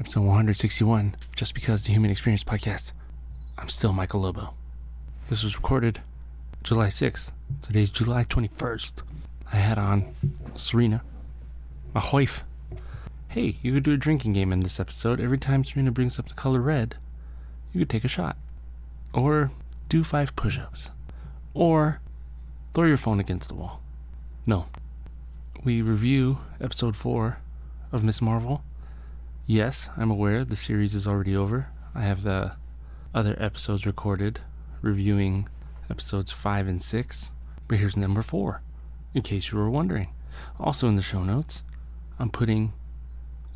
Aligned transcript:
episode 0.00 0.20
161, 0.20 1.16
Just 1.34 1.54
Because 1.54 1.82
the 1.82 1.90
Human 1.92 2.10
Experience 2.10 2.44
podcast. 2.44 2.92
I'm 3.58 3.68
still 3.68 3.92
Michael 3.92 4.20
Lobo. 4.20 4.54
This 5.28 5.42
was 5.42 5.56
recorded 5.56 6.00
July 6.62 6.86
6th. 6.86 7.32
Today's 7.62 7.90
July 7.90 8.22
21st. 8.22 9.02
I 9.52 9.56
had 9.56 9.76
on 9.76 10.14
Serena, 10.54 11.02
my 11.94 12.08
wife. 12.12 12.44
Hey, 13.28 13.56
you 13.60 13.72
could 13.72 13.82
do 13.82 13.92
a 13.92 13.96
drinking 13.96 14.34
game 14.34 14.52
in 14.52 14.60
this 14.60 14.78
episode. 14.78 15.20
Every 15.20 15.38
time 15.38 15.64
Serena 15.64 15.90
brings 15.90 16.16
up 16.18 16.28
the 16.28 16.34
color 16.34 16.60
red, 16.60 16.94
you 17.72 17.80
could 17.80 17.90
take 17.90 18.04
a 18.04 18.08
shot. 18.08 18.36
Or 19.12 19.50
do 19.88 20.04
five 20.04 20.36
push 20.36 20.60
ups. 20.60 20.90
Or 21.54 22.00
throw 22.72 22.84
your 22.84 22.96
phone 22.98 23.18
against 23.18 23.48
the 23.48 23.56
wall. 23.56 23.82
No. 24.46 24.66
We 25.64 25.82
review 25.82 26.38
episode 26.60 26.94
4 26.94 27.38
of 27.90 28.04
Miss 28.04 28.22
Marvel. 28.22 28.62
Yes, 29.50 29.88
I'm 29.96 30.10
aware 30.10 30.44
the 30.44 30.56
series 30.56 30.94
is 30.94 31.06
already 31.06 31.34
over. 31.34 31.70
I 31.94 32.02
have 32.02 32.22
the 32.22 32.56
other 33.14 33.34
episodes 33.40 33.86
recorded, 33.86 34.40
reviewing 34.82 35.48
episodes 35.88 36.30
5 36.30 36.68
and 36.68 36.82
6. 36.82 37.30
But 37.66 37.78
here's 37.78 37.96
number 37.96 38.20
4, 38.20 38.60
in 39.14 39.22
case 39.22 39.50
you 39.50 39.56
were 39.56 39.70
wondering. 39.70 40.08
Also 40.60 40.86
in 40.86 40.96
the 40.96 41.02
show 41.02 41.24
notes, 41.24 41.62
I'm 42.18 42.28
putting 42.28 42.74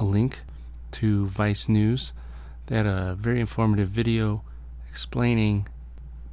a 0.00 0.05
link 0.05 0.38
to 0.92 1.27
Vice 1.27 1.69
News. 1.69 2.14
They 2.69 2.77
had 2.78 2.86
a 2.86 3.14
very 3.14 3.38
informative 3.38 3.88
video 3.88 4.45
explaining 4.88 5.69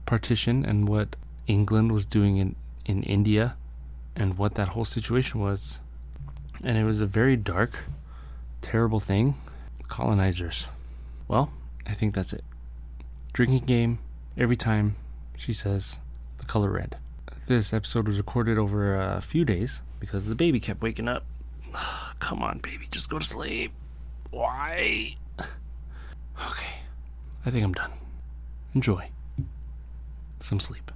partition 0.05 0.63
and 0.63 0.87
what 0.87 1.17
England 1.47 1.91
was 1.91 2.05
doing 2.05 2.37
in, 2.37 2.55
in 2.85 3.03
India 3.03 3.57
and 4.15 4.37
what 4.37 4.55
that 4.55 4.69
whole 4.69 4.85
situation 4.85 5.41
was. 5.41 5.81
And 6.63 6.77
it 6.77 6.85
was 6.85 7.01
a 7.01 7.05
very 7.05 7.35
dark, 7.35 7.77
terrible 8.61 9.01
thing. 9.01 9.35
Colonizers. 9.89 10.67
Well, 11.27 11.51
I 11.85 11.93
think 11.93 12.15
that's 12.15 12.31
it. 12.31 12.43
Drinking 13.33 13.65
game 13.65 13.99
every 14.37 14.55
time 14.55 14.95
she 15.37 15.51
says 15.51 15.99
the 16.37 16.45
color 16.45 16.69
red. 16.69 16.97
This 17.47 17.73
episode 17.73 18.07
was 18.07 18.17
recorded 18.17 18.57
over 18.57 18.95
a 18.95 19.21
few 19.21 19.43
days 19.43 19.81
because 19.99 20.25
the 20.25 20.35
baby 20.35 20.59
kept 20.59 20.81
waking 20.81 21.07
up. 21.07 21.25
Come 22.19 22.41
on, 22.43 22.59
baby, 22.59 22.87
just 22.91 23.09
go 23.09 23.19
to 23.19 23.25
sleep. 23.25 23.71
Why? 24.31 25.15
Okay, 26.41 26.67
I 27.45 27.51
think 27.51 27.65
I'm 27.65 27.73
done. 27.73 27.91
Enjoy 28.73 29.09
some 30.39 30.61
sleep. 30.61 30.89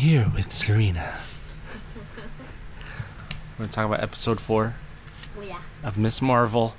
Here 0.00 0.30
with 0.34 0.52
Serena. 0.52 1.18
We're 2.16 3.64
going 3.64 3.68
to 3.70 3.74
talk 3.74 3.86
about 3.86 4.02
episode 4.02 4.40
four 4.40 4.74
Oh 5.38 5.42
yeah. 5.42 5.58
of 5.84 5.98
Miss 5.98 6.22
Marvel. 6.22 6.74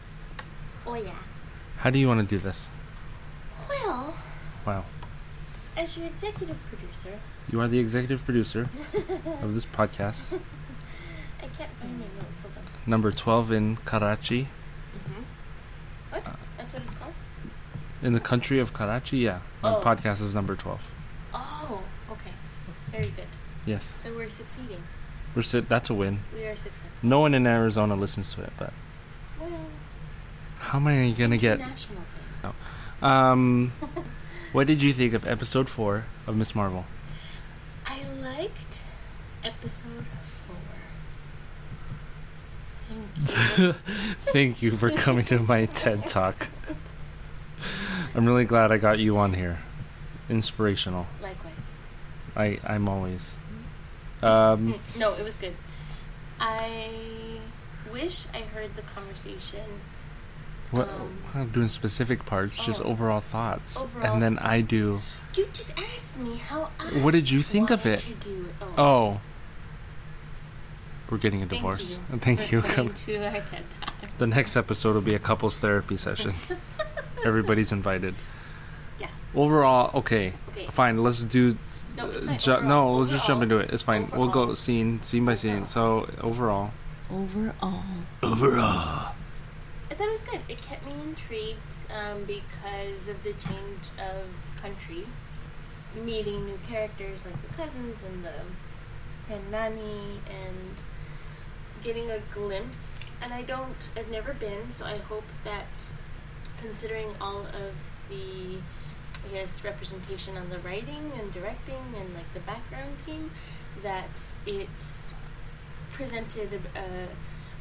Oh 0.86 0.96
yeah. 0.96 1.12
How 1.78 1.90
do 1.90 2.00
you 2.00 2.08
want 2.08 2.20
to 2.22 2.26
do 2.36 2.40
this? 2.40 2.68
Well, 3.70 4.16
Wow. 4.66 4.86
as 5.78 5.96
your 5.98 6.08
executive 6.08 6.58
producer, 6.70 7.20
You 7.52 7.60
are 7.62 7.68
the 7.68 7.80
executive 7.80 8.24
producer 8.26 8.70
of 9.42 9.54
this 9.54 9.66
podcast. 9.66 10.34
I 11.42 11.48
can't 11.58 11.72
find 11.80 12.00
my 12.00 12.06
notes. 12.06 12.40
Hold 12.42 12.54
on. 12.58 12.64
Number 12.86 13.12
12 13.12 13.52
in 13.52 13.78
Karachi. 13.78 14.44
Mm-hmm. 14.96 15.22
What? 16.12 16.24
That's 16.58 16.74
what 16.74 16.82
it's 16.84 16.96
called? 16.96 17.14
In 18.02 18.14
the 18.14 18.20
country 18.20 18.60
of 18.60 18.74
Karachi, 18.74 19.18
yeah. 19.20 19.40
My 19.62 19.76
Oh. 19.76 19.82
podcast 19.82 20.22
is 20.22 20.34
number 20.36 20.56
12. 20.56 20.92
Oh, 21.34 21.68
okay. 21.72 21.82
Very 22.92 23.04
good. 23.06 23.28
Yes. 23.66 23.94
So 24.02 24.14
we're 24.16 24.30
succeeding. 24.30 24.84
We're 25.36 25.62
that's 25.62 25.90
a 25.90 25.94
win. 25.94 26.20
We 26.34 26.46
are 26.46 26.56
successful. 26.56 26.90
No 27.02 27.20
one 27.20 27.34
in 27.34 27.48
Arizona 27.48 27.96
listens 27.96 28.34
to 28.36 28.42
it, 28.42 28.52
but 28.58 28.74
Well, 29.40 29.50
how 30.60 30.80
many 30.80 31.00
are 31.00 31.04
you 31.04 31.16
going 31.16 31.32
to 31.32 31.38
get. 31.38 31.60
international 31.60 32.02
thing. 32.42 32.54
Um, 33.02 33.72
what 34.52 34.68
did 34.68 34.84
you 34.84 34.94
think 34.94 35.14
of 35.14 35.26
episode 35.26 35.70
4 35.70 36.06
of 36.28 36.36
Miss 36.36 36.54
Marvel? 36.54 36.86
I 37.86 38.04
liked 38.22 38.78
episode 39.44 40.06
four. 40.48 40.56
Thank 42.88 43.58
you. 43.58 43.74
Thank 44.32 44.62
you 44.62 44.78
for 44.78 44.92
coming 44.92 45.26
to 45.26 45.40
my 45.40 45.66
TED 45.66 46.06
Talk. 46.08 46.50
I'm 48.16 48.26
really 48.26 48.46
glad 48.46 48.72
I 48.72 48.78
got 48.78 49.00
you 49.00 49.18
on 49.18 49.34
here. 49.34 49.60
Inspirational. 50.30 51.08
I, 52.36 52.60
I'm 52.66 52.88
always. 52.88 53.36
Um, 54.22 54.80
No, 54.98 55.14
it 55.14 55.24
was 55.24 55.34
good. 55.36 55.56
I 56.40 56.90
wish 57.92 58.26
I 58.34 58.40
heard 58.42 58.76
the 58.76 58.82
conversation. 58.84 59.66
what, 60.72 60.88
Um, 60.90 61.18
I'm 61.34 61.50
doing 61.50 61.70
specific 61.70 62.26
parts, 62.26 62.64
just 62.64 62.82
oh. 62.82 62.86
overall 62.86 63.22
thoughts. 63.22 63.82
Overall 63.82 64.14
and 64.14 64.22
then 64.22 64.38
I 64.40 64.62
do. 64.62 65.02
You 65.36 65.48
just 65.54 65.72
asked 65.72 66.18
me 66.20 66.38
how 66.38 66.70
I. 66.80 66.86
What 67.00 67.12
did 67.12 67.30
you 67.30 67.42
think 67.42 67.70
of 67.70 67.86
it? 67.86 68.06
Oh. 68.62 68.68
Oh. 68.78 69.22
We're 71.10 71.18
getting 71.18 71.42
a 71.44 71.46
Thank 71.46 71.60
divorce. 71.62 72.00
you. 72.12 72.18
Thank 72.20 72.52
you. 72.52 72.62
coming 72.62 72.94
to 72.94 73.16
our 73.26 73.32
TED 73.32 73.64
Talk. 73.82 74.18
The 74.18 74.28
next 74.28 74.56
episode 74.56 74.94
will 74.96 75.02
be 75.02 75.14
a 75.16 75.20
couples 75.20 75.58
therapy 75.60 75.98
session. 75.98 76.34
Everybody's 77.26 77.72
invited. 77.74 78.16
Yeah. 79.00 79.10
Overall, 79.36 79.92
okay. 80.00 80.34
Okay. 80.52 80.68
Fine, 80.68 81.04
let's 81.04 81.24
do. 81.24 81.58
No, 81.98 82.10
it's 82.10 82.26
fine. 82.26 82.40
ju- 82.40 82.62
no, 82.64 82.94
we'll 82.94 83.06
just 83.06 83.28
jump 83.28 83.44
into 83.44 83.58
it. 83.58 83.72
It's 83.72 83.84
fine. 83.84 84.10
We'll 84.12 84.30
go 84.30 84.54
scene, 84.54 85.02
scene 85.04 85.26
by 85.26 85.36
scene. 85.36 85.68
So, 85.68 86.10
overall. 86.22 86.72
Overall. 87.12 87.84
Overall. 88.24 89.14
I 89.90 89.94
thought 89.94 90.08
it 90.08 90.12
was 90.12 90.22
good. 90.24 90.40
It 90.48 90.62
kept 90.62 90.86
me 90.86 90.94
intrigued 91.04 91.60
um, 91.94 92.24
because 92.24 93.08
of 93.10 93.22
the 93.24 93.34
change 93.34 93.84
of 94.00 94.24
country, 94.62 95.06
meeting 95.96 96.46
new 96.46 96.60
characters 96.68 97.26
like 97.26 97.42
the 97.42 97.54
cousins 97.56 97.98
and 98.08 98.24
the 98.24 98.34
and 99.34 99.52
Nani, 99.52 100.20
and 100.30 100.84
getting 101.84 102.10
a 102.12 102.20
glimpse. 102.34 102.78
And 103.22 103.34
I 103.34 103.44
don't, 103.44 103.76
I've 103.96 104.10
never 104.10 104.34
been, 104.34 104.74
so 104.74 104.84
I 104.84 104.98
hope 104.98 105.24
that 105.44 105.68
considering 106.60 107.10
all 107.22 107.42
of 107.46 107.74
the, 108.10 108.58
I 109.26 109.34
guess, 109.34 109.64
representation 109.64 110.38
on 110.38 110.50
the 110.50 110.60
writing 110.60 111.12
and 111.20 111.32
directing 111.34 111.96
and 111.98 112.14
like 112.14 112.34
the 112.34 112.40
background 112.42 112.96
team, 113.06 113.32
that 113.84 114.10
it 114.46 114.70
presented 115.94 116.60
a, 116.76 117.08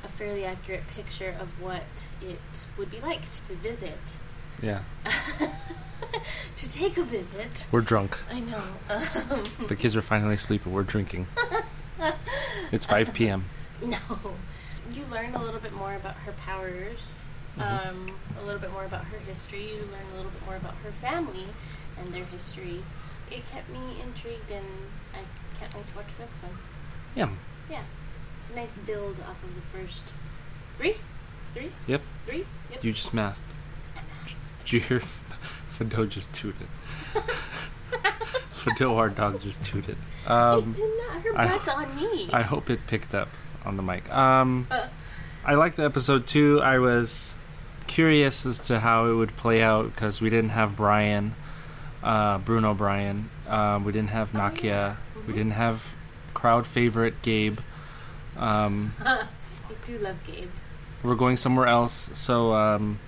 a 0.04 0.08
fairly 0.08 0.44
accurate 0.44 0.86
picture 0.94 1.36
of 1.38 1.48
what 1.60 1.84
it 2.22 2.40
would 2.78 2.90
be 2.90 3.00
like 3.00 3.22
to 3.46 3.54
visit. 3.54 3.98
Yeah. 4.62 4.82
to 6.56 6.70
take 6.70 6.96
a 6.98 7.02
visit. 7.04 7.66
We're 7.70 7.80
drunk. 7.80 8.18
I 8.30 8.40
know. 8.40 8.62
Um, 8.88 9.44
The 9.68 9.76
kids 9.76 9.96
are 9.96 10.02
finally 10.02 10.34
asleep 10.34 10.64
and 10.66 10.74
we're 10.74 10.82
drinking. 10.82 11.26
It's 12.72 12.86
5 12.86 13.14
p.m. 13.14 13.46
no. 13.82 13.98
You 14.92 15.04
learn 15.10 15.34
a 15.34 15.42
little 15.42 15.60
bit 15.60 15.72
more 15.72 15.94
about 15.94 16.14
her 16.16 16.32
powers. 16.32 16.98
Um, 17.60 18.06
a 18.40 18.44
little 18.44 18.60
bit 18.60 18.72
more 18.72 18.84
about 18.84 19.04
her 19.04 19.18
history. 19.18 19.68
You 19.68 19.76
learn 19.92 20.06
a 20.12 20.16
little 20.16 20.30
bit 20.30 20.44
more 20.46 20.56
about 20.56 20.74
her 20.84 20.92
family 20.92 21.46
and 21.98 22.12
their 22.12 22.24
history. 22.24 22.82
It 23.30 23.46
kept 23.50 23.68
me 23.70 23.78
intrigued, 24.02 24.50
and 24.50 24.66
I 25.14 25.18
can't 25.58 25.74
wait 25.74 25.86
to 25.88 25.96
watch 25.96 26.06
the 26.16 26.24
next 26.24 26.42
one. 26.42 26.58
Yeah. 27.14 27.28
Yeah. 27.70 27.82
It's 28.42 28.50
a 28.50 28.54
nice 28.56 28.76
build 28.78 29.16
off 29.28 29.42
of 29.44 29.54
the 29.54 29.60
first 29.78 30.12
three? 30.76 30.96
Three? 31.54 31.70
Yep. 31.86 32.02
Three? 32.26 32.46
Yep. 32.70 32.84
You 32.84 32.92
just 32.92 33.12
mathed. 33.14 33.40
I. 33.96 34.00
Did 34.60 34.72
you 34.72 34.80
hear 34.80 35.00
Fado 35.70 36.08
just 36.08 36.32
tooted? 36.32 36.68
Fado, 38.54 38.96
our 38.96 39.08
dog, 39.08 39.40
just 39.40 39.62
tooted. 39.62 39.96
Um, 40.26 40.72
it 40.72 40.76
did 40.76 40.90
not. 41.08 41.20
Her 41.22 41.38
I- 41.38 41.48
butt's 41.48 41.68
on 41.68 41.96
me. 41.96 42.28
I 42.32 42.42
hope 42.42 42.68
it 42.70 42.80
picked 42.86 43.14
up 43.14 43.28
on 43.64 43.76
the 43.76 43.82
mic. 43.82 44.08
Um, 44.14 44.66
Uh, 44.70 44.86
I 45.44 45.54
liked 45.54 45.76
the 45.76 45.84
episode 45.84 46.26
too. 46.26 46.60
I 46.62 46.78
was 46.78 47.34
curious 48.04 48.46
as 48.46 48.58
to 48.58 48.80
how 48.80 49.04
it 49.10 49.12
would 49.14 49.36
play 49.36 49.62
out 49.62 49.84
because 49.94 50.22
we 50.22 50.30
didn't 50.30 50.50
have 50.50 50.74
Brian, 50.74 51.34
uh, 52.02 52.38
Bruno 52.38 52.72
Bryan. 52.72 53.28
Um, 53.46 53.84
we 53.84 53.92
didn't 53.92 54.08
have 54.08 54.32
Nakia. 54.32 54.96
We 55.26 55.34
didn't 55.34 55.52
have 55.52 55.94
crowd 56.32 56.66
favorite 56.66 57.20
Gabe. 57.20 57.58
Um, 58.38 58.94
I 59.04 59.26
do 59.84 59.98
love 59.98 60.16
Gabe. 60.26 60.48
we're 61.02 61.14
going 61.14 61.36
somewhere 61.36 61.66
else, 61.66 62.08
so 62.14 62.54
um, 62.54 62.98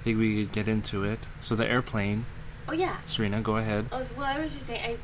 I 0.00 0.04
think 0.04 0.18
we 0.18 0.36
could 0.42 0.52
get 0.52 0.68
into 0.68 1.04
it. 1.04 1.18
So 1.40 1.54
the 1.54 1.68
airplane 1.70 2.24
Oh 2.66 2.72
yeah. 2.72 2.96
Serena, 3.04 3.42
go 3.42 3.58
ahead. 3.58 3.88
Oh, 3.92 4.02
well, 4.16 4.24
I 4.24 4.40
was 4.40 4.54
just 4.54 4.66
saying. 4.68 4.80
I 4.82 4.96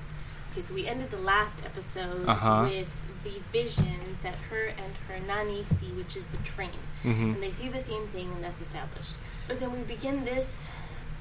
okay. 0.53 0.63
So 0.67 0.73
we 0.73 0.87
ended 0.87 1.11
the 1.11 1.19
last 1.19 1.59
episode 1.63 2.27
Uh-huh. 2.27 2.69
with 2.71 3.03
the 3.25 3.41
vision 3.53 4.17
that 4.23 4.35
her 4.51 4.67
and 4.67 4.95
her 5.09 5.19
nani 5.27 5.65
see, 5.65 5.87
which 5.89 6.17
is 6.17 6.27
the 6.29 6.37
train, 6.39 6.71
hmm 7.03 7.35
and 7.35 7.43
they 7.43 7.53
see 7.53 7.69
the 7.69 7.83
same 7.83 8.07
thing, 8.09 8.31
and 8.33 8.43
that's 8.45 8.61
established. 8.61 9.13
But 9.49 9.61
then 9.61 9.73
we 9.73 9.79
begin 9.81 10.25
this 10.25 10.69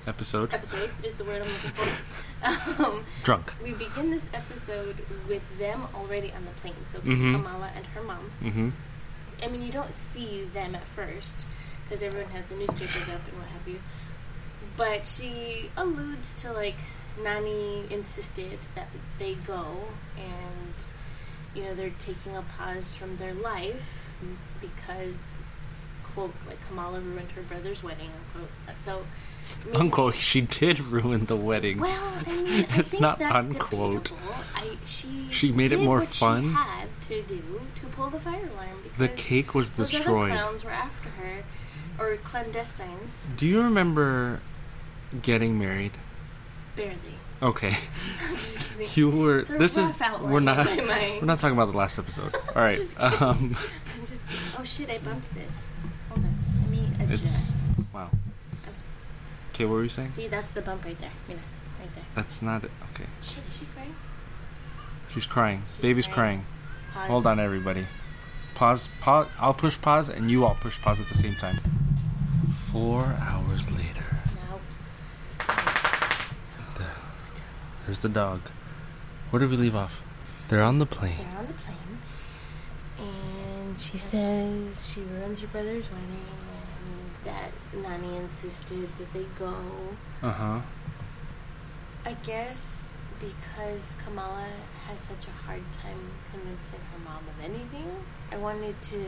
Episode. 0.07 0.53
episode. 0.53 0.89
is 1.03 1.15
the 1.17 1.23
word 1.25 1.41
I'm 1.41 1.47
looking 1.51 1.71
for. 1.71 2.83
um, 2.85 3.05
Drunk. 3.23 3.53
we 3.63 3.73
begin 3.73 4.11
this 4.11 4.23
episode 4.33 4.95
with 5.27 5.43
them 5.59 5.83
already 5.93 6.31
on 6.31 6.45
the 6.45 6.51
plane. 6.61 6.75
So 6.91 6.99
Mhm. 6.99 7.33
Kamala 7.33 7.69
and 7.75 7.85
her 7.87 8.01
mom. 8.01 8.31
hmm 8.41 8.69
I 9.43 9.47
mean, 9.47 9.61
you 9.61 9.71
don't 9.71 9.93
see 9.93 10.45
them 10.53 10.75
at 10.75 10.85
first 10.87 11.45
because 11.83 12.01
everyone 12.03 12.31
has 12.31 12.45
the 12.47 12.55
newspapers 12.55 13.07
up 13.09 13.21
and 13.27 13.37
what 13.37 13.47
have 13.47 13.67
you. 13.67 13.79
But 14.77 15.07
she 15.07 15.69
alludes 15.77 16.27
to 16.41 16.51
like 16.53 16.77
Nani 17.21 17.83
insisted 17.89 18.59
that 18.75 18.87
they 19.17 19.35
go, 19.35 19.65
and 20.17 20.73
you 21.59 21.65
know 21.65 21.75
they're 21.75 21.93
taking 21.99 22.35
a 22.35 22.41
pause 22.57 22.95
from 22.95 23.17
their 23.17 23.33
life 23.33 23.81
because 24.61 25.17
quote 26.03 26.33
like 26.47 26.57
Kamala 26.67 26.99
ruined 26.99 27.31
her 27.33 27.41
brother's 27.43 27.83
wedding 27.83 28.09
unquote. 28.33 28.49
So 28.83 29.05
maybe- 29.65 29.77
Unquote, 29.77 30.15
she 30.15 30.41
did 30.41 30.79
ruin 30.79 31.25
the 31.25 31.35
wedding. 31.35 31.79
Well, 31.79 32.13
I 32.25 32.31
mean, 32.31 32.65
I 32.69 32.77
It's 32.79 32.91
think 32.91 33.01
not 33.01 33.21
unquote. 33.21 34.11
I 34.55 34.77
she 34.85 35.27
She 35.29 35.51
made 35.51 35.71
it 35.71 35.79
more 35.79 36.01
fun. 36.01 36.53
Had 36.53 36.87
to 37.09 37.21
do 37.23 37.61
to 37.75 37.85
pull 37.95 38.09
the 38.09 38.19
fire 38.19 38.47
alarm 38.53 38.79
because 38.83 38.97
The 38.97 39.09
cake 39.09 39.53
was 39.53 39.71
those 39.71 39.91
destroyed. 39.91 40.31
other 40.31 40.41
clowns 40.41 40.63
were 40.63 40.71
after 40.71 41.09
her, 41.09 41.43
or 41.99 42.15
clandestines. 42.17 43.11
Do 43.37 43.45
you 43.45 43.61
remember 43.61 44.41
getting 45.21 45.57
married? 45.59 45.91
Barely. 46.75 47.18
Okay. 47.41 47.75
You 48.95 49.09
were. 49.09 49.43
This 49.43 49.77
is. 49.77 49.93
We're 50.21 50.39
not. 50.39 50.65
my. 50.87 51.17
We're 51.19 51.25
not 51.25 51.37
talking 51.37 51.55
about 51.55 51.71
the 51.71 51.77
last 51.77 51.99
episode. 51.99 52.33
All 52.55 52.61
right. 52.61 52.75
Just. 52.77 53.21
Um. 53.21 53.55
Just. 54.09 54.21
Oh 54.57 54.63
shit! 54.63 54.89
I 54.89 54.97
bumped 54.99 55.33
this. 55.33 55.53
Hold 56.09 56.23
on. 56.25 56.35
Let 56.61 56.69
me 56.69 57.13
adjust. 57.13 57.53
It's. 57.77 57.87
Wow. 57.93 58.09
Okay. 59.53 59.65
What 59.65 59.73
were 59.73 59.83
you 59.83 59.89
saying? 59.89 60.13
See, 60.15 60.27
that's 60.27 60.51
the 60.53 60.61
bump 60.61 60.85
right 60.85 60.97
there. 60.99 61.11
Mina, 61.27 61.41
right 61.79 61.93
there. 61.93 62.05
That's 62.15 62.41
not 62.41 62.63
it. 62.63 62.71
Okay. 62.93 63.05
Shit, 63.21 63.43
is 63.49 63.57
she 63.57 63.65
crying? 63.65 63.95
She's 65.13 65.25
crying. 65.25 65.63
She's 65.75 65.81
Baby's 65.81 66.07
crying. 66.07 66.45
crying. 66.93 67.09
Hold 67.09 67.27
on, 67.27 67.39
everybody. 67.39 67.85
Pause. 68.55 68.87
Pause. 69.01 69.27
I'll 69.37 69.53
push 69.53 69.79
pause, 69.79 70.09
and 70.09 70.31
you 70.31 70.45
all 70.45 70.55
push 70.55 70.81
pause 70.81 71.01
at 71.01 71.07
the 71.07 71.17
same 71.17 71.35
time. 71.35 71.59
Four 72.71 73.03
hours 73.19 73.69
later. 73.71 74.05
Now, 74.35 74.59
There's 77.89 77.97
the 77.97 78.07
dog. 78.09 78.41
Where 79.31 79.39
did 79.39 79.49
we 79.49 79.57
leave 79.57 79.75
off? 79.75 80.03
They're 80.47 80.61
on 80.61 80.77
the 80.77 80.85
plane. 80.85 81.17
they're 81.17 81.39
on 81.39 81.47
the 81.47 81.53
plane, 81.53 81.97
and 82.99 83.81
she 83.81 83.97
says 83.97 84.93
she 84.93 85.01
ruins 85.01 85.39
her 85.41 85.47
brother's 85.47 85.89
wedding, 85.89 86.21
and 86.85 87.25
that 87.25 87.49
Nani 87.73 88.17
insisted 88.17 88.89
that 88.99 89.11
they 89.11 89.25
go. 89.39 89.55
Uh 90.21 90.31
huh. 90.31 90.59
I 92.05 92.13
guess 92.23 92.63
because 93.19 93.81
Kamala 94.05 94.45
has 94.85 94.99
such 95.01 95.25
a 95.27 95.31
hard 95.47 95.63
time 95.81 96.11
convincing 96.31 96.81
her 96.93 96.99
mom 97.03 97.23
of 97.27 97.43
anything, 97.43 97.89
I 98.31 98.37
wanted 98.37 98.79
to 98.83 98.99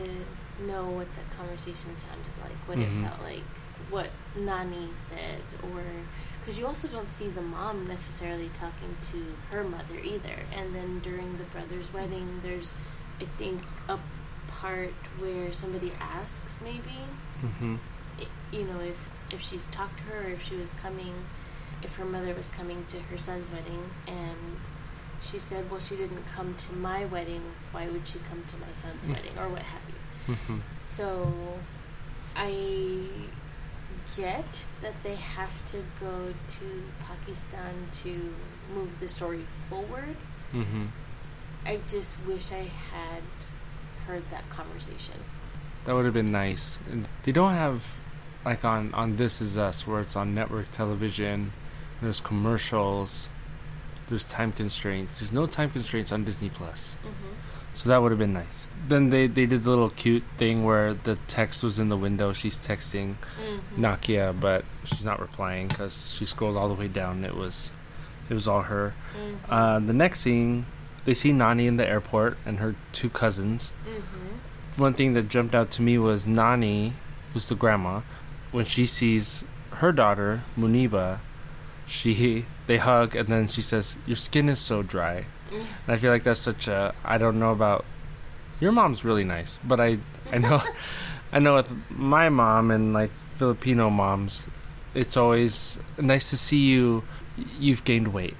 know 0.66 0.90
what 0.90 1.06
that 1.14 1.30
conversation 1.38 1.94
sounded 1.96 2.34
like, 2.42 2.58
what 2.66 2.78
Mhm. 2.78 2.98
it 3.04 3.06
felt 3.08 3.22
like, 3.22 3.44
what 3.90 4.10
Nani 4.36 4.88
said, 5.08 5.40
or 5.62 5.82
because 6.40 6.58
you 6.58 6.66
also 6.66 6.88
don't 6.88 7.08
see 7.10 7.28
the 7.28 7.40
mom 7.42 7.86
necessarily 7.86 8.50
talking 8.58 8.96
to 9.12 9.34
her 9.54 9.62
mother 9.64 9.98
either. 10.02 10.40
And 10.54 10.74
then 10.74 10.98
during 11.00 11.38
the 11.38 11.44
brother's 11.44 11.92
wedding, 11.92 12.40
there's, 12.42 12.68
I 13.20 13.26
think, 13.38 13.62
a 13.88 13.98
part 14.48 14.94
where 15.18 15.52
somebody 15.52 15.92
asks 16.00 16.60
maybe 16.62 16.98
Mm-hmm. 17.42 17.76
you 18.52 18.64
know, 18.64 18.80
if 18.80 18.96
if 19.34 19.40
she's 19.42 19.66
talked 19.68 19.98
to 19.98 20.04
her, 20.04 20.28
or 20.28 20.30
if 20.30 20.42
she 20.46 20.54
was 20.56 20.68
coming, 20.80 21.14
if 21.82 21.94
her 21.96 22.04
mother 22.04 22.34
was 22.34 22.48
coming 22.50 22.84
to 22.90 23.00
her 23.00 23.18
son's 23.18 23.50
wedding, 23.50 23.82
and 24.06 24.58
she 25.22 25.38
said, 25.38 25.68
"Well, 25.70 25.80
she 25.80 25.96
didn't 25.96 26.24
come 26.34 26.54
to 26.54 26.72
my 26.74 27.04
wedding. 27.06 27.42
Why 27.72 27.86
would 27.88 28.06
she 28.06 28.18
come 28.30 28.44
to 28.50 28.56
my 28.58 28.72
son's 28.82 29.04
Mm. 29.06 29.14
wedding, 29.14 29.38
or 29.38 29.48
what 29.48 29.62
have 29.62 29.80
you?" 29.88 30.34
Mm-hmm. 30.34 30.58
So, 30.92 31.32
I 32.36 33.06
get 34.16 34.44
that 34.80 34.94
they 35.02 35.16
have 35.16 35.70
to 35.72 35.84
go 36.00 36.34
to 36.58 36.82
Pakistan 37.00 37.88
to 38.02 38.34
move 38.74 38.90
the 39.00 39.08
story 39.08 39.46
forward. 39.68 40.16
Mm-hmm. 40.52 40.86
I 41.64 41.80
just 41.90 42.10
wish 42.26 42.52
I 42.52 42.70
had 42.92 43.22
heard 44.06 44.24
that 44.30 44.48
conversation. 44.50 45.14
That 45.84 45.94
would 45.94 46.04
have 46.04 46.14
been 46.14 46.32
nice. 46.32 46.78
They 47.22 47.32
don't 47.32 47.52
have 47.52 48.00
like 48.44 48.64
on 48.64 48.92
on 48.94 49.16
This 49.16 49.40
Is 49.40 49.56
Us 49.56 49.86
where 49.86 50.00
it's 50.00 50.16
on 50.16 50.34
network 50.34 50.70
television. 50.70 51.52
There's 52.00 52.20
commercials. 52.20 53.28
There's 54.08 54.24
time 54.24 54.52
constraints. 54.52 55.20
There's 55.20 55.32
no 55.32 55.46
time 55.46 55.70
constraints 55.70 56.12
on 56.12 56.24
Disney 56.24 56.50
Plus. 56.50 56.96
Mm-hmm. 57.04 57.32
So 57.74 57.88
that 57.88 58.02
would 58.02 58.12
have 58.12 58.18
been 58.18 58.32
nice. 58.34 58.68
Then 58.86 59.10
they 59.10 59.26
they 59.26 59.46
did 59.46 59.62
the 59.62 59.70
little 59.70 59.90
cute 59.90 60.24
thing 60.36 60.64
where 60.64 60.92
the 60.94 61.16
text 61.26 61.62
was 61.62 61.78
in 61.78 61.88
the 61.88 61.96
window. 61.96 62.32
She's 62.32 62.58
texting 62.58 63.16
Mm-hmm. 63.40 63.84
Nakia, 63.84 64.38
but 64.38 64.64
she's 64.84 65.04
not 65.04 65.20
replying 65.20 65.68
because 65.68 66.12
she 66.14 66.24
scrolled 66.26 66.56
all 66.56 66.68
the 66.68 66.74
way 66.74 66.88
down. 66.88 67.24
It 67.24 67.34
was 67.36 67.70
it 68.28 68.34
was 68.34 68.46
all 68.46 68.62
her. 68.62 68.94
Mm-hmm. 69.16 69.52
Uh, 69.52 69.78
the 69.80 69.92
next 69.92 70.20
scene, 70.20 70.66
they 71.04 71.14
see 71.14 71.32
Nani 71.32 71.66
in 71.66 71.76
the 71.76 71.88
airport 71.88 72.36
and 72.44 72.58
her 72.58 72.74
two 72.92 73.08
cousins. 73.10 73.72
mm-hmm. 73.88 74.80
one 74.82 74.94
thing 74.94 75.14
that 75.14 75.28
jumped 75.28 75.54
out 75.54 75.70
to 75.72 75.82
me 75.82 75.98
was 75.98 76.26
Nani, 76.26 76.94
who's 77.32 77.48
the 77.48 77.54
grandma, 77.54 78.02
when 78.52 78.64
she 78.64 78.86
sees 78.86 79.44
her 79.76 79.92
daughter 79.92 80.42
Muniba, 80.56 81.18
she 81.86 82.44
they 82.66 82.76
hug 82.78 83.16
and 83.16 83.28
then 83.28 83.48
she 83.48 83.62
says, 83.62 83.96
"Your 84.06 84.16
skin 84.16 84.48
is 84.48 84.58
so 84.58 84.82
dry." 84.82 85.24
And 85.60 85.94
I 85.94 85.96
feel 85.96 86.10
like 86.10 86.22
that's 86.22 86.40
such 86.40 86.68
a 86.68 86.94
I 87.04 87.18
don't 87.18 87.38
know 87.38 87.52
about 87.52 87.84
your 88.60 88.72
mom's 88.72 89.04
really 89.04 89.24
nice, 89.24 89.58
but 89.64 89.80
I 89.80 89.98
I 90.30 90.38
know 90.38 90.62
I 91.32 91.38
know 91.38 91.54
with 91.54 91.72
my 91.90 92.28
mom 92.28 92.70
and 92.70 92.92
like 92.92 93.10
Filipino 93.36 93.90
moms, 93.90 94.46
it's 94.94 95.16
always 95.16 95.80
nice 95.98 96.30
to 96.30 96.36
see 96.36 96.58
you. 96.58 97.02
You've 97.58 97.84
gained 97.84 98.12
weight. 98.12 98.36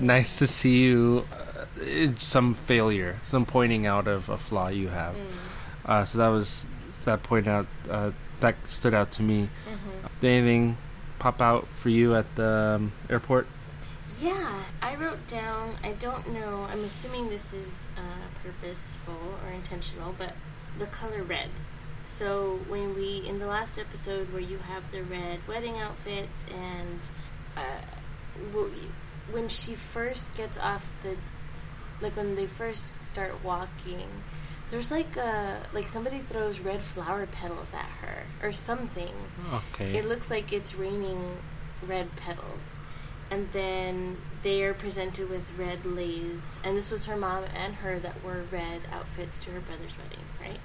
Nice 0.00 0.36
to 0.36 0.46
see 0.46 0.82
you. 0.82 1.26
Uh, 1.32 2.12
some 2.16 2.54
failure, 2.54 3.20
some 3.24 3.44
pointing 3.44 3.86
out 3.86 4.06
of 4.08 4.28
a 4.28 4.38
flaw 4.38 4.68
you 4.68 4.88
have. 4.88 5.14
Mm. 5.14 5.26
Uh, 5.84 6.04
so 6.04 6.18
that 6.18 6.28
was 6.28 6.66
that 7.04 7.22
point 7.22 7.46
out 7.46 7.66
uh, 7.88 8.10
that 8.40 8.56
stood 8.66 8.94
out 8.94 9.10
to 9.12 9.22
me. 9.22 9.48
Mm-hmm. 9.68 10.06
Did 10.20 10.28
anything 10.28 10.76
pop 11.18 11.40
out 11.40 11.68
for 11.68 11.88
you 11.88 12.14
at 12.14 12.34
the 12.36 12.76
um, 12.76 12.92
airport? 13.08 13.46
Yeah, 14.20 14.62
I 14.82 14.96
wrote 14.96 15.26
down. 15.26 15.78
I 15.82 15.92
don't 15.92 16.28
know. 16.34 16.66
I'm 16.70 16.84
assuming 16.84 17.30
this 17.30 17.52
is 17.52 17.72
uh, 17.96 18.26
purposeful 18.42 19.38
or 19.44 19.52
intentional, 19.52 20.14
but 20.18 20.34
the 20.78 20.86
color 20.86 21.22
red. 21.22 21.48
So 22.06 22.60
when 22.68 22.94
we 22.94 23.24
in 23.26 23.38
the 23.38 23.46
last 23.46 23.78
episode 23.78 24.32
where 24.32 24.42
you 24.42 24.58
have 24.58 24.90
the 24.92 25.02
red 25.02 25.40
wedding 25.48 25.78
outfits 25.78 26.44
and 26.54 27.00
uh, 27.56 27.80
when 29.30 29.48
she 29.48 29.74
first 29.74 30.34
gets 30.36 30.58
off 30.58 30.90
the 31.02 31.16
like 32.00 32.16
when 32.16 32.34
they 32.34 32.46
first 32.46 33.08
start 33.08 33.42
walking, 33.44 34.08
there's 34.70 34.90
like 34.90 35.16
a 35.16 35.62
like 35.72 35.86
somebody 35.86 36.18
throws 36.18 36.58
red 36.60 36.82
flower 36.82 37.26
petals 37.26 37.68
at 37.72 37.88
her 38.02 38.24
or 38.42 38.52
something. 38.52 39.14
Okay. 39.52 39.96
It 39.96 40.06
looks 40.06 40.30
like 40.30 40.52
it's 40.52 40.74
raining 40.74 41.38
red 41.86 42.14
petals. 42.16 42.60
And 43.30 43.48
then 43.52 44.16
they 44.42 44.64
are 44.64 44.74
presented 44.74 45.30
with 45.30 45.42
red 45.56 45.84
leis. 45.84 46.42
And 46.64 46.76
this 46.76 46.90
was 46.90 47.04
her 47.04 47.16
mom 47.16 47.44
and 47.54 47.74
her 47.76 47.98
that 48.00 48.22
wore 48.24 48.42
red 48.50 48.82
outfits 48.90 49.38
to 49.44 49.50
her 49.52 49.60
brother's 49.60 49.96
wedding, 49.96 50.24
right? 50.40 50.58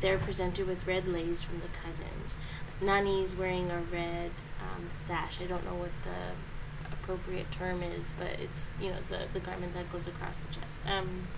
They're 0.00 0.18
presented 0.18 0.66
with 0.66 0.86
red 0.86 1.06
leis 1.08 1.42
from 1.42 1.60
the 1.60 1.68
cousins. 1.68 2.34
Nani's 2.80 3.34
wearing 3.34 3.70
a 3.70 3.78
red 3.78 4.32
um, 4.60 4.88
sash. 4.90 5.38
I 5.40 5.46
don't 5.46 5.64
know 5.64 5.74
what 5.74 5.92
the 6.02 6.92
appropriate 6.92 7.50
term 7.52 7.82
is, 7.82 8.12
but 8.18 8.28
it's, 8.28 8.66
you 8.80 8.90
know, 8.90 8.98
the, 9.08 9.26
the 9.32 9.40
garment 9.40 9.74
that 9.74 9.90
goes 9.92 10.06
across 10.06 10.42
the 10.42 10.52
chest. 10.52 10.76
Um, 10.86 11.28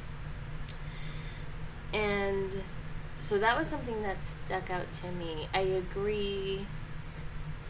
and 1.93 2.51
so 3.21 3.39
that 3.39 3.59
was 3.59 3.69
something 3.69 4.03
that 4.03 4.17
stuck 4.47 4.71
out 4.71 4.87
to 5.03 5.13
me. 5.13 5.49
I 5.55 5.61
agree 5.61 6.67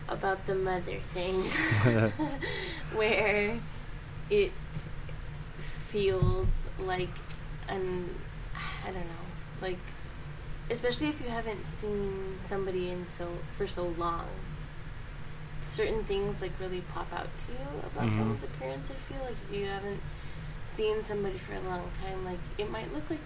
about 0.08 0.46
the 0.46 0.54
mother 0.54 0.99
thing, 1.12 1.42
where 2.94 3.58
it 4.30 4.52
feels 5.88 6.49
like 6.78 7.08
an 7.68 8.08
I 8.87 8.87
don't 8.87 8.94
know, 8.96 9.26
like 9.62 9.78
especially 10.70 11.08
if 11.08 11.20
you 11.20 11.28
haven't 11.28 11.64
seen 11.80 12.38
somebody 12.49 12.90
in 12.90 13.06
so 13.18 13.28
for 13.56 13.66
so 13.66 13.87
long. 13.99 14.26
certain 15.62 16.04
things 16.04 16.40
like 16.42 16.52
really 16.61 16.82
pop 16.92 17.11
out 17.12 17.28
to 17.46 17.52
you 17.52 17.68
about 17.90 18.04
Mhm. 18.04 18.18
someone's 18.18 18.44
appearance. 18.44 18.87
I 18.90 19.12
feel 19.12 19.23
like 19.25 19.37
if 19.49 19.56
you 19.58 19.64
haven't 19.66 20.00
seen 20.76 21.02
somebody 21.04 21.38
for 21.38 21.54
a 21.54 21.61
long 21.61 21.90
time, 22.02 22.25
like 22.25 22.38
it 22.58 22.70
might 22.70 22.92
look 22.94 23.08
like 23.11 23.20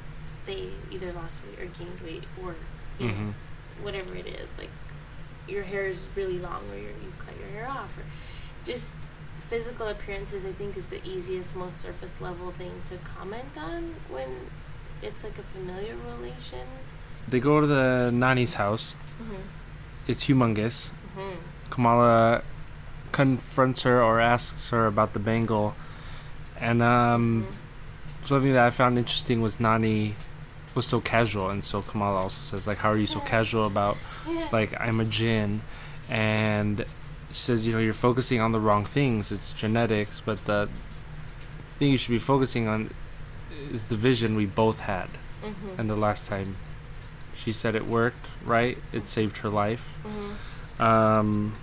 they 0.46 0.70
either 0.90 1.12
lost 1.12 1.40
weight 1.44 1.58
or 1.60 1.66
gained 1.66 2.00
weight 2.00 2.24
or 2.42 2.54
you 2.98 3.08
know, 3.08 3.34
whatever 3.82 4.14
it 4.14 4.26
is. 4.26 4.56
Like 4.56 4.70
your 5.48 5.62
hair 5.62 5.86
is 5.86 5.98
really 6.14 6.38
long 6.38 6.62
or 6.70 6.76
you're, 6.76 6.90
you 6.90 7.12
cut 7.18 7.34
your 7.38 7.48
hair 7.48 7.68
off 7.68 7.96
or 7.96 8.04
just 8.64 8.92
physical 9.48 9.88
appearances. 9.88 10.44
I 10.44 10.52
think 10.52 10.76
is 10.76 10.86
the 10.86 11.04
easiest, 11.06 11.56
most 11.56 11.80
surface 11.80 12.12
level 12.20 12.52
thing 12.52 12.82
to 12.90 12.98
comment 12.98 13.56
on 13.56 13.94
when 14.08 14.50
it's 15.02 15.22
like 15.24 15.38
a 15.38 15.42
familiar 15.42 15.96
relation. 15.96 16.66
They 17.26 17.40
go 17.40 17.60
to 17.60 17.66
the 17.66 18.10
Nani's 18.12 18.54
house. 18.54 18.94
Mm-hmm. 19.22 19.42
It's 20.06 20.24
humongous. 20.26 20.90
Mm-hmm. 21.16 21.70
Kamala 21.70 22.42
confronts 23.12 23.82
her 23.82 24.02
or 24.02 24.20
asks 24.20 24.70
her 24.70 24.86
about 24.86 25.12
the 25.12 25.18
bangle. 25.18 25.74
And 26.58 26.82
um, 26.82 27.46
something 28.22 28.52
that 28.52 28.66
I 28.66 28.70
found 28.70 28.98
interesting 28.98 29.40
was 29.42 29.60
Nani 29.60 30.16
was 30.78 30.86
so 30.86 31.00
casual, 31.00 31.50
and 31.50 31.62
so 31.64 31.82
Kamala 31.82 32.18
also 32.26 32.40
says 32.40 32.66
like, 32.66 32.78
"How 32.78 32.90
are 32.94 32.96
you 33.04 33.06
so 33.16 33.20
casual 33.20 33.66
about 33.66 33.96
like 34.52 34.70
I'm 34.80 35.00
a 35.00 35.04
jinn?" 35.04 35.60
And 36.08 36.84
she 37.30 37.34
says, 37.48 37.66
"You 37.66 37.72
know, 37.74 37.78
you're 37.86 38.02
focusing 38.08 38.40
on 38.40 38.52
the 38.52 38.60
wrong 38.60 38.84
things. 38.84 39.30
It's 39.30 39.52
genetics, 39.52 40.20
but 40.28 40.38
the 40.46 40.68
thing 41.78 41.92
you 41.92 41.98
should 41.98 42.12
be 42.12 42.18
focusing 42.34 42.66
on 42.68 42.90
is 43.70 43.84
the 43.92 43.96
vision 43.96 44.34
we 44.36 44.46
both 44.46 44.80
had. 44.80 45.08
mm-hmm. 45.42 45.78
And 45.78 45.90
the 45.90 45.96
last 45.96 46.26
time 46.26 46.56
she 47.36 47.52
said 47.52 47.74
it 47.74 47.86
worked, 47.86 48.26
right? 48.44 48.78
It 48.92 49.08
saved 49.08 49.38
her 49.38 49.50
life." 49.50 49.84
Mm-hmm. 50.06 50.82
Um, 50.82 51.54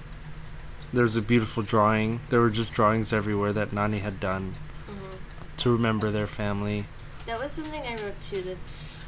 there's 0.94 1.16
a 1.16 1.22
beautiful 1.22 1.64
drawing. 1.64 2.20
There 2.30 2.42
were 2.42 2.50
just 2.62 2.74
drawings 2.74 3.12
everywhere 3.14 3.54
that 3.54 3.72
Nani 3.74 4.00
had 4.00 4.20
done 4.20 4.56
Mm-hmm. 4.90 5.56
to 5.58 5.72
remember 5.72 6.12
their 6.12 6.28
family. 6.28 6.86
That 7.26 7.40
was 7.40 7.52
something 7.54 7.82
I 7.82 7.96
wrote 8.04 8.20
too. 8.22 8.42
That 8.44 8.58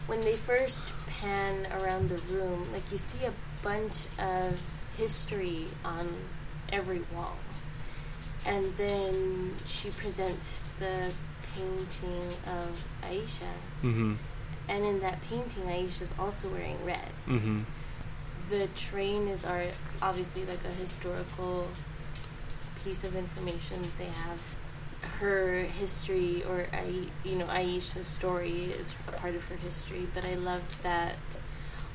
when 0.08 0.22
they 0.22 0.38
first 0.38 0.82
pan 1.20 1.68
around 1.80 2.10
the 2.10 2.18
room, 2.34 2.68
like 2.72 2.84
you 2.92 2.98
see 2.98 3.26
a 3.26 3.34
bunch 3.64 3.94
of 4.20 4.60
history 4.98 5.66
on 5.86 6.14
every 6.72 7.02
wall, 7.14 7.36
and 8.46 8.74
then 8.78 9.54
she 9.66 9.90
presents 9.92 10.60
the 10.80 11.12
painting 11.56 12.28
of 12.46 12.84
Aisha, 13.04 13.52
Mm-hmm. 13.84 14.16
and 14.70 14.86
in 14.86 15.00
that 15.02 15.22
painting, 15.30 15.64
Aisha's 15.64 16.14
also 16.20 16.48
wearing 16.50 16.78
red. 16.86 17.10
Mm-hmm. 17.28 17.62
The 18.50 18.68
train 18.76 19.28
is 19.28 19.44
our 19.46 19.66
obviously 20.02 20.46
like 20.46 20.64
a 20.64 20.82
historical 20.82 21.68
piece 22.84 23.04
of 23.04 23.16
information 23.16 23.82
that 23.82 23.98
they 23.98 24.06
have. 24.06 24.42
Her 25.02 25.62
history, 25.64 26.44
or 26.44 26.68
I, 26.74 27.08
you 27.24 27.36
know, 27.36 27.46
Aisha's 27.46 28.08
story 28.08 28.66
is 28.66 28.94
a 29.08 29.12
part 29.12 29.36
of 29.36 29.44
her 29.44 29.56
history. 29.56 30.08
But 30.14 30.26
I 30.26 30.36
loved 30.36 30.84
that 30.84 31.16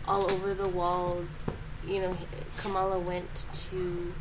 all 0.07 0.31
over 0.31 0.55
the 0.55 0.69
walls, 0.69 1.29
you 1.87 2.01
know, 2.01 2.17
Kamala 2.59 2.99
went 2.99 3.47
to 3.71 4.13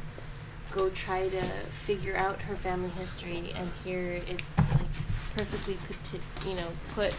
go 0.71 0.89
try 0.89 1.27
to 1.27 1.41
figure 1.85 2.15
out 2.15 2.41
her 2.43 2.55
family 2.55 2.89
history, 2.89 3.51
and 3.55 3.69
here 3.83 4.21
it's 4.27 4.57
like 4.57 5.35
perfectly 5.35 5.77
put, 5.87 6.47
you 6.47 6.55
know, 6.55 6.67
put 6.93 7.13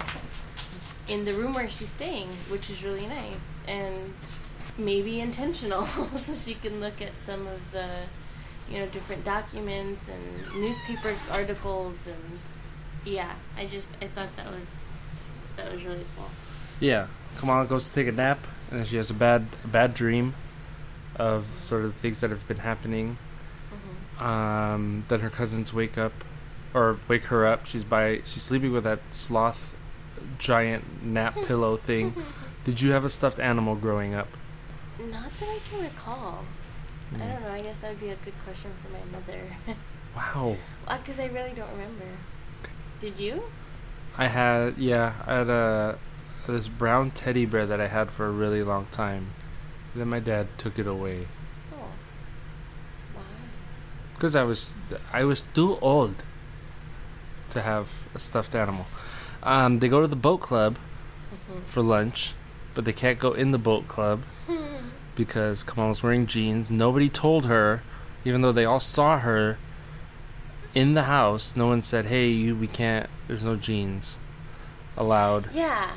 in 1.09 1.25
the 1.25 1.33
room 1.35 1.52
where 1.52 1.69
she's 1.69 1.90
staying, 1.90 2.28
which 2.49 2.71
is 2.71 2.83
really 2.85 3.07
nice 3.07 3.35
and 3.66 4.14
maybe 4.78 5.21
intentional, 5.21 5.87
so 6.19 6.35
she 6.35 6.54
can 6.54 6.81
look 6.81 7.00
at 7.00 7.12
some 7.26 7.47
of 7.47 7.61
the, 7.73 7.88
you 8.71 8.78
know, 8.78 8.87
different 8.87 9.25
documents 9.25 10.02
and 10.09 10.61
newspaper 10.61 11.14
articles 11.33 11.97
and 12.07 12.38
yeah, 13.04 13.35
I 13.57 13.66
just 13.66 13.90
I 14.00 14.07
thought 14.07 14.35
that 14.37 14.47
was 14.47 14.85
that 15.57 15.73
was 15.73 15.85
really 15.85 16.04
cool. 16.16 16.31
Yeah, 16.81 17.07
Kamala 17.38 17.66
goes 17.66 17.88
to 17.88 17.95
take 17.95 18.09
a 18.09 18.12
nap, 18.12 18.47
and 18.71 18.81
then 18.81 18.87
she 18.87 18.97
has 18.97 19.11
a 19.11 19.14
bad, 19.14 19.47
a 19.64 19.69
bad 19.69 19.95
dream 19.95 20.35
of 21.16 21.47
sort 21.54 21.85
of 21.85 21.92
the 21.95 21.99
things 21.99 22.21
that 22.21 22.31
have 22.31 22.47
been 22.49 22.59
happening. 22.59 23.19
Mm-hmm. 23.73 24.25
Um, 24.25 25.04
then 25.09 25.21
her 25.21 25.31
cousins 25.31 25.73
wake 25.73 25.99
up, 25.99 26.12
or 26.75 26.99
wake 27.09 27.25
her 27.25 27.47
up. 27.47 27.66
She's 27.66 27.85
by, 27.85 28.23
she's 28.25 28.42
sleeping 28.42 28.73
with 28.73 28.85
that 28.85 29.00
sloth, 29.11 29.75
giant 30.38 31.04
nap 31.04 31.37
pillow 31.42 31.76
thing. 31.76 32.14
Did 32.64 32.81
you 32.81 32.92
have 32.92 33.04
a 33.04 33.11
stuffed 33.11 33.40
animal 33.40 33.75
growing 33.75 34.14
up? 34.14 34.28
Not 34.99 35.31
that 35.40 35.49
I 35.49 35.59
can 35.69 35.83
recall. 35.83 36.45
I 37.14 37.19
don't 37.33 37.42
know. 37.42 37.49
I 37.50 37.61
guess 37.61 37.76
that 37.83 37.90
would 37.90 38.00
be 38.00 38.09
a 38.11 38.16
good 38.16 38.35
question 38.45 38.71
for 38.83 38.90
my 38.90 39.19
mother. 39.19 39.40
Wow. 40.14 40.57
Because 40.87 41.19
I 41.19 41.25
really 41.26 41.54
don't 41.54 41.71
remember. 41.71 42.04
Did 43.00 43.19
you? 43.19 43.45
I 44.19 44.26
had 44.26 44.76
yeah, 44.76 45.14
I 45.26 45.37
had 45.38 45.49
a 45.49 45.99
this 46.47 46.69
brown 46.69 47.12
teddy 47.12 47.47
bear 47.47 47.64
that 47.64 47.81
I 47.81 47.88
had 47.88 48.11
for 48.11 48.26
a 48.26 48.31
really 48.31 48.62
long 48.62 48.85
time. 48.90 49.31
Then 49.95 50.09
my 50.09 50.21
dad 50.21 50.49
took 50.59 50.78
it 50.78 50.87
away 50.87 51.28
Oh. 51.73 51.76
Why? 53.14 53.23
because 54.14 54.37
I 54.37 54.42
was 54.42 54.75
I 55.14 55.25
was 55.25 55.40
too 55.54 55.78
old 55.81 56.25
to 57.49 57.62
have 57.62 57.88
a 58.14 58.19
stuffed 58.19 58.54
animal. 58.54 58.85
Um, 59.42 59.78
they 59.78 59.88
go 59.88 60.02
to 60.02 60.07
the 60.07 60.16
boat 60.16 60.42
club 60.42 60.76
Mm-hmm. 61.33 61.64
for 61.64 61.81
lunch, 61.83 62.35
but 62.75 62.85
they 62.85 62.92
can't 62.92 63.19
go 63.19 63.33
in 63.33 63.52
the 63.52 63.59
boat 63.59 63.88
club 63.88 64.25
because 65.14 65.62
Kamala's 65.64 66.02
wearing 66.02 66.26
jeans. 66.26 66.71
Nobody 66.71 67.09
told 67.09 67.47
her, 67.47 67.83
even 68.25 68.42
though 68.42 68.52
they 68.52 68.64
all 68.64 68.81
saw 68.81 69.19
her 69.19 69.59
in 70.75 70.95
the 70.95 71.04
house. 71.04 71.54
No 71.57 71.66
one 71.66 71.83
said, 71.83 72.07
"Hey, 72.07 72.28
you, 72.28 72.57
we 72.57 72.66
can't. 72.66 73.09
There's 73.28 73.45
no 73.45 73.57
jeans 73.57 74.19
allowed." 74.97 75.50
Yeah. 75.52 75.92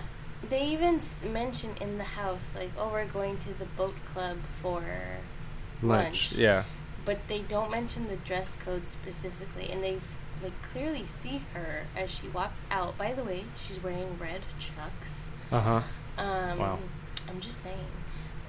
They 0.50 0.64
even 0.68 1.00
s- 1.00 1.06
mention 1.28 1.72
in 1.82 1.98
the 1.98 2.04
house, 2.04 2.42
like, 2.54 2.70
oh, 2.78 2.90
we're 2.90 3.06
going 3.06 3.38
to 3.40 3.54
the 3.58 3.66
boat 3.66 3.96
club 4.14 4.38
for. 4.62 4.82
Lunch. 5.82 6.32
Lunch. 6.32 6.32
Yeah. 6.34 6.64
But 7.04 7.20
they 7.28 7.40
don't 7.40 7.72
mention 7.72 8.08
the 8.08 8.16
dress 8.18 8.50
code 8.60 8.84
specifically, 8.90 9.72
and 9.72 9.84
they 9.84 10.00
like 10.44 10.54
clearly 10.72 11.06
see 11.06 11.42
her 11.54 11.84
as 11.96 12.12
she 12.12 12.28
walks 12.28 12.62
out. 12.70 12.98
By 12.98 13.14
the 13.14 13.24
way, 13.24 13.46
she's 13.60 13.82
wearing 13.82 14.18
red 14.20 14.42
chucks. 14.60 15.22
Uh 15.52 15.60
huh. 15.62 15.82
Um, 16.18 16.60
Wow. 16.60 16.80
I'm 17.28 17.40
just 17.40 17.64
saying. 17.64 17.76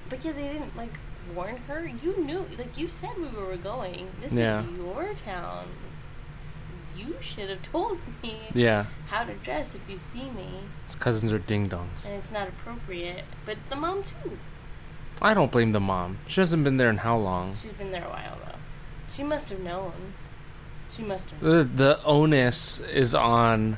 But 0.09 0.23
yeah, 0.23 0.31
they 0.31 0.43
didn't 0.43 0.75
like 0.77 0.97
warn 1.35 1.57
her. 1.67 1.85
You 1.87 2.17
knew, 2.23 2.45
like 2.57 2.77
you 2.77 2.87
said, 2.89 3.11
we 3.17 3.27
were 3.27 3.57
going. 3.57 4.09
This 4.21 4.33
Yeah. 4.33 4.61
is 4.63 4.77
your 4.77 5.13
town. 5.13 5.67
You 6.95 7.15
should 7.21 7.49
have 7.49 7.61
told 7.61 7.99
me 8.23 8.39
Yeah. 8.53 8.85
how 9.07 9.23
to 9.23 9.33
dress 9.35 9.75
if 9.75 9.81
you 9.89 9.99
see 9.99 10.29
me, 10.31 10.61
His 10.85 10.95
cousins 10.95 11.31
are 11.31 11.37
ding 11.39 11.69
dongs. 11.69 12.05
and 12.05 12.15
it's 12.15 12.31
not 12.31 12.47
appropriate. 12.47 13.25
But 13.45 13.57
the 13.69 13.75
mom 13.75 14.03
too. 14.03 14.39
I 15.21 15.33
don't 15.33 15.51
blame 15.51 15.71
the 15.73 15.79
mom. 15.79 16.19
She 16.27 16.41
hasn't 16.41 16.63
been 16.63 16.77
there 16.77 16.89
in 16.89 16.97
how 16.97 17.17
long? 17.17 17.55
She's 17.61 17.73
been 17.73 17.91
there 17.91 18.05
a 18.05 18.09
while 18.09 18.37
though. 18.45 18.57
She 19.13 19.23
must 19.23 19.49
have 19.49 19.59
known. 19.59 20.13
She 20.95 21.03
must 21.03 21.29
have. 21.29 21.39
The, 21.41 21.63
the 21.63 22.03
onus 22.03 22.79
is 22.79 23.13
on 23.13 23.77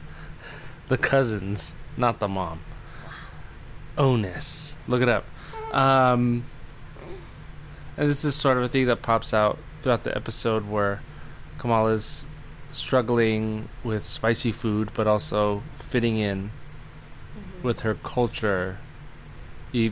the 0.88 0.98
cousins, 0.98 1.76
not 1.98 2.20
the 2.20 2.28
mom. 2.30 2.62
Onus. 3.98 4.76
Look 4.88 5.02
it 5.02 5.10
up. 5.10 5.26
Um, 5.72 6.46
and 7.98 8.10
this 8.10 8.24
is 8.26 8.36
sort 8.36 8.58
of 8.58 8.64
a 8.64 8.68
thing 8.70 8.86
that 8.88 9.02
pops 9.02 9.34
out 9.34 9.58
throughout 9.82 10.04
the 10.04 10.16
episode 10.16 10.68
where 10.68 11.02
Kamala's 11.58 12.26
struggling 12.72 13.68
with 13.84 14.06
spicy 14.06 14.52
food, 14.52 14.92
but 14.94 15.08
also 15.08 15.64
fitting 15.78 16.18
in 16.18 16.52
Mhm. 17.36 17.64
with 17.64 17.82
her 17.82 17.96
culture. 17.96 18.78
E- 19.74 19.92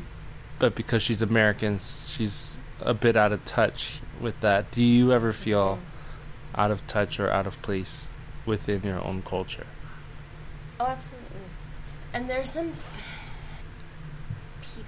but 0.59 0.75
because 0.75 1.03
she's 1.03 1.21
American, 1.21 1.79
she's 1.79 2.57
a 2.81 2.93
bit 2.93 3.15
out 3.15 3.31
of 3.31 3.43
touch 3.45 3.99
with 4.19 4.39
that. 4.41 4.71
Do 4.71 4.81
you 4.81 5.11
ever 5.11 5.33
feel 5.33 5.77
Mhm. 5.77 6.59
out 6.59 6.71
of 6.71 6.85
touch 6.87 7.19
or 7.19 7.29
out 7.31 7.45
of 7.47 7.61
place 7.61 8.09
within 8.45 8.81
your 8.83 9.03
own 9.03 9.21
culture? 9.21 9.67
Oh, 10.79 10.85
absolutely. 10.85 11.27
And 12.13 12.29
there's 12.29 12.51
some 12.53 12.73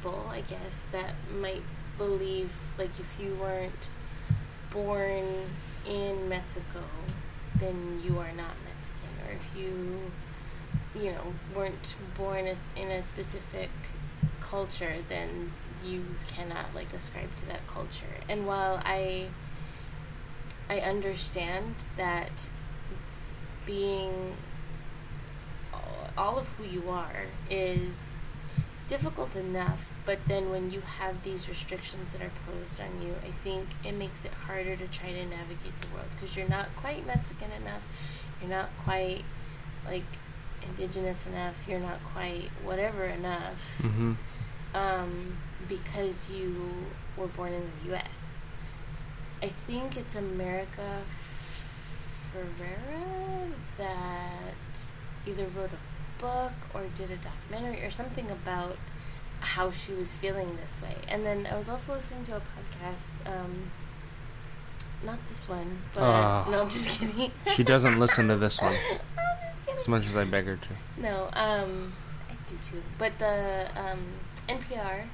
people, 0.02 0.28
I 0.30 0.42
guess, 0.42 0.74
that 0.92 1.14
might 1.40 1.64
believe, 1.98 2.52
like, 2.78 2.92
if 3.00 3.08
you 3.20 3.36
weren't 3.36 3.90
born 4.72 5.26
in 5.88 6.30
Mexico, 6.30 6.84
then 7.60 8.02
you 8.04 8.18
are 8.20 8.32
not 8.32 8.56
Mexican. 8.64 9.28
Or 9.28 9.32
if 9.32 9.58
you, 9.58 10.12
you 11.02 11.12
know, 11.12 11.34
weren't 11.56 11.96
born 12.18 12.48
in 12.76 12.88
a 12.92 13.04
specific 13.04 13.70
culture, 14.42 14.96
then 15.08 15.52
you 15.86 16.04
cannot, 16.28 16.74
like, 16.74 16.94
ascribe 16.94 17.36
to 17.38 17.46
that 17.48 17.68
culture. 17.68 18.16
And 18.28 18.46
while 18.48 18.82
I. 18.84 19.28
I 20.72 20.82
understand 20.82 21.74
that 21.98 22.30
being 23.66 24.38
all 26.16 26.38
of 26.38 26.48
who 26.50 26.64
you 26.64 26.88
are 26.92 27.24
is 27.50 27.96
difficult 28.90 29.36
enough, 29.36 29.86
but 30.06 30.20
then 30.28 30.50
when 30.50 30.72
you 30.72 30.82
have 30.82 31.24
these 31.24 31.48
restrictions 31.48 32.12
that 32.12 32.22
are 32.22 32.32
posed 32.46 32.80
on 32.82 33.02
you, 33.02 33.14
I 33.24 33.32
think 33.44 33.68
it 33.86 33.94
makes 33.94 34.26
it 34.26 34.32
harder 34.32 34.76
to 34.76 34.88
try 34.88 35.12
to 35.14 35.26
navigate 35.26 35.80
the 35.82 35.88
world 35.94 36.08
because 36.20 36.36
you're 36.36 36.50
not 36.50 36.76
quite 36.76 37.06
Mexican 37.06 37.52
enough, 37.52 37.84
you're 38.42 38.50
not 38.50 38.70
quite 38.84 39.24
like 39.86 40.04
indigenous 40.68 41.26
enough, 41.28 41.56
you're 41.68 41.80
not 41.80 42.00
quite 42.14 42.50
whatever 42.64 43.06
enough, 43.06 43.62
Mm-hmm. 43.82 44.14
um, 44.74 45.38
because 45.68 46.30
you 46.30 46.86
were 47.16 47.28
born 47.28 47.54
in 47.54 47.62
the 47.84 47.90
U.S. 47.92 48.08
I 49.44 49.50
think 49.68 49.96
it's 49.98 50.16
America 50.16 51.04
Ferrera 52.34 53.52
that 53.78 54.54
either 55.28 55.46
wrote 55.56 55.72
a 55.72 55.89
book 56.20 56.52
or 56.74 56.84
did 56.98 57.12
a 57.12 57.18
documentary 57.18 57.84
or 57.86 57.92
something 57.92 58.30
about 58.32 58.78
how 59.40 59.72
she 59.72 59.94
was 59.94 60.10
feeling 60.18 60.58
this 60.58 60.82
way. 60.82 60.96
And 61.08 61.26
then 61.26 61.48
I 61.52 61.58
was 61.58 61.70
also 61.70 61.94
listening 61.96 62.26
to 62.28 62.36
a 62.38 62.40
podcast, 62.40 63.34
um, 63.36 63.72
not 65.04 65.18
this 65.30 65.48
one, 65.48 65.82
but 65.94 66.02
Ah. 66.04 66.48
no, 66.50 66.62
I'm 66.64 66.70
just 66.70 66.90
kidding. 66.90 67.32
She 67.56 67.64
doesn't 67.64 67.98
listen 68.00 68.28
to 68.28 68.36
this 68.36 68.62
one 68.62 68.74
I'm 69.18 69.38
just 69.52 69.66
kidding. 69.66 69.76
as 69.76 69.88
much 69.88 70.04
as 70.06 70.18
I 70.18 70.26
beg 70.26 70.46
her 70.46 70.58
to. 70.58 71.02
No, 71.02 71.30
um, 71.34 71.94
I 72.30 72.34
do 72.50 72.58
too. 72.70 72.84
But 72.98 73.18
the 73.18 73.70
um, 73.78 74.04
NPR, 74.50 75.06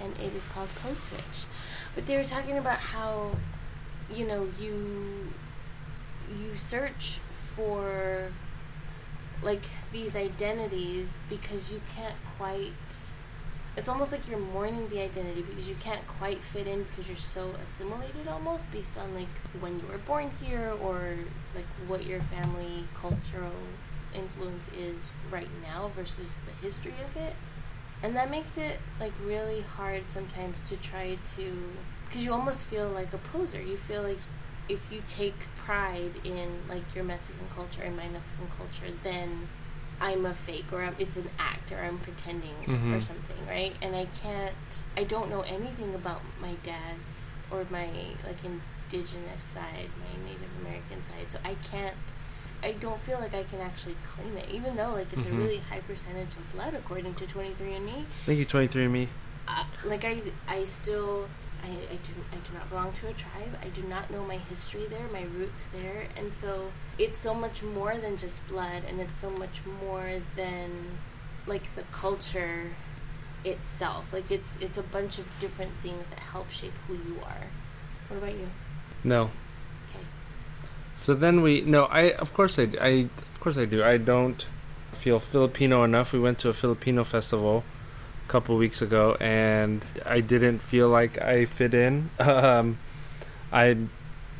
and 0.00 0.12
it 0.18 0.32
is 0.34 0.42
called 0.54 0.68
Code 0.82 0.96
Switch. 1.08 1.46
But 1.94 2.06
they 2.06 2.16
were 2.16 2.24
talking 2.24 2.58
about 2.58 2.78
how, 2.78 3.32
you 4.14 4.26
know, 4.26 4.48
you 4.60 5.32
you 6.30 6.56
search 6.70 7.18
for 7.56 8.30
like 9.42 9.62
these 9.92 10.16
identities 10.16 11.08
because 11.28 11.70
you 11.72 11.80
can't 11.94 12.16
quite. 12.36 12.72
It's 13.76 13.88
almost 13.88 14.10
like 14.10 14.26
you're 14.28 14.38
mourning 14.38 14.88
the 14.88 15.00
identity 15.00 15.42
because 15.42 15.68
you 15.68 15.74
can't 15.74 16.06
quite 16.06 16.38
fit 16.52 16.66
in 16.66 16.84
because 16.84 17.08
you're 17.08 17.16
so 17.18 17.54
assimilated 17.66 18.26
almost 18.26 18.70
based 18.72 18.96
on 18.98 19.14
like 19.14 19.28
when 19.60 19.78
you 19.78 19.86
were 19.86 19.98
born 19.98 20.30
here 20.40 20.72
or 20.82 21.16
like 21.54 21.66
what 21.86 22.06
your 22.06 22.22
family 22.22 22.84
cultural 22.98 23.52
influence 24.14 24.64
is 24.78 25.10
right 25.30 25.48
now 25.62 25.90
versus 25.94 26.28
the 26.46 26.66
history 26.66 26.94
of 27.04 27.16
it. 27.20 27.34
And 28.02 28.16
that 28.16 28.30
makes 28.30 28.56
it 28.56 28.78
like 28.98 29.12
really 29.22 29.60
hard 29.60 30.04
sometimes 30.08 30.56
to 30.68 30.76
try 30.76 31.18
to 31.36 31.72
because 32.06 32.24
you 32.24 32.32
almost 32.32 32.60
feel 32.60 32.88
like 32.88 33.12
a 33.12 33.18
poser. 33.18 33.60
You 33.60 33.76
feel 33.76 34.02
like 34.02 34.18
if 34.68 34.80
you 34.90 35.02
take 35.06 35.34
pride 35.64 36.12
in 36.24 36.48
like 36.68 36.82
your 36.94 37.04
Mexican 37.04 37.46
culture 37.54 37.82
and 37.82 37.96
my 37.96 38.08
Mexican 38.08 38.48
culture, 38.56 38.92
then 39.02 39.48
I'm 40.00 40.26
a 40.26 40.34
fake 40.34 40.66
or 40.72 40.82
I'm, 40.82 40.94
it's 40.98 41.16
an 41.16 41.30
act 41.38 41.72
or 41.72 41.78
I'm 41.82 41.98
pretending 41.98 42.54
or 42.66 42.98
Mhm. 42.98 43.02
something, 43.02 43.46
right? 43.48 43.74
And 43.80 43.94
I 43.96 44.06
can't, 44.22 44.54
I 44.96 45.04
don't 45.04 45.30
know 45.30 45.40
anything 45.42 45.94
about 45.94 46.20
my 46.40 46.54
dad's 46.64 47.14
or 47.50 47.64
my 47.70 47.86
like 48.26 48.36
indigenous 48.44 49.42
side, 49.54 49.88
my 50.00 50.24
Native 50.26 50.50
American 50.60 51.02
side, 51.04 51.30
so 51.30 51.38
I 51.44 51.54
can't. 51.70 51.96
I 52.62 52.72
don't 52.72 53.00
feel 53.02 53.18
like 53.20 53.34
I 53.34 53.44
can 53.44 53.60
actually 53.60 53.96
claim 54.14 54.36
it, 54.36 54.48
even 54.50 54.76
though 54.76 54.92
like 54.92 55.12
it's 55.12 55.26
Mhm. 55.26 55.32
a 55.32 55.36
really 55.36 55.58
high 55.58 55.80
percentage 55.80 56.28
of 56.36 56.52
blood 56.52 56.74
according 56.74 57.14
to 57.14 57.26
23andMe 57.26 58.04
Thank 58.24 58.38
you, 58.38 58.46
23andMe. 58.46 59.08
uh, 59.46 59.64
like 59.84 60.04
I, 60.04 60.20
I 60.48 60.64
still, 60.64 61.28
I, 61.62 61.68
I 61.68 61.96
do, 61.96 62.12
I 62.32 62.36
do 62.36 62.54
not 62.54 62.68
belong 62.68 62.92
to 62.94 63.08
a 63.08 63.12
tribe. 63.12 63.58
I 63.62 63.68
do 63.68 63.82
not 63.82 64.10
know 64.10 64.24
my 64.24 64.38
history 64.38 64.86
there, 64.88 65.06
my 65.12 65.22
roots 65.22 65.64
there, 65.72 66.06
and 66.16 66.32
so 66.34 66.70
it's 66.98 67.20
so 67.20 67.34
much 67.34 67.62
more 67.62 67.96
than 67.96 68.16
just 68.16 68.36
blood, 68.48 68.82
and 68.88 69.00
it's 69.00 69.18
so 69.20 69.30
much 69.30 69.60
more 69.82 70.20
than 70.36 70.98
like 71.46 71.74
the 71.74 71.82
culture 71.92 72.70
itself. 73.44 74.12
Like 74.12 74.30
it's, 74.30 74.50
it's 74.60 74.78
a 74.78 74.82
bunch 74.82 75.18
of 75.18 75.26
different 75.40 75.72
things 75.82 76.06
that 76.10 76.18
help 76.18 76.50
shape 76.50 76.74
who 76.86 76.94
you 76.94 77.18
are. 77.24 77.46
What 78.08 78.18
about 78.18 78.34
you? 78.34 78.48
No. 79.02 79.22
Okay. 79.90 80.04
So 80.94 81.14
then 81.14 81.42
we 81.42 81.60
no, 81.62 81.84
I 81.84 82.12
of 82.12 82.32
course 82.32 82.58
I, 82.58 82.68
I 82.80 83.08
of 83.34 83.40
course 83.40 83.56
I 83.56 83.64
do. 83.64 83.82
I 83.82 83.96
don't 83.96 84.46
feel 84.92 85.18
Filipino 85.18 85.84
enough. 85.84 86.12
We 86.12 86.20
went 86.20 86.38
to 86.40 86.48
a 86.48 86.52
Filipino 86.52 87.04
festival 87.04 87.64
couple 88.26 88.56
weeks 88.56 88.82
ago, 88.82 89.16
and 89.20 89.84
I 90.04 90.20
didn't 90.20 90.58
feel 90.58 90.88
like 90.88 91.20
I 91.20 91.44
fit 91.46 91.74
in. 91.74 92.10
Um, 92.20 92.78
I 93.52 93.76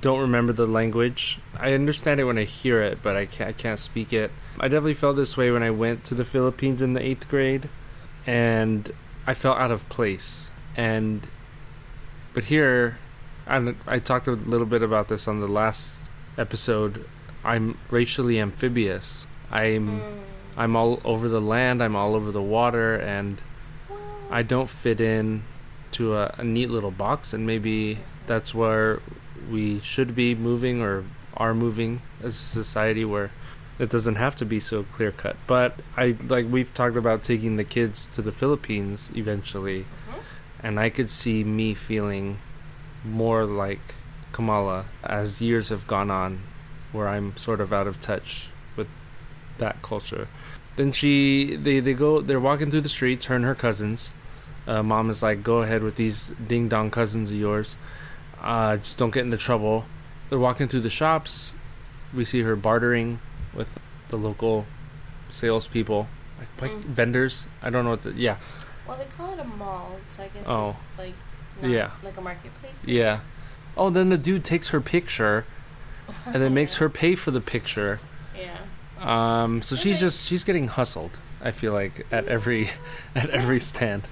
don't 0.01 0.21
remember 0.21 0.53
the 0.53 0.67
language. 0.67 1.39
I 1.57 1.73
understand 1.73 2.21
it 2.21 2.25
when 2.25 2.39
I 2.39 2.45
hear 2.45 2.83
it, 2.83 2.99
but 3.03 3.17
I 3.17 3.27
can't, 3.27 3.49
I 3.51 3.53
can't 3.53 3.79
speak 3.79 4.13
it. 4.13 4.31
I 4.59 4.69
definitely 4.69 4.95
felt 4.95 5.17
this 5.17 5.37
way 5.37 5.51
when 5.51 5.63
I 5.63 5.71
went 5.71 6.05
to 6.07 6.15
the 6.15 6.25
Philippines 6.25 6.83
in 6.83 6.93
the 6.93 7.03
eighth 7.03 7.29
grade, 7.29 7.69
and 8.27 8.91
I 9.27 9.35
felt 9.35 9.59
out 9.59 9.71
of 9.71 9.89
place. 9.89 10.51
And 10.77 11.27
but 12.35 12.45
here, 12.45 12.99
I, 13.47 13.75
I 13.87 13.99
talked 13.99 14.27
a 14.27 14.33
little 14.33 14.67
bit 14.67 14.83
about 14.83 15.09
this 15.09 15.27
on 15.27 15.41
the 15.41 15.47
last 15.49 16.03
episode. 16.37 17.09
I'm 17.45 17.79
racially 17.91 18.39
amphibious. 18.41 19.27
I'm 19.51 20.01
Mm. 20.01 20.21
I'm 20.57 20.75
all 20.75 21.01
over 21.05 21.29
the 21.29 21.41
land. 21.41 21.83
I'm 21.83 21.95
all 21.95 22.15
over 22.15 22.33
the 22.33 22.43
water, 22.43 22.97
and 22.97 23.39
I 24.31 24.43
don't 24.43 24.69
fit 24.69 25.01
in 25.01 25.45
to 25.93 26.15
a, 26.15 26.35
a 26.39 26.45
neat 26.45 26.71
little 26.71 26.91
box. 26.91 27.33
And 27.33 27.47
maybe 27.47 27.99
that's 28.27 28.55
where 28.55 29.01
we 29.51 29.81
should 29.81 30.15
be 30.15 30.35
moving 30.35 30.83
or 30.83 31.05
are 31.37 31.55
moving 31.55 32.03
as 32.23 32.35
a 32.35 32.39
society 32.39 33.05
where 33.05 33.31
it 33.79 33.91
doesn't 33.91 34.17
have 34.17 34.35
to 34.37 34.45
be 34.45 34.59
so 34.59 34.85
clear 34.85 35.13
cut. 35.13 35.37
But 35.47 35.81
I 35.97 36.17
like 36.29 36.47
we've 36.51 36.73
talked 36.73 36.97
about 36.97 37.23
taking 37.23 37.57
the 37.57 37.65
kids 37.65 38.07
to 38.09 38.23
the 38.23 38.33
Philippines 38.33 39.11
eventually, 39.15 39.83
Mhm. 39.83 40.21
and 40.63 40.81
I 40.81 40.89
could 40.89 41.11
see 41.11 41.45
me 41.45 41.75
feeling 41.75 42.39
more 43.05 43.45
like 43.45 43.95
Kamala 44.33 44.87
as 45.05 45.43
years 45.43 45.69
have 45.69 45.87
gone 45.87 46.11
on, 46.11 46.41
where 46.93 47.07
I'm 47.07 47.37
sort 47.37 47.61
of 47.61 47.71
out 47.73 47.87
of 47.87 48.01
touch 48.01 48.49
with 48.77 48.89
that 49.59 49.83
culture. 49.83 50.29
Then 50.77 50.93
she, 50.93 51.57
they, 51.57 51.81
they 51.81 51.95
go, 51.95 52.21
they're 52.21 52.41
walking 52.41 52.71
through 52.71 52.83
the 52.83 52.89
streets, 52.89 53.27
her 53.27 53.35
and 53.37 53.45
her 53.45 53.55
cousins. 53.55 54.13
Uh, 54.67 54.83
mom 54.83 55.09
is 55.11 55.23
like, 55.23 55.43
"Go 55.43 55.59
ahead 55.63 55.83
with 55.83 55.95
these 55.97 56.33
ding 56.49 56.69
dong 56.69 56.91
cousins 56.91 57.31
of 57.31 57.37
yours. 57.37 57.77
Uh, 58.43 58.77
just 58.79 58.99
don't 58.99 59.13
get 59.15 59.25
into 59.25 59.37
trouble." 59.37 59.85
They're 60.29 60.39
walking 60.41 60.67
through 60.69 60.81
the 60.81 60.91
shops. 60.91 61.55
We 62.13 62.25
see 62.25 62.43
her 62.43 62.57
bartering 62.57 63.21
with 63.55 63.69
the 64.09 64.17
local 64.19 64.67
salespeople, 65.31 66.09
like, 66.39 66.49
like 66.61 66.71
Mm. 66.73 66.85
vendors. 66.85 67.47
I 67.63 67.71
don't 67.71 67.85
know 67.85 67.91
what. 67.91 68.03
The, 68.03 68.13
yeah, 68.13 68.37
well, 68.89 68.97
they 68.99 69.05
call 69.17 69.33
it 69.35 69.39
a 69.39 69.45
mall, 69.45 69.99
so 70.17 70.25
I 70.25 70.29
guess 70.29 70.45
Oh. 70.47 70.77
it's 70.91 70.99
like 70.99 71.15
Yeah. 71.71 71.91
like 72.03 72.17
a 72.17 72.21
marketplace. 72.21 72.73
yeah. 72.85 73.21
Oh, 73.77 73.91
then 73.91 74.09
the 74.09 74.19
dude 74.19 74.43
takes 74.45 74.69
her 74.71 74.81
picture 74.81 75.45
and 76.25 76.37
then 76.43 76.55
makes 76.55 76.77
her 76.77 76.89
pay 76.89 77.15
for 77.15 77.31
the 77.31 77.41
picture. 77.41 78.01
Um, 79.01 79.63
so 79.63 79.77
she's 79.77 80.01
just 80.01 80.27
she's 80.27 80.45
getting 80.45 80.69
hustled. 80.69 81.19
I 81.43 81.51
feel 81.51 81.73
like 81.73 82.07
at 82.11 82.27
every 82.29 82.71
at 83.15 83.31
every 83.31 83.61
stand. 83.61 84.07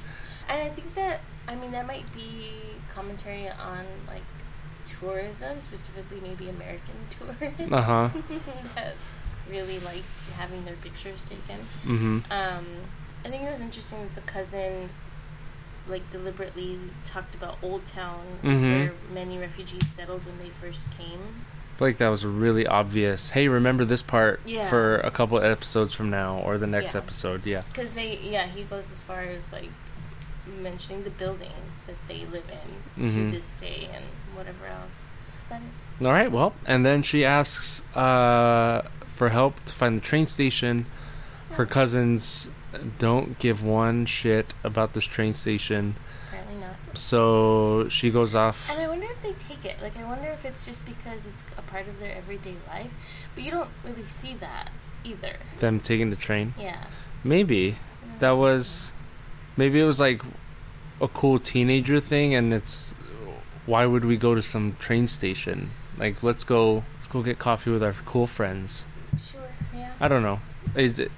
And 0.49 0.61
I 0.63 0.69
think 0.71 0.95
that 0.95 1.21
I 1.49 1.55
mean 1.55 1.71
that 1.73 1.87
might 1.87 2.13
be 2.15 2.51
commentary 2.95 3.49
on 3.49 3.85
like 4.07 4.23
tourism, 4.87 5.59
specifically 5.67 6.21
maybe 6.21 6.49
American 6.49 6.95
tourists 7.19 7.73
Uh 7.73 7.83
huh. 7.83 8.09
that 8.75 8.95
really 9.51 9.79
like 9.81 10.03
having 10.37 10.65
their 10.65 10.77
pictures 10.77 11.21
taken. 11.25 11.61
Mm-hmm. 11.85 12.19
Um, 12.31 12.67
I 13.25 13.31
think 13.31 13.43
it 13.43 13.53
was 13.53 13.61
interesting 13.61 14.01
that 14.03 14.15
the 14.15 14.21
cousin 14.31 14.91
like 15.87 16.11
deliberately 16.11 16.79
talked 17.05 17.35
about 17.35 17.59
Old 17.63 17.85
Town, 17.87 18.25
Mhm. 18.43 18.63
where 18.63 18.93
many 19.13 19.37
refugees 19.39 19.83
settled 19.97 20.25
when 20.25 20.39
they 20.39 20.51
first 20.61 20.91
came. 20.93 21.45
I 21.75 21.77
feel 21.77 21.89
like 21.89 21.99
that 21.99 22.09
was 22.09 22.25
really 22.25 22.69
obvious. 22.69 23.31
Hey, 23.31 23.49
remember 23.49 23.85
this 23.85 24.01
part 24.01 24.39
Yeah. 24.47 24.69
for 24.69 24.99
a 24.99 25.11
couple 25.11 25.41
episodes 25.41 25.93
from 25.93 26.09
now 26.09 26.39
or 26.39 26.57
the 26.57 26.69
next 26.69 26.95
Yeah. 26.95 27.01
episode. 27.01 27.45
Yeah. 27.45 27.63
Because 27.73 27.91
they, 27.93 28.17
yeah, 28.23 28.47
he 28.47 28.63
goes 28.63 28.85
as 28.93 29.03
far 29.03 29.23
as 29.23 29.43
like 29.51 29.71
mentioning 30.63 31.03
the 31.03 31.11
building 31.11 31.51
that 31.89 31.97
they 32.07 32.27
live 32.31 32.45
in 32.97 33.05
Mhm. 33.09 33.13
to 33.33 33.37
this 33.39 33.51
day 33.61 33.89
and 33.93 34.05
whatever 34.37 34.67
else. 34.67 34.95
But 35.51 35.61
All 36.07 36.13
right. 36.13 36.31
Well, 36.31 36.55
and 36.65 36.87
then 36.87 37.03
she 37.03 37.25
asks 37.25 37.83
uh, 37.97 38.83
for 39.09 39.31
help 39.31 39.65
to 39.65 39.73
find 39.73 39.97
the 39.97 40.01
train 40.03 40.27
station. 40.27 40.87
Her 41.53 41.67
cousins 41.67 42.49
don't 42.99 43.39
give 43.41 43.65
one 43.65 44.07
shit 44.07 44.55
about 44.63 44.93
this 44.93 45.05
train 45.05 45.35
station. 45.35 45.97
So 46.95 47.89
she 47.89 48.11
goes 48.11 48.35
off. 48.35 48.71
And 48.71 48.81
I 48.81 48.89
wonder 48.89 49.07
if 49.07 49.23
they 49.23 49.33
take 49.33 49.65
it. 49.65 49.81
Like, 49.83 49.97
I 49.97 50.05
wonder 50.05 50.29
if 50.29 50.45
it's 50.45 50.65
just 50.65 50.85
because 50.85 51.21
it's 51.27 51.43
a 51.57 51.63
part 51.63 51.89
of 51.89 51.99
their 52.01 52.15
everyday 52.15 52.57
life. 52.69 52.91
But 53.35 53.45
you 53.45 53.51
don't 53.51 53.71
really 53.85 54.05
see 54.21 54.35
that 54.41 54.71
either. 55.05 55.37
Them 55.59 55.81
taking 55.81 56.11
the 56.11 56.17
train. 56.17 56.55
Yeah. 56.59 56.85
Maybe 57.23 57.73
mm. 57.73 58.19
that 58.21 58.33
was 58.33 58.93
maybe 59.57 59.81
it 59.81 59.85
was 59.85 60.01
like 60.01 60.23
a 61.01 61.09
cool 61.09 61.39
teenager 61.39 62.01
thing 62.01 62.35
and 62.35 62.53
it's 62.53 62.95
why 63.67 63.87
would 63.87 64.05
we 64.05 64.17
go 64.17 64.35
to 64.35 64.43
some 64.43 64.77
train 64.79 65.07
station 65.07 65.71
like 65.99 66.23
let's 66.23 66.45
go 66.45 66.85
let's 66.95 67.07
go 67.07 67.23
get 67.23 67.39
coffee 67.39 67.71
with 67.71 67.83
our 67.83 67.93
cool 68.05 68.27
friends 68.27 68.87
Sure. 69.19 69.41
Yeah. 69.75 69.93
i 70.01 70.09
don't 70.09 70.23
know 70.23 70.41
it, 70.75 71.11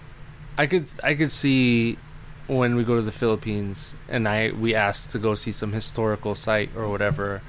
i 0.56 0.66
could 0.66 0.88
i 1.02 1.14
could 1.14 1.32
see 1.32 1.98
when 2.46 2.76
we 2.76 2.84
go 2.84 2.94
to 2.96 3.02
the 3.02 3.12
Philippines 3.12 3.94
and 4.08 4.28
I 4.28 4.50
we 4.52 4.74
asked 4.74 5.10
to 5.12 5.18
go 5.18 5.34
see 5.34 5.52
some 5.52 5.72
historical 5.72 6.34
site 6.34 6.70
or 6.76 6.88
whatever, 6.88 7.42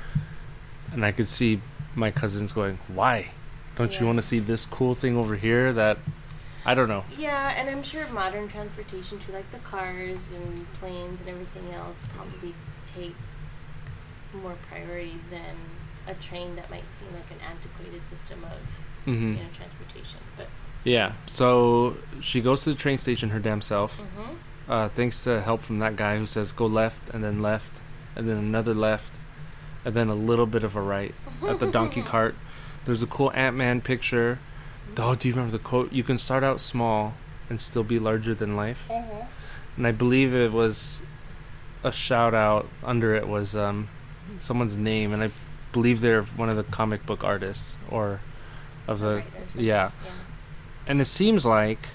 and 0.92 1.06
I 1.06 1.12
could 1.12 1.28
see 1.28 1.62
my 1.96 2.12
cousins 2.12 2.54
going, 2.54 2.80
"Why? 2.88 3.32
Don't 3.76 4.00
you 4.00 4.06
want 4.08 4.18
to 4.18 4.24
see 4.24 4.40
this 4.40 4.66
cool 4.66 4.96
thing 4.96 5.16
over 5.18 5.36
here 5.36 5.72
that 5.74 5.98
I 6.66 6.74
don't 6.74 6.90
know." 6.90 7.04
Yeah, 7.18 7.54
and 7.58 7.70
I'm 7.70 7.84
sure 7.84 8.08
modern 8.10 8.48
transportation 8.50 9.20
too, 9.20 9.32
like 9.34 9.50
the 9.52 9.60
cars 9.60 10.22
and 10.34 10.74
planes 10.80 11.20
and 11.22 11.30
everything 11.30 11.74
else, 11.74 11.98
probably 12.16 12.54
take 12.96 13.16
more 14.34 14.56
priority 14.70 15.20
than 15.30 15.56
a 16.08 16.14
train 16.16 16.56
that 16.56 16.70
might 16.70 16.84
seem 17.00 17.14
like 17.14 17.30
an 17.32 17.38
antiquated 17.50 18.06
system 18.08 18.44
of 18.44 18.60
hmm 19.06 19.34
you 19.34 19.44
know 19.44 19.50
transportation. 19.56 20.20
But 20.36 20.48
Yeah. 20.84 21.14
So 21.28 21.98
she 22.22 22.42
goes 22.42 22.64
to 22.64 22.72
the 22.72 22.76
train 22.76 22.98
station 22.98 23.30
her 23.30 23.40
damn 23.40 23.62
self. 23.62 24.00
hmm 24.00 24.36
uh, 24.70 24.90
thanks 24.90 25.24
to 25.24 25.42
help 25.42 25.62
from 25.62 25.80
that 25.80 25.96
guy 25.96 26.18
who 26.18 26.26
says 26.26 26.52
go 26.52 26.66
left 26.66 27.10
and 27.10 27.24
then 27.24 27.42
left 27.42 27.82
and 28.16 28.28
then 28.28 28.38
another 28.38 28.74
left 28.74 29.20
and 29.86 29.94
then 29.94 30.10
a 30.10 30.16
little 30.16 30.46
bit 30.46 30.64
of 30.64 30.76
a 30.76 30.82
right 30.82 31.16
at 31.48 31.60
the 31.60 31.72
donkey 31.72 32.02
cart. 32.14 32.36
There's 32.86 33.04
a 33.04 33.08
cool 33.08 33.32
Ant 33.34 33.56
Man 33.56 33.82
picture. 33.82 34.40
Oh, 34.98 35.16
do 35.16 35.28
you 35.28 35.34
remember 35.34 35.52
the 35.52 35.64
quote? 35.64 35.92
You 35.94 36.04
can 36.04 36.18
start 36.18 36.44
out 36.44 36.60
small 36.60 37.14
and 37.50 37.62
still 37.62 37.84
be 37.84 38.00
larger 38.00 38.34
than 38.34 38.56
life. 38.56 38.90
And 38.90 39.86
I 39.86 39.92
believe 39.92 40.34
it 40.34 40.52
was 40.52 41.02
a 41.84 41.92
shout 41.92 42.34
out 42.34 42.68
under 42.84 43.14
it 43.14 43.28
was 43.28 43.56
um, 43.56 43.90
someone's 44.40 44.78
name, 44.78 45.14
and 45.14 45.24
I 45.24 45.32
believe 45.72 46.02
they're 46.02 46.24
one 46.24 46.50
of 46.50 46.56
the 46.56 46.64
comic 46.64 47.06
book 47.06 47.24
artists 47.24 47.78
or 47.90 48.20
of 48.88 49.00
the 49.00 49.24
yeah 49.54 49.62
yeah. 49.64 49.92
and 50.88 51.02
it 51.02 51.06
seems 51.06 51.46
like 51.46 51.90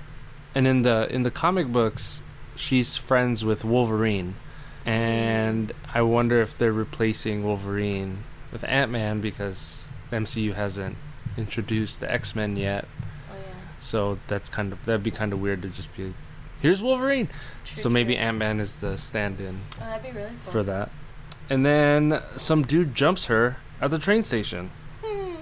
and 0.55 0.67
in 0.67 0.83
the 0.83 1.13
in 1.13 1.23
the 1.23 1.31
comic 1.31 1.67
books 1.69 2.23
she's 2.57 2.97
friends 2.97 3.45
with 3.45 3.65
Wolverine 3.65 4.37
and 4.85 5.73
I 5.95 6.03
wonder 6.03 6.41
if 6.41 6.59
they're 6.59 6.73
replacing 6.73 7.45
Wolverine 7.45 8.25
with 8.51 8.65
Ant-Man 8.65 9.21
because 9.21 9.89
the 10.11 10.17
MCU 10.17 10.55
hasn't 10.55 10.97
introduced 11.37 12.01
the 12.01 12.13
X-Men 12.13 12.57
yet 12.57 12.87
Oh 13.31 13.35
yeah. 13.37 13.55
so 13.81 14.19
that's 14.27 14.49
kind 14.49 14.73
of 14.73 14.85
that'd 14.85 15.03
be 15.03 15.11
kind 15.11 15.33
of 15.33 15.41
weird 15.41 15.63
to 15.63 15.69
just 15.69 15.95
be 15.97 16.15
here's 16.61 16.83
Wolverine 16.83 17.29
True, 17.65 17.83
so 17.83 17.89
maybe. 17.89 18.17
Ant-Man 18.17 18.61
is 18.61 18.77
the 18.77 18.99
stand-in 18.99 19.61
Oh, 19.81 19.85
that'd 19.85 20.03
be 20.03 20.11
really 20.17 20.31
cool. 20.45 20.53
for 20.53 20.63
that 20.65 20.91
and 21.49 21.65
then 21.65 22.21
some 22.37 22.63
dude 22.63 22.95
jumps 22.95 23.27
her 23.27 23.57
at 23.81 23.91
the 23.91 23.99
train 23.99 24.23
station 24.23 24.71
Hmm. 25.05 25.37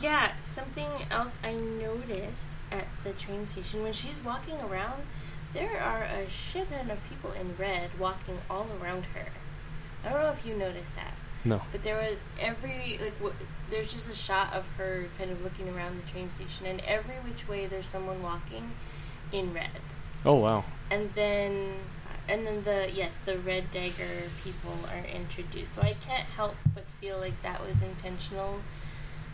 Yeah, 0.00 0.32
something 0.54 0.88
else 1.10 1.32
I 1.42 1.52
noticed 1.54 2.48
at 2.72 2.86
the 3.04 3.12
train 3.12 3.46
station 3.46 3.82
when 3.82 3.92
she's 3.92 4.20
walking 4.24 4.56
around, 4.60 5.02
there 5.54 5.80
are 5.80 6.02
a 6.02 6.28
shit 6.28 6.68
ton 6.70 6.90
of 6.90 6.98
people 7.08 7.32
in 7.32 7.56
red 7.56 7.90
walking 7.98 8.38
all 8.50 8.66
around 8.82 9.04
her. 9.14 9.26
I 10.04 10.10
don't 10.10 10.20
know 10.22 10.30
if 10.30 10.44
you 10.44 10.54
noticed 10.56 10.94
that, 10.96 11.14
no 11.44 11.62
but 11.72 11.82
there 11.82 11.96
was 11.96 12.16
every 12.38 12.98
like 13.00 13.16
w- 13.18 13.34
there's 13.70 13.90
just 13.92 14.08
a 14.10 14.14
shot 14.14 14.52
of 14.52 14.66
her 14.76 15.06
kind 15.16 15.30
of 15.30 15.42
looking 15.42 15.68
around 15.74 15.96
the 16.02 16.10
train 16.10 16.28
station, 16.30 16.66
and 16.66 16.80
every 16.82 17.14
which 17.16 17.48
way 17.48 17.66
there's 17.66 17.86
someone 17.86 18.22
walking 18.22 18.72
in 19.32 19.54
red. 19.54 19.80
oh 20.26 20.34
wow 20.34 20.64
and 20.90 21.10
then 21.14 21.74
and 22.28 22.46
then 22.46 22.62
the 22.64 22.90
yes 22.92 23.18
the 23.24 23.38
red 23.38 23.70
dagger 23.70 24.28
people 24.42 24.78
are 24.92 25.04
introduced 25.06 25.74
so 25.74 25.82
i 25.82 25.94
can't 26.00 26.24
help 26.36 26.54
but 26.74 26.84
feel 27.00 27.18
like 27.18 27.40
that 27.42 27.60
was 27.66 27.80
intentional 27.82 28.60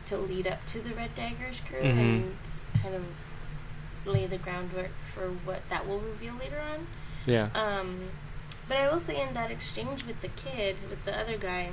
to 0.07 0.17
lead 0.17 0.47
up 0.47 0.65
to 0.67 0.81
the 0.81 0.93
red 0.95 1.15
daggers 1.15 1.61
crew 1.69 1.81
Mhm. 1.83 1.99
and 1.99 2.37
kind 2.83 2.95
of 2.95 3.05
lay 4.07 4.27
the 4.27 4.39
groundwork 4.39 4.91
for 5.15 5.29
what 5.45 5.63
that 5.71 5.87
will 5.89 6.01
reveal 6.01 6.35
later 6.35 6.61
on. 6.61 6.87
Yeah. 7.27 7.49
Um 7.55 8.09
but 8.69 8.77
i 8.77 8.89
will 8.93 9.01
say 9.01 9.21
in 9.21 9.35
that 9.35 9.51
exchange 9.51 10.05
with 10.07 10.21
the 10.23 10.29
kid 10.29 10.77
with 10.89 11.05
the 11.05 11.19
other 11.19 11.37
guy 11.37 11.71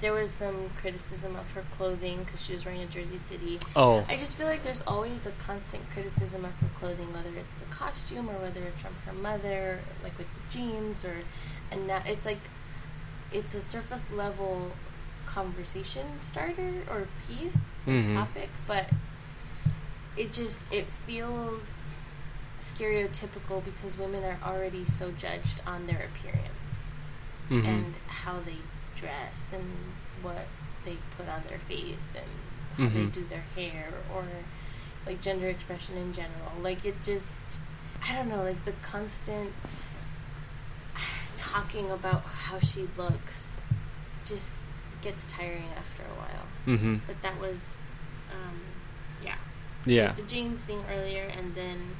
there 0.00 0.12
was 0.12 0.30
some 0.30 0.70
criticism 0.80 1.34
of 1.34 1.50
her 1.52 1.64
clothing 1.76 2.22
because 2.22 2.40
she 2.40 2.52
was 2.52 2.64
wearing 2.66 2.82
a 2.82 2.86
jersey 2.86 3.16
city. 3.18 3.58
Oh. 3.74 4.04
I 4.08 4.16
just 4.18 4.34
feel 4.34 4.46
like 4.46 4.62
there's 4.62 4.82
always 4.86 5.24
a 5.26 5.32
constant 5.44 5.82
criticism 5.94 6.44
of 6.44 6.52
her 6.52 6.68
clothing, 6.78 7.10
whether 7.14 7.30
it's 7.30 7.56
the 7.56 7.64
costume 7.74 8.28
or 8.28 8.34
whether 8.34 8.60
it's 8.62 8.78
from 8.82 8.94
her 9.06 9.14
mother, 9.14 9.80
like 10.02 10.16
with 10.18 10.26
the 10.34 10.52
jeans, 10.58 11.02
or 11.02 11.16
and 11.70 11.86
now 11.86 12.02
it's 12.06 12.26
like 12.26 12.40
it's 13.32 13.54
a 13.54 13.62
surface 13.62 14.04
level 14.12 14.70
conversation 15.24 16.06
starter 16.30 16.72
or 16.90 17.08
piece 17.26 17.56
Mhm. 17.86 18.14
topic, 18.14 18.50
but 18.66 18.90
it 20.16 20.32
just 20.32 20.72
it 20.72 20.86
feels 21.06 21.94
stereotypical 22.60 23.64
because 23.64 23.96
women 23.98 24.24
are 24.24 24.38
already 24.44 24.84
so 24.84 25.10
judged 25.12 25.60
on 25.66 25.86
their 25.86 26.08
appearance 26.10 26.50
Mhm. 27.50 27.64
and 27.64 27.94
how 28.08 28.40
they 28.40 28.56
dress 28.98 29.38
and 29.52 29.72
what 30.22 30.46
they 30.84 30.96
put 31.16 31.28
on 31.28 31.42
their 31.48 31.58
face 31.60 32.08
and 32.14 32.26
how 32.76 32.92
they 32.92 33.04
Mhm. 33.06 33.12
do 33.12 33.24
their 33.28 33.44
hair 33.54 33.92
or 34.12 34.24
like 35.06 35.20
gender 35.20 35.48
expression 35.48 35.96
in 35.96 36.12
general. 36.12 36.52
Like 36.60 36.84
it 36.84 37.00
just 37.02 37.46
I 38.02 38.14
don't 38.14 38.28
know, 38.28 38.42
like 38.42 38.64
the 38.64 38.72
constant 38.82 39.52
talking 41.36 41.90
about 41.90 42.22
how 42.24 42.58
she 42.60 42.88
looks 42.96 43.52
just 44.24 44.60
gets 45.02 45.26
tiring 45.26 45.68
after 45.76 46.02
a 46.02 46.14
while. 46.14 46.46
Mhm. 46.66 47.00
But 47.06 47.20
that 47.22 47.38
was 47.40 47.58
um 48.32 48.60
yeah. 49.22 49.36
Yeah 49.86 50.12
The 50.12 50.22
jeans 50.22 50.60
thing 50.60 50.82
earlier 50.90 51.24
and 51.36 51.54
then 51.54 51.96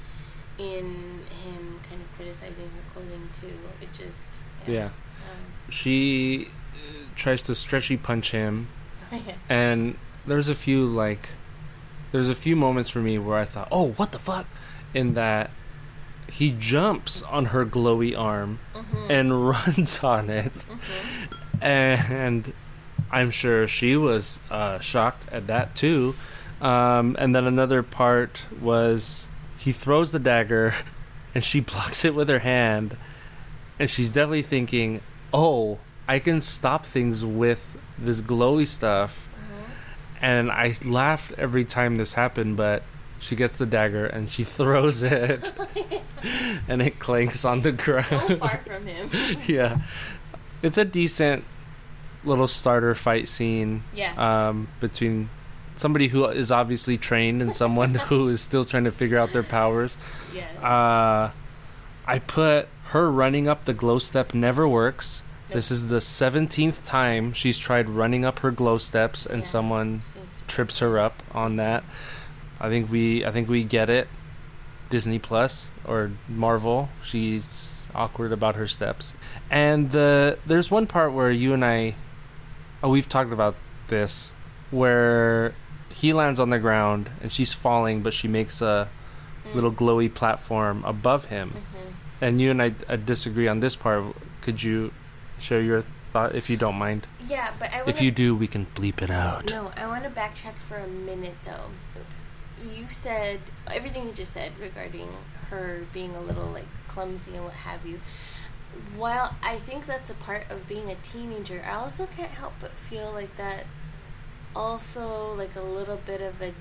in 0.59 1.20
him 1.44 1.81
kind 1.88 2.01
of 2.03 2.09
criticizing 2.16 2.70
her 2.77 2.92
clothing 2.92 3.29
too. 3.40 3.53
It 3.81 3.92
just 3.92 4.29
Yeah. 4.66 4.87
Um, 4.87 5.70
she 5.70 6.49
uh, 6.75 6.79
tries 7.14 7.42
to 7.44 7.55
stretchy 7.55 7.96
punch 7.96 8.31
him 8.33 8.68
yeah. 9.12 9.35
and 9.49 9.99
there's 10.27 10.49
a 10.49 10.55
few 10.55 10.87
like 10.87 11.29
there's 12.12 12.29
a 12.29 12.35
few 12.35 12.57
moments 12.57 12.88
for 12.90 13.01
me 13.01 13.18
where 13.18 13.37
I 13.38 13.44
thought, 13.44 13.68
"Oh, 13.70 13.88
what 13.92 14.12
the 14.12 14.18
fuck?" 14.18 14.46
in 14.94 15.14
that 15.14 15.51
he 16.31 16.51
jumps 16.53 17.22
on 17.22 17.46
her 17.46 17.64
glowy 17.66 18.16
arm 18.18 18.59
Mhm. 18.75 19.11
and 19.11 19.49
runs 19.49 20.03
on 20.03 20.31
it. 20.31 20.53
Mhm. 20.55 20.79
And 21.61 22.53
I'm 23.11 23.31
sure 23.31 23.68
she 23.68 23.96
was 23.96 24.40
uh, 24.51 24.79
shocked 24.81 25.27
at 25.31 25.46
that 25.49 25.75
too. 25.77 26.14
Um, 26.60 27.16
and 27.18 27.34
then 27.34 27.46
another 27.46 27.82
part 27.82 28.44
was 28.60 29.28
he 29.58 29.72
throws 29.72 30.12
the 30.12 30.18
dagger 30.18 30.74
and 31.34 31.42
she 31.44 31.60
blocks 31.60 32.04
it 32.04 32.14
with 32.14 32.28
her 32.28 32.38
hand. 32.40 32.96
And 33.78 33.90
she's 33.90 34.12
definitely 34.12 34.42
thinking, 34.42 35.00
oh, 35.34 35.78
I 36.08 36.18
can 36.18 36.40
stop 36.40 36.86
things 36.86 37.24
with 37.24 37.76
this 37.98 38.20
glowy 38.22 38.66
stuff. 38.66 39.28
Mhm. 39.36 39.70
And 40.22 40.50
I 40.50 40.74
laughed 40.84 41.32
every 41.36 41.64
time 41.64 41.98
this 41.98 42.14
happened, 42.14 42.56
but 42.56 42.82
she 43.18 43.36
gets 43.36 43.58
the 43.58 43.66
dagger 43.66 44.06
and 44.06 44.30
she 44.30 44.44
throws 44.44 45.02
it 45.02 45.52
and 46.68 46.80
it 46.82 46.98
clanks 46.98 47.44
on 47.44 47.60
the 47.62 47.72
ground. 47.72 48.06
so 48.28 48.36
far 48.38 48.60
from 48.66 48.86
him. 48.86 49.10
yeah. 49.46 49.80
It's 50.62 50.78
a 50.78 50.84
decent 50.86 51.44
little 52.24 52.48
starter 52.48 52.94
fight 52.94 53.28
scene 53.28 53.84
Yeah. 53.94 54.48
um, 54.48 54.68
between 54.80 55.28
somebody 55.76 56.08
who 56.08 56.24
is 56.26 56.50
obviously 56.50 56.98
trained 56.98 57.40
and 57.42 57.54
someone 57.54 57.94
who 58.08 58.28
is 58.28 58.40
still 58.40 58.64
trying 58.64 58.84
to 58.84 58.92
figure 58.92 59.18
out 59.18 59.32
their 59.32 59.42
powers. 59.42 59.96
yeah. 60.34 60.46
Uh, 60.62 61.30
I 62.06 62.18
put 62.20 62.68
her 62.90 63.10
running 63.10 63.48
up 63.48 63.64
the 63.64 63.74
glow 63.74 63.98
step 63.98 64.32
never 64.34 64.66
works. 64.68 65.22
Nope. 65.48 65.54
This 65.56 65.70
is 65.70 65.88
the 65.88 65.96
17th 65.98 66.86
time 66.86 67.32
she's 67.32 67.58
tried 67.58 67.88
running 67.88 68.24
up 68.24 68.40
her 68.40 68.50
glow 68.50 68.78
steps 68.78 69.26
and 69.26 69.38
Yeah. 69.42 69.46
someone 69.48 70.02
trips 70.46 70.78
her 70.78 70.98
up 70.98 71.22
on 71.32 71.56
that. 71.56 71.82
I 72.60 72.68
think 72.68 72.90
we 72.90 73.24
I 73.24 73.30
think 73.32 73.48
we 73.48 73.64
get 73.64 73.90
it. 73.90 74.08
Disney 74.88 75.18
Plus 75.18 75.70
or 75.84 76.12
Marvel. 76.28 76.88
She's 77.02 77.88
awkward 77.94 78.30
about 78.32 78.54
her 78.54 78.68
steps. 78.68 79.14
And 79.50 79.90
the 79.90 80.38
there's 80.46 80.70
one 80.70 80.86
part 80.86 81.12
where 81.12 81.30
you 81.30 81.52
and 81.54 81.64
I 81.64 81.96
oh, 82.84 82.90
we've 82.90 83.08
talked 83.08 83.32
about 83.32 83.56
this 83.88 84.32
where 84.70 85.54
he 85.96 86.12
lands 86.12 86.38
on 86.38 86.50
the 86.50 86.59
ground 86.59 87.09
and 87.22 87.32
she's 87.32 87.52
falling 87.52 88.02
but 88.02 88.12
she 88.12 88.28
makes 88.28 88.61
a 88.61 88.88
Mm. 89.46 89.54
little 89.54 89.72
glowy 89.72 90.12
platform 90.12 90.85
above 90.85 91.26
him. 91.26 91.50
Mhm. 91.54 91.92
And 92.20 92.40
you 92.40 92.50
and 92.50 92.61
I, 92.61 92.74
I 92.88 92.96
disagree 92.96 93.46
on 93.48 93.61
this 93.61 93.76
part. 93.76 94.02
Could 94.40 94.61
you 94.62 94.92
share 95.38 95.61
your 95.62 95.82
thought 96.12 96.35
if 96.35 96.50
you 96.50 96.56
don't 96.56 96.74
mind? 96.76 97.06
Yeah, 97.28 97.50
but 97.59 97.70
I 97.72 97.76
want 97.78 97.88
If 97.88 98.02
you 98.02 98.11
do, 98.11 98.35
we 98.35 98.48
can 98.48 98.66
bleep 98.74 99.02
it 99.02 99.11
out. 99.11 99.48
No, 99.50 99.70
I 99.76 99.87
want 99.87 100.02
to 100.04 100.11
backtrack 100.11 100.54
for 100.68 100.76
a 100.78 100.88
minute 100.88 101.37
though. 101.44 101.70
You 102.61 102.87
said 102.90 103.38
everything 103.70 104.06
you 104.06 104.12
just 104.12 104.32
said 104.35 104.52
regarding 104.59 105.09
her 105.50 105.85
being 105.92 106.12
a 106.16 106.20
little 106.20 106.46
like 106.50 106.66
clumsy 106.88 107.35
and 107.37 107.44
what 107.44 107.52
have 107.54 107.87
you. 107.87 108.00
While 108.96 109.35
I 109.44 109.59
think 109.61 109.87
that's 109.87 110.11
a 110.11 110.14
part 110.14 110.50
of 110.50 110.66
being 110.68 110.90
a 110.90 110.96
teenager, 111.12 111.62
I 111.64 111.74
also 111.76 112.06
can't 112.16 112.32
help 112.32 112.54
but 112.61 112.72
feel 112.90 113.12
like 113.12 113.37
that's 113.37 113.64
also 114.56 115.34
like 115.34 115.54
a 115.54 115.62
little 115.62 116.00
bit 116.06 116.22
of 116.22 116.40
a 116.40 116.52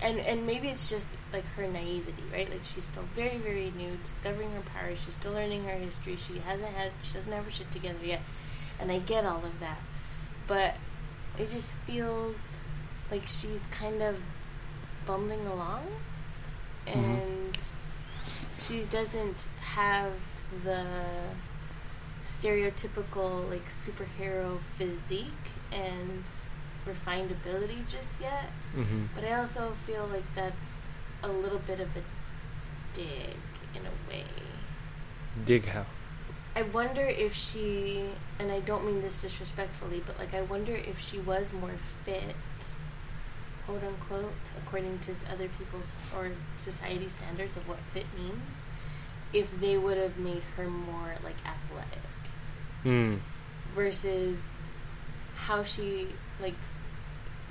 and 0.00 0.20
and 0.20 0.46
maybe 0.46 0.68
it's 0.68 0.88
just 0.88 1.06
like 1.32 1.44
her 1.56 1.66
naivety, 1.66 2.22
right? 2.32 2.48
Like 2.48 2.64
she's 2.64 2.84
still 2.84 3.04
very 3.14 3.38
very 3.38 3.72
new, 3.76 3.96
discovering 4.04 4.52
her 4.52 4.60
powers. 4.60 4.98
She's 5.04 5.14
still 5.14 5.32
learning 5.32 5.64
her 5.64 5.72
history. 5.72 6.16
She 6.16 6.38
hasn't 6.38 6.68
had 6.68 6.92
she 7.02 7.14
doesn't 7.14 7.32
have 7.32 7.44
her 7.44 7.50
shit 7.50 7.72
together 7.72 8.04
yet, 8.04 8.20
and 8.78 8.92
I 8.92 8.98
get 9.00 9.24
all 9.24 9.44
of 9.44 9.58
that, 9.60 9.80
but 10.46 10.76
it 11.38 11.50
just 11.50 11.72
feels 11.86 12.36
like 13.10 13.26
she's 13.26 13.64
kind 13.70 14.02
of 14.02 14.18
bumbling 15.06 15.46
along, 15.46 15.86
mm-hmm. 16.86 17.00
and 17.00 17.58
she 18.60 18.82
doesn't 18.82 19.44
have 19.60 20.12
the 20.64 20.84
stereotypical 22.28 23.50
like 23.50 23.64
superhero 23.84 24.58
physique 24.76 25.26
and 25.72 26.22
refined 26.88 27.30
ability 27.30 27.84
just 27.88 28.20
yet. 28.20 28.46
Mm-hmm. 28.74 29.06
But 29.14 29.24
I 29.24 29.34
also 29.34 29.74
feel 29.86 30.08
like 30.12 30.24
that's 30.34 30.56
a 31.22 31.28
little 31.28 31.58
bit 31.60 31.80
of 31.80 31.88
a 31.96 32.02
dig 32.94 33.36
in 33.74 33.82
a 33.82 34.10
way. 34.10 34.24
Dig 35.44 35.66
how? 35.66 35.86
I 36.56 36.62
wonder 36.62 37.02
if 37.02 37.34
she, 37.34 38.02
and 38.40 38.50
I 38.50 38.60
don't 38.60 38.84
mean 38.84 39.00
this 39.02 39.20
disrespectfully, 39.20 40.02
but 40.04 40.18
like 40.18 40.34
I 40.34 40.40
wonder 40.42 40.74
if 40.74 40.98
she 40.98 41.18
was 41.20 41.52
more 41.52 41.74
fit, 42.04 42.34
quote 43.66 43.84
unquote, 43.84 44.32
according 44.60 44.98
to 45.00 45.12
other 45.30 45.48
people's 45.58 45.90
or 46.16 46.32
society 46.58 47.08
standards 47.08 47.56
of 47.56 47.68
what 47.68 47.78
fit 47.92 48.06
means, 48.18 48.42
if 49.32 49.48
they 49.60 49.76
would 49.76 49.98
have 49.98 50.18
made 50.18 50.42
her 50.56 50.68
more 50.68 51.14
like 51.22 51.36
athletic 51.46 52.00
Mm. 52.84 53.18
versus 53.74 54.48
how 55.36 55.64
she 55.64 56.06
like 56.40 56.54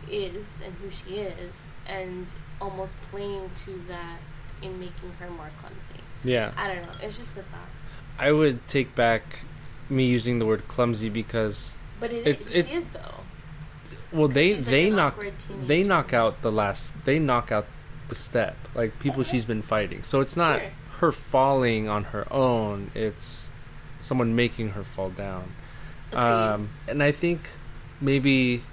is 0.09 0.45
and 0.63 0.73
who 0.75 0.89
she 0.91 1.17
is 1.19 1.53
and 1.87 2.27
almost 2.61 2.95
playing 3.11 3.49
to 3.65 3.81
that 3.87 4.19
in 4.61 4.79
making 4.79 5.11
her 5.19 5.29
more 5.29 5.49
clumsy. 5.61 6.01
Yeah. 6.23 6.51
I 6.57 6.73
don't 6.73 6.83
know. 6.83 6.91
It's 7.01 7.17
just 7.17 7.33
a 7.37 7.43
thought. 7.43 7.69
I 8.19 8.31
would 8.31 8.67
take 8.67 8.95
back 8.95 9.23
me 9.89 10.05
using 10.05 10.39
the 10.39 10.45
word 10.45 10.67
clumsy 10.67 11.09
because 11.09 11.75
But 11.99 12.11
it 12.11 12.25
It's- 12.27 12.41
is, 12.41 12.47
it's- 12.47 12.65
she 12.67 12.73
is 12.73 12.87
though. 12.89 13.13
well 14.11 14.27
they 14.27 14.55
like 14.55 14.65
they 14.65 14.89
knock 14.89 15.25
they 15.65 15.83
knock 15.83 16.13
out 16.13 16.41
the 16.41 16.51
last 16.51 16.93
they 17.05 17.19
knock 17.19 17.51
out 17.51 17.65
the 18.09 18.15
step 18.15 18.55
like 18.75 18.97
people 18.99 19.21
she's 19.23 19.43
been 19.45 19.61
fighting 19.61 20.01
so 20.03 20.21
it's 20.21 20.35
not 20.37 20.59
Sure. 20.59 20.71
her 20.99 21.11
falling 21.11 21.87
on 21.89 22.05
her 22.05 22.25
own 22.31 22.89
it's 22.95 23.49
someone 23.99 24.33
making 24.35 24.69
her 24.71 24.83
fall 24.83 25.09
down 25.09 25.51
Agreed. 26.11 26.21
um, 26.23 26.69
and 26.87 27.03
i 27.03 27.11
think 27.11 27.49
maybe 27.99 28.63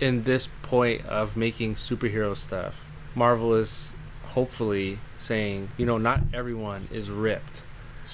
in 0.00 0.22
this 0.24 0.48
point 0.62 1.04
of 1.06 1.36
making 1.36 1.74
superhero 1.74 2.36
stuff 2.36 2.88
marvel 3.14 3.54
is 3.54 3.92
hopefully 4.24 4.98
saying 5.18 5.68
you 5.76 5.84
know 5.86 5.98
not 5.98 6.20
everyone 6.32 6.88
is 6.90 7.10
ripped 7.10 7.62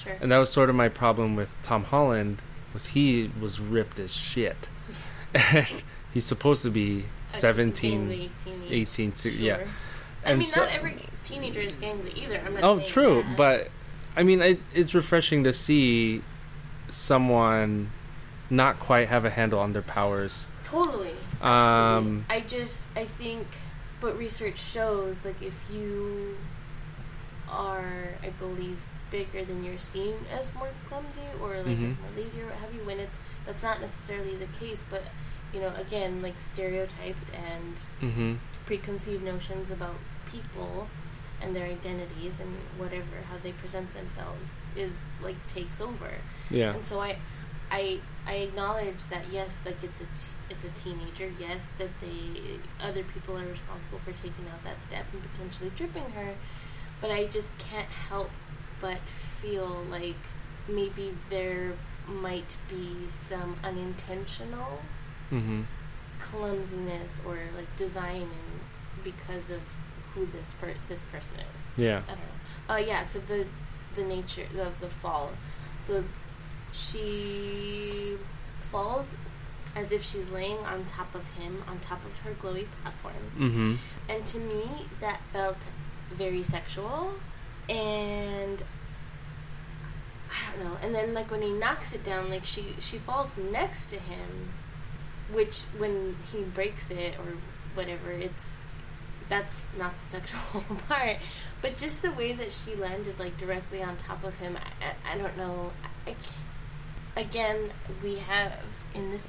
Sure. 0.03 0.15
and 0.21 0.31
that 0.31 0.37
was 0.37 0.51
sort 0.51 0.69
of 0.69 0.75
my 0.75 0.89
problem 0.89 1.35
with 1.35 1.55
Tom 1.63 1.83
Holland 1.85 2.41
was 2.73 2.87
he 2.87 3.31
was 3.41 3.59
ripped 3.59 3.97
as 3.99 4.15
shit. 4.15 4.69
and 5.33 5.83
he's 6.13 6.25
supposed 6.25 6.61
to 6.63 6.69
be 6.69 7.05
A 7.33 7.35
17 7.37 8.07
gangly 8.07 8.29
teenage, 8.43 8.71
18, 8.71 9.15
si- 9.15 9.29
yeah. 9.31 9.57
sure. 9.57 9.65
I 10.25 10.29
And 10.29 10.39
mean, 10.39 10.47
so- 10.47 10.61
not 10.61 10.69
every 10.71 10.97
teenager 11.23 11.61
is 11.61 11.73
gangly 11.73 12.15
either. 12.15 12.41
Oh, 12.61 12.79
true, 12.81 13.23
that. 13.23 13.37
but 13.37 13.69
I 14.15 14.21
mean 14.23 14.41
it, 14.41 14.59
it's 14.73 14.93
refreshing 14.93 15.43
to 15.45 15.53
see 15.53 16.21
someone 16.89 17.91
not 18.49 18.79
quite 18.79 19.07
have 19.07 19.25
a 19.25 19.29
handle 19.29 19.59
on 19.59 19.73
their 19.73 19.81
powers. 19.81 20.47
Totally. 20.63 21.15
Um. 21.41 22.25
I 22.29 22.41
just 22.41 22.83
I 22.95 23.05
think, 23.05 23.47
but 24.01 24.17
research 24.17 24.57
shows 24.59 25.23
like 25.25 25.41
if 25.41 25.53
you 25.71 26.35
are, 27.49 28.09
I 28.23 28.29
believe, 28.39 28.79
bigger 29.09 29.45
than 29.45 29.63
you're 29.63 29.77
seen 29.79 30.15
as 30.37 30.53
more 30.55 30.69
clumsy 30.89 31.21
or 31.41 31.57
like 31.57 31.77
Mhm. 31.77 31.97
more 31.99 32.11
lazy 32.17 32.41
or 32.41 32.45
what 32.47 32.55
have 32.55 32.73
you. 32.73 32.83
When 32.83 32.99
it's 32.99 33.17
that's 33.45 33.63
not 33.63 33.79
necessarily 33.79 34.35
the 34.35 34.47
case, 34.59 34.83
but 34.89 35.03
you 35.53 35.61
know, 35.61 35.73
again, 35.75 36.21
like 36.21 36.35
stereotypes 36.39 37.25
and 37.33 37.75
Mm-hmm. 38.01 38.33
preconceived 38.65 39.23
notions 39.23 39.71
about 39.71 39.95
people 40.29 40.89
and 41.41 41.55
their 41.55 41.65
identities 41.67 42.33
and 42.41 42.53
whatever 42.77 43.21
how 43.29 43.37
they 43.41 43.53
present 43.53 43.93
themselves 43.93 44.49
is 44.75 44.91
like 45.21 45.35
takes 45.47 45.79
over. 45.79 46.11
Yeah. 46.49 46.73
And 46.73 46.85
so 46.85 46.99
I, 46.99 47.17
I, 47.69 47.99
I 48.25 48.33
acknowledge 48.35 49.03
that 49.09 49.25
yes, 49.31 49.57
like 49.65 49.83
it's 49.83 49.99
a 50.01 50.05
t- 50.05 50.37
it's 50.49 50.63
a 50.63 50.69
teenager. 50.81 51.31
Yes, 51.39 51.65
that 51.77 51.89
they 52.01 52.59
other 52.79 53.03
people 53.03 53.37
are 53.37 53.45
responsible 53.45 53.99
for 53.99 54.11
taking 54.13 54.45
out 54.53 54.63
that 54.63 54.81
step 54.81 55.05
and 55.13 55.21
potentially 55.31 55.71
tripping 55.75 56.09
her. 56.11 56.33
But 57.01 57.11
I 57.11 57.25
just 57.27 57.49
can't 57.57 57.89
help 57.89 58.29
but 58.79 58.99
feel 59.41 59.83
like 59.89 60.15
maybe 60.69 61.15
there 61.29 61.73
might 62.07 62.55
be 62.69 62.95
some 63.29 63.57
unintentional 63.63 64.81
Mm-hmm. 65.31 65.63
clumsiness 66.19 67.19
or 67.25 67.37
like 67.55 67.75
design 67.77 68.21
in 68.21 69.03
because 69.03 69.49
of 69.49 69.61
who 70.13 70.25
this 70.27 70.47
per- 70.59 70.73
this 70.89 71.03
person 71.11 71.35
is. 71.39 71.77
Yeah. 71.83 72.01
I 72.07 72.11
don't 72.11 72.17
know. 72.19 72.73
Uh, 72.75 72.77
yeah. 72.77 73.05
So 73.05 73.19
the 73.19 73.45
the 73.95 74.03
nature 74.03 74.45
of 74.59 74.79
the 74.79 74.87
fall. 74.89 75.31
So 75.85 76.03
she 76.73 78.17
falls 78.71 79.05
as 79.75 79.91
if 79.91 80.03
she's 80.03 80.29
laying 80.31 80.57
on 80.59 80.85
top 80.85 81.13
of 81.13 81.25
him, 81.29 81.63
on 81.67 81.79
top 81.79 82.03
of 82.05 82.17
her 82.19 82.33
glowy 82.33 82.65
platform. 82.81 83.13
Mm-hmm. 83.37 83.75
And 84.09 84.25
to 84.25 84.39
me, 84.39 84.87
that 85.01 85.21
felt 85.31 85.57
very 86.11 86.43
sexual. 86.43 87.13
And 87.69 88.63
I 90.31 90.55
don't 90.55 90.65
know. 90.65 90.77
And 90.81 90.95
then, 90.95 91.13
like 91.13 91.29
when 91.29 91.41
he 91.41 91.51
knocks 91.51 91.93
it 91.93 92.03
down, 92.03 92.29
like 92.29 92.45
she 92.45 92.75
she 92.79 92.97
falls 92.97 93.29
next 93.37 93.89
to 93.89 93.99
him, 93.99 94.53
which 95.31 95.61
when 95.77 96.15
he 96.31 96.41
breaks 96.41 96.89
it 96.89 97.15
or 97.19 97.37
whatever, 97.75 98.11
it's 98.11 98.57
that's 99.29 99.53
not 99.77 99.93
the 100.03 100.09
sexual 100.09 100.61
part. 100.87 101.17
But 101.61 101.77
just 101.77 102.01
the 102.01 102.11
way 102.11 102.33
that 102.33 102.51
she 102.51 102.75
landed, 102.75 103.19
like 103.19 103.37
directly 103.37 103.81
on 103.81 103.97
top 103.97 104.23
of 104.23 104.35
him, 104.35 104.57
I, 104.57 105.13
I, 105.13 105.17
don't 105.17 105.37
know. 105.37 105.71
I, 106.05 106.11
I, 106.11 106.15
again, 107.17 107.71
we 108.03 108.15
have 108.15 108.53
in 108.93 109.11
this 109.11 109.27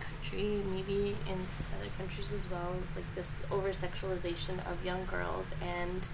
country, 0.00 0.62
maybe 0.70 1.16
in 1.28 1.46
other 1.76 1.90
countries 1.98 2.32
as 2.32 2.48
well, 2.50 2.76
like 2.94 3.14
this 3.14 3.28
over 3.50 3.70
sexualization 3.70 4.58
of 4.70 4.84
young 4.84 5.04
girls. 5.06 5.46
And 5.60 6.06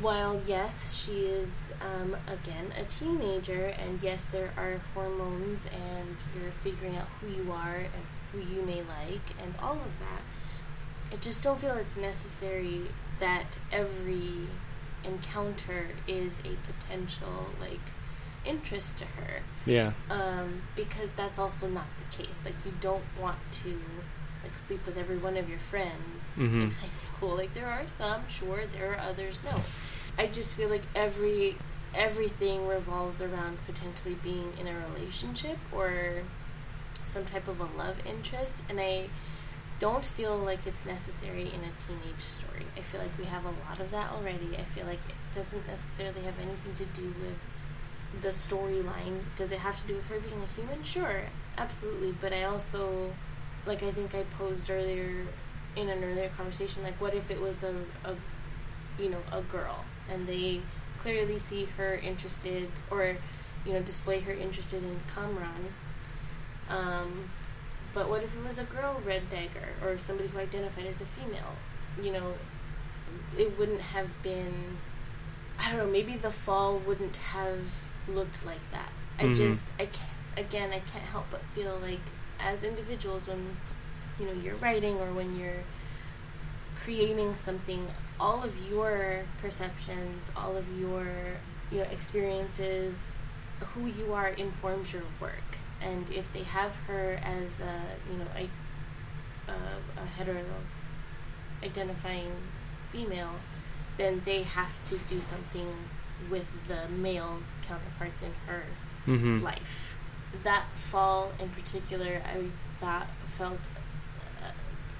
while, 0.00 0.40
yes, 0.46 0.94
she 0.94 1.12
is, 1.22 1.50
um, 1.82 2.16
again, 2.28 2.72
a 2.78 2.84
teenager, 2.84 3.66
and 3.66 4.00
yes, 4.02 4.24
there 4.32 4.52
are 4.56 4.80
hormones, 4.94 5.62
and 5.66 6.16
you're 6.34 6.52
figuring 6.62 6.96
out 6.96 7.08
who 7.20 7.28
you 7.28 7.50
are 7.52 7.76
and 7.76 8.04
who 8.32 8.38
you 8.38 8.62
may 8.62 8.82
like, 8.82 9.34
and 9.42 9.54
all 9.60 9.72
of 9.72 9.98
that, 9.98 10.22
I 11.12 11.16
just 11.16 11.42
don't 11.42 11.60
feel 11.60 11.74
it's 11.74 11.96
necessary 11.96 12.82
that 13.18 13.58
every 13.72 14.46
encounter 15.02 15.88
is 16.06 16.32
a 16.44 16.56
potential, 16.70 17.46
like, 17.60 17.80
interest 18.44 18.98
to 18.98 19.04
her 19.04 19.42
Yeah. 19.66 19.92
um, 20.10 20.62
because 20.76 21.08
that's 21.16 21.38
also 21.38 21.68
not 21.68 21.86
the 21.98 22.16
case. 22.16 22.34
Like 22.44 22.54
you 22.64 22.72
don't 22.80 23.04
want 23.20 23.38
to 23.64 23.78
like 24.42 24.54
sleep 24.66 24.84
with 24.86 24.96
every 24.96 25.18
one 25.18 25.36
of 25.36 25.48
your 25.50 25.58
friends 25.58 26.22
in 26.36 26.50
Mhm. 26.50 26.74
high 26.76 26.88
school. 26.90 27.36
Like 27.36 27.52
there 27.54 27.66
are 27.66 27.86
some, 27.86 28.26
sure, 28.28 28.66
there 28.66 28.92
are 28.92 28.98
others, 28.98 29.38
no. 29.44 29.60
I 30.18 30.26
just 30.26 30.48
feel 30.54 30.68
like 30.70 30.82
every 30.94 31.56
everything 31.92 32.68
revolves 32.68 33.20
around 33.20 33.58
potentially 33.66 34.14
being 34.22 34.52
in 34.60 34.68
a 34.68 34.78
relationship 34.90 35.58
or 35.72 36.22
some 37.12 37.24
type 37.26 37.48
of 37.48 37.58
a 37.60 37.64
love 37.76 37.96
interest, 38.06 38.54
and 38.68 38.78
I 38.80 39.08
don't 39.80 40.04
feel 40.04 40.36
like 40.38 40.60
it's 40.66 40.84
necessary 40.86 41.42
in 41.52 41.60
a 41.64 41.72
teenage 41.84 42.22
story. 42.38 42.64
I 42.76 42.82
feel 42.82 43.00
like 43.00 43.10
we 43.18 43.24
have 43.24 43.44
a 43.44 43.48
lot 43.68 43.80
of 43.80 43.90
that 43.90 44.12
already. 44.12 44.56
I 44.56 44.62
feel 44.72 44.86
like 44.86 45.00
it 45.08 45.16
doesn't 45.34 45.66
necessarily 45.66 46.22
have 46.22 46.38
anything 46.38 46.76
to 46.78 46.84
do 47.00 47.08
with 47.08 47.34
the 48.22 48.28
storyline. 48.30 49.20
Does 49.36 49.52
it 49.52 49.58
have 49.58 49.80
to 49.82 49.88
do 49.88 49.94
with 49.94 50.06
her 50.06 50.20
being 50.20 50.42
a 50.42 50.46
human? 50.54 50.82
Sure, 50.82 51.22
absolutely. 51.56 52.12
But 52.20 52.32
I 52.32 52.44
also, 52.44 53.12
like 53.66 53.82
I 53.82 53.92
think 53.92 54.14
I 54.14 54.24
posed 54.38 54.70
earlier 54.70 55.26
in 55.76 55.88
an 55.88 56.02
earlier 56.02 56.30
conversation, 56.36 56.82
like 56.82 57.00
what 57.00 57.14
if 57.14 57.30
it 57.30 57.40
was 57.40 57.62
a, 57.62 57.74
a 58.04 58.16
you 59.00 59.08
know, 59.10 59.20
a 59.32 59.42
girl 59.42 59.84
and 60.10 60.26
they 60.26 60.60
clearly 61.00 61.38
see 61.38 61.64
her 61.76 61.94
interested 61.94 62.68
or, 62.90 63.16
you 63.64 63.72
know, 63.72 63.80
display 63.80 64.20
her 64.20 64.32
interested 64.32 64.82
in 64.82 65.00
Kamran. 65.14 65.72
Um, 66.68 67.30
but 67.94 68.08
what 68.08 68.22
if 68.22 68.34
it 68.34 68.46
was 68.46 68.58
a 68.58 68.64
girl 68.64 69.00
red 69.04 69.30
dagger 69.30 69.68
or 69.82 69.98
somebody 69.98 70.28
who 70.28 70.38
identified 70.38 70.86
as 70.86 71.00
a 71.00 71.06
female? 71.06 71.54
You 72.02 72.12
know, 72.12 72.34
it 73.38 73.58
wouldn't 73.58 73.80
have 73.80 74.08
been 74.22 74.78
I 75.58 75.68
don't 75.70 75.78
know, 75.78 75.92
maybe 75.92 76.16
the 76.16 76.30
fall 76.30 76.78
wouldn't 76.78 77.18
have 77.18 77.60
looked 78.08 78.44
like 78.44 78.60
that. 78.72 78.90
I 79.18 79.24
Mhm. 79.24 79.34
just 79.36 79.70
I 79.78 79.86
can't, 79.86 80.10
again, 80.36 80.70
I 80.72 80.80
can't 80.80 81.04
help 81.04 81.26
but 81.30 81.42
feel 81.54 81.78
like 81.78 82.00
as 82.38 82.64
individuals 82.64 83.26
when 83.26 83.56
you 84.18 84.26
know 84.26 84.32
you're 84.32 84.56
writing 84.56 84.96
or 84.98 85.12
when 85.12 85.38
you're 85.38 85.62
creating 86.84 87.34
something, 87.44 87.86
all 88.18 88.42
of 88.42 88.54
your 88.70 89.24
perceptions, 89.42 90.30
all 90.36 90.56
of 90.56 90.66
your 90.78 91.06
you 91.70 91.78
know 91.78 91.84
experiences, 91.90 92.94
who 93.60 93.86
you 93.86 94.12
are 94.14 94.28
informs 94.28 94.92
your 94.92 95.02
work. 95.20 95.48
And 95.80 96.10
if 96.10 96.32
they 96.32 96.42
have 96.42 96.74
her 96.86 97.20
as 97.22 97.60
a 97.60 97.82
you 98.10 98.18
know 98.18 98.26
a, 98.36 98.48
a, 99.50 100.02
a 100.02 100.06
hetero 100.06 100.44
identifying 101.62 102.32
female, 102.92 103.34
then 103.96 104.22
they 104.24 104.42
have 104.42 104.72
to 104.86 104.96
do 104.98 105.20
something 105.20 105.68
with 106.30 106.46
the 106.68 106.88
male 106.88 107.38
counterparts 107.70 108.20
in 108.22 108.32
her 108.50 108.62
Mm-hmm. 109.06 109.42
life. 109.42 109.72
That 110.44 110.64
fall 110.76 111.32
in 111.42 111.48
particular, 111.50 112.20
I 112.34 112.36
thought 112.80 113.06
felt 113.38 113.58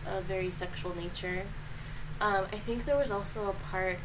a, 0.07 0.19
a 0.19 0.21
very 0.23 0.51
sexual 0.51 0.97
nature. 0.97 1.43
Um, 2.21 2.47
I 2.53 2.59
think 2.67 2.87
there 2.87 2.97
was 2.97 3.11
also 3.11 3.41
a 3.51 3.57
part 3.71 3.99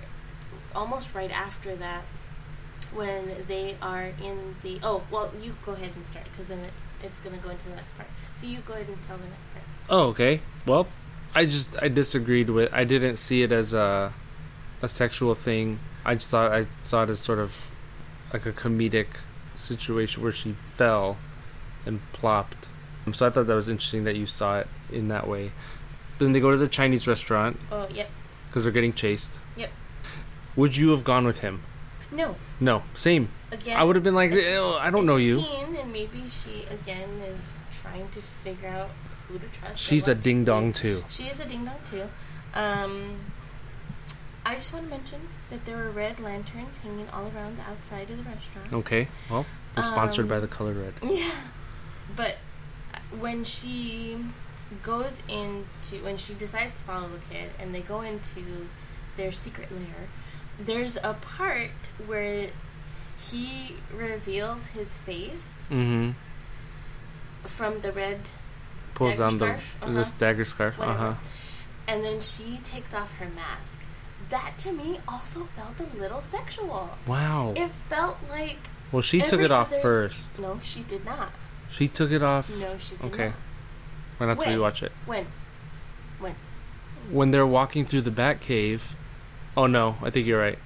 almost 0.75 1.07
right 1.15 1.31
after 1.31 1.75
that 1.77 2.03
when 2.93 3.23
they 3.47 3.77
are 3.81 4.07
in 4.21 4.55
the. 4.63 4.79
Oh, 4.83 5.03
well, 5.09 5.31
you 5.41 5.55
go 5.65 5.71
ahead 5.73 5.91
and 5.95 6.05
start 6.05 6.25
because 6.31 6.47
then 6.47 6.59
it, 6.59 6.73
it's 7.01 7.19
going 7.21 7.35
to 7.37 7.41
go 7.43 7.49
into 7.49 7.67
the 7.69 7.75
next 7.75 7.95
part. 7.97 8.09
So 8.41 8.47
you 8.47 8.59
go 8.59 8.73
ahead 8.73 8.87
and 8.87 8.97
tell 9.07 9.17
the 9.17 9.23
next 9.35 9.47
part. 9.53 9.65
Oh, 9.89 10.07
okay. 10.09 10.41
Well, 10.65 10.87
I 11.33 11.45
just 11.45 11.69
I 11.81 11.87
disagreed 11.87 12.49
with. 12.49 12.69
I 12.73 12.83
didn't 12.83 13.17
see 13.17 13.43
it 13.43 13.51
as 13.51 13.73
a 13.73 14.13
a 14.81 14.89
sexual 14.89 15.35
thing. 15.35 15.79
I 16.03 16.15
just 16.15 16.29
thought 16.29 16.51
I 16.51 16.67
saw 16.81 17.03
it 17.03 17.09
as 17.09 17.19
sort 17.21 17.39
of 17.39 17.71
like 18.35 18.45
a 18.45 18.51
comedic 18.51 19.07
situation 19.55 20.21
where 20.21 20.31
she 20.31 20.55
fell 20.71 21.17
and 21.85 22.01
plopped. 22.11 22.67
So 23.13 23.25
I 23.25 23.29
thought 23.29 23.47
that 23.47 23.55
was 23.55 23.69
interesting 23.69 24.03
that 24.03 24.15
you 24.15 24.25
saw 24.25 24.59
it 24.59 24.67
in 24.91 25.07
that 25.07 25.27
way. 25.27 25.51
Then 26.19 26.33
they 26.33 26.39
go 26.41 26.51
to 26.51 26.57
the 26.57 26.67
Chinese 26.67 27.07
restaurant 27.07 27.57
Oh, 27.71 27.87
yep. 27.93 28.09
because 28.47 28.63
they're 28.63 28.73
getting 28.73 28.93
chased. 28.93 29.39
Yep. 29.55 29.71
Would 30.57 30.75
you 30.75 30.89
have 30.89 31.03
gone 31.05 31.25
with 31.25 31.39
him? 31.39 31.63
No. 32.11 32.35
No, 32.59 32.83
same. 32.93 33.29
Again, 33.51 33.77
I 33.77 33.83
would 33.83 33.95
have 33.95 34.03
been 34.03 34.15
like, 34.15 34.31
I 34.33 34.89
don't 34.91 35.05
know 35.05 35.15
you." 35.17 35.37
Teen, 35.37 35.75
and 35.75 35.91
maybe 35.93 36.23
she 36.29 36.65
again 36.69 37.09
is 37.27 37.55
trying 37.81 38.09
to 38.09 38.21
figure 38.43 38.69
out 38.69 38.89
who 39.27 39.39
to 39.39 39.47
trust. 39.47 39.81
She's 39.81 40.07
a 40.07 40.15
ding 40.15 40.41
do. 40.43 40.51
dong 40.51 40.73
too. 40.73 41.03
She 41.09 41.23
is 41.23 41.39
a 41.39 41.45
ding 41.45 41.65
dong 41.65 41.79
too. 41.89 42.03
Um, 42.53 43.17
I 44.45 44.55
just 44.55 44.73
want 44.73 44.85
to 44.85 44.91
mention 44.91 45.21
that 45.49 45.65
there 45.65 45.77
were 45.77 45.89
red 45.91 46.19
lanterns 46.19 46.77
hanging 46.83 47.07
all 47.09 47.31
around 47.35 47.57
the 47.57 47.63
outside 47.63 48.09
of 48.09 48.17
the 48.17 48.23
restaurant. 48.23 48.73
Okay, 48.73 49.07
well, 49.29 49.45
we're 49.77 49.83
sponsored 49.83 50.27
by 50.27 50.35
Um, 50.35 50.41
the 50.41 50.47
color 50.47 50.73
red. 50.73 50.93
Yeah, 51.03 51.31
but 52.15 52.37
when 53.19 53.43
she 53.43 54.17
goes 54.81 55.21
into 55.29 56.03
when 56.03 56.17
she 56.17 56.33
decides 56.33 56.77
to 56.79 56.83
follow 56.83 57.07
the 57.09 57.33
kid 57.33 57.51
and 57.59 57.73
they 57.75 57.81
go 57.81 58.01
into 58.01 58.67
their 59.17 59.31
secret 59.31 59.71
lair, 59.71 60.09
there's 60.59 60.97
a 60.97 61.13
part 61.21 61.69
where 62.07 62.49
he 63.17 63.75
reveals 63.95 64.65
his 64.67 64.97
face 64.99 65.47
Mm-hmm. 65.69 66.11
from 67.43 67.81
the 67.81 67.91
red 67.91 68.21
Pulls 68.95 69.19
on 69.19 69.37
the? 69.39 69.45
Uh-huh. 69.47 69.91
this 69.91 70.11
dagger 70.13 70.45
scarf. 70.45 70.79
Uh 70.79 70.93
huh. 70.93 71.13
and 71.87 72.03
then 72.03 72.19
she 72.21 72.59
takes 72.63 72.93
off 72.93 73.11
her 73.15 73.27
mask. 73.29 73.77
That 74.29 74.57
to 74.59 74.71
me 74.71 74.99
also 75.07 75.47
felt 75.55 75.79
a 75.79 75.97
little 75.99 76.21
sexual. 76.21 76.89
Wow. 77.05 77.53
It 77.55 77.71
felt 77.89 78.17
like 78.29 78.57
Well, 78.91 79.01
she 79.01 79.21
took 79.21 79.41
it 79.41 79.51
off 79.51 79.73
first. 79.81 80.39
No, 80.39 80.59
she 80.63 80.81
did 80.83 81.05
not. 81.05 81.31
She 81.69 81.87
took 81.87 82.11
it 82.11 82.23
off. 82.23 82.49
No, 82.49 82.77
she 82.77 82.95
did 82.95 83.05
Okay. 83.05 83.33
not. 84.19 84.29
Have 84.29 84.37
to 84.39 84.45
When? 84.45 84.57
rewatch 84.59 84.83
it. 84.83 84.91
When? 85.05 85.27
When? 86.19 86.35
When 87.11 87.31
they're 87.31 87.45
walking 87.45 87.85
through 87.85 88.01
the 88.01 88.11
Bat 88.11 88.39
Cave. 88.41 88.95
Oh 89.57 89.67
no, 89.67 89.97
I 90.01 90.09
think 90.09 90.25
you're 90.25 90.39
right. 90.39 90.59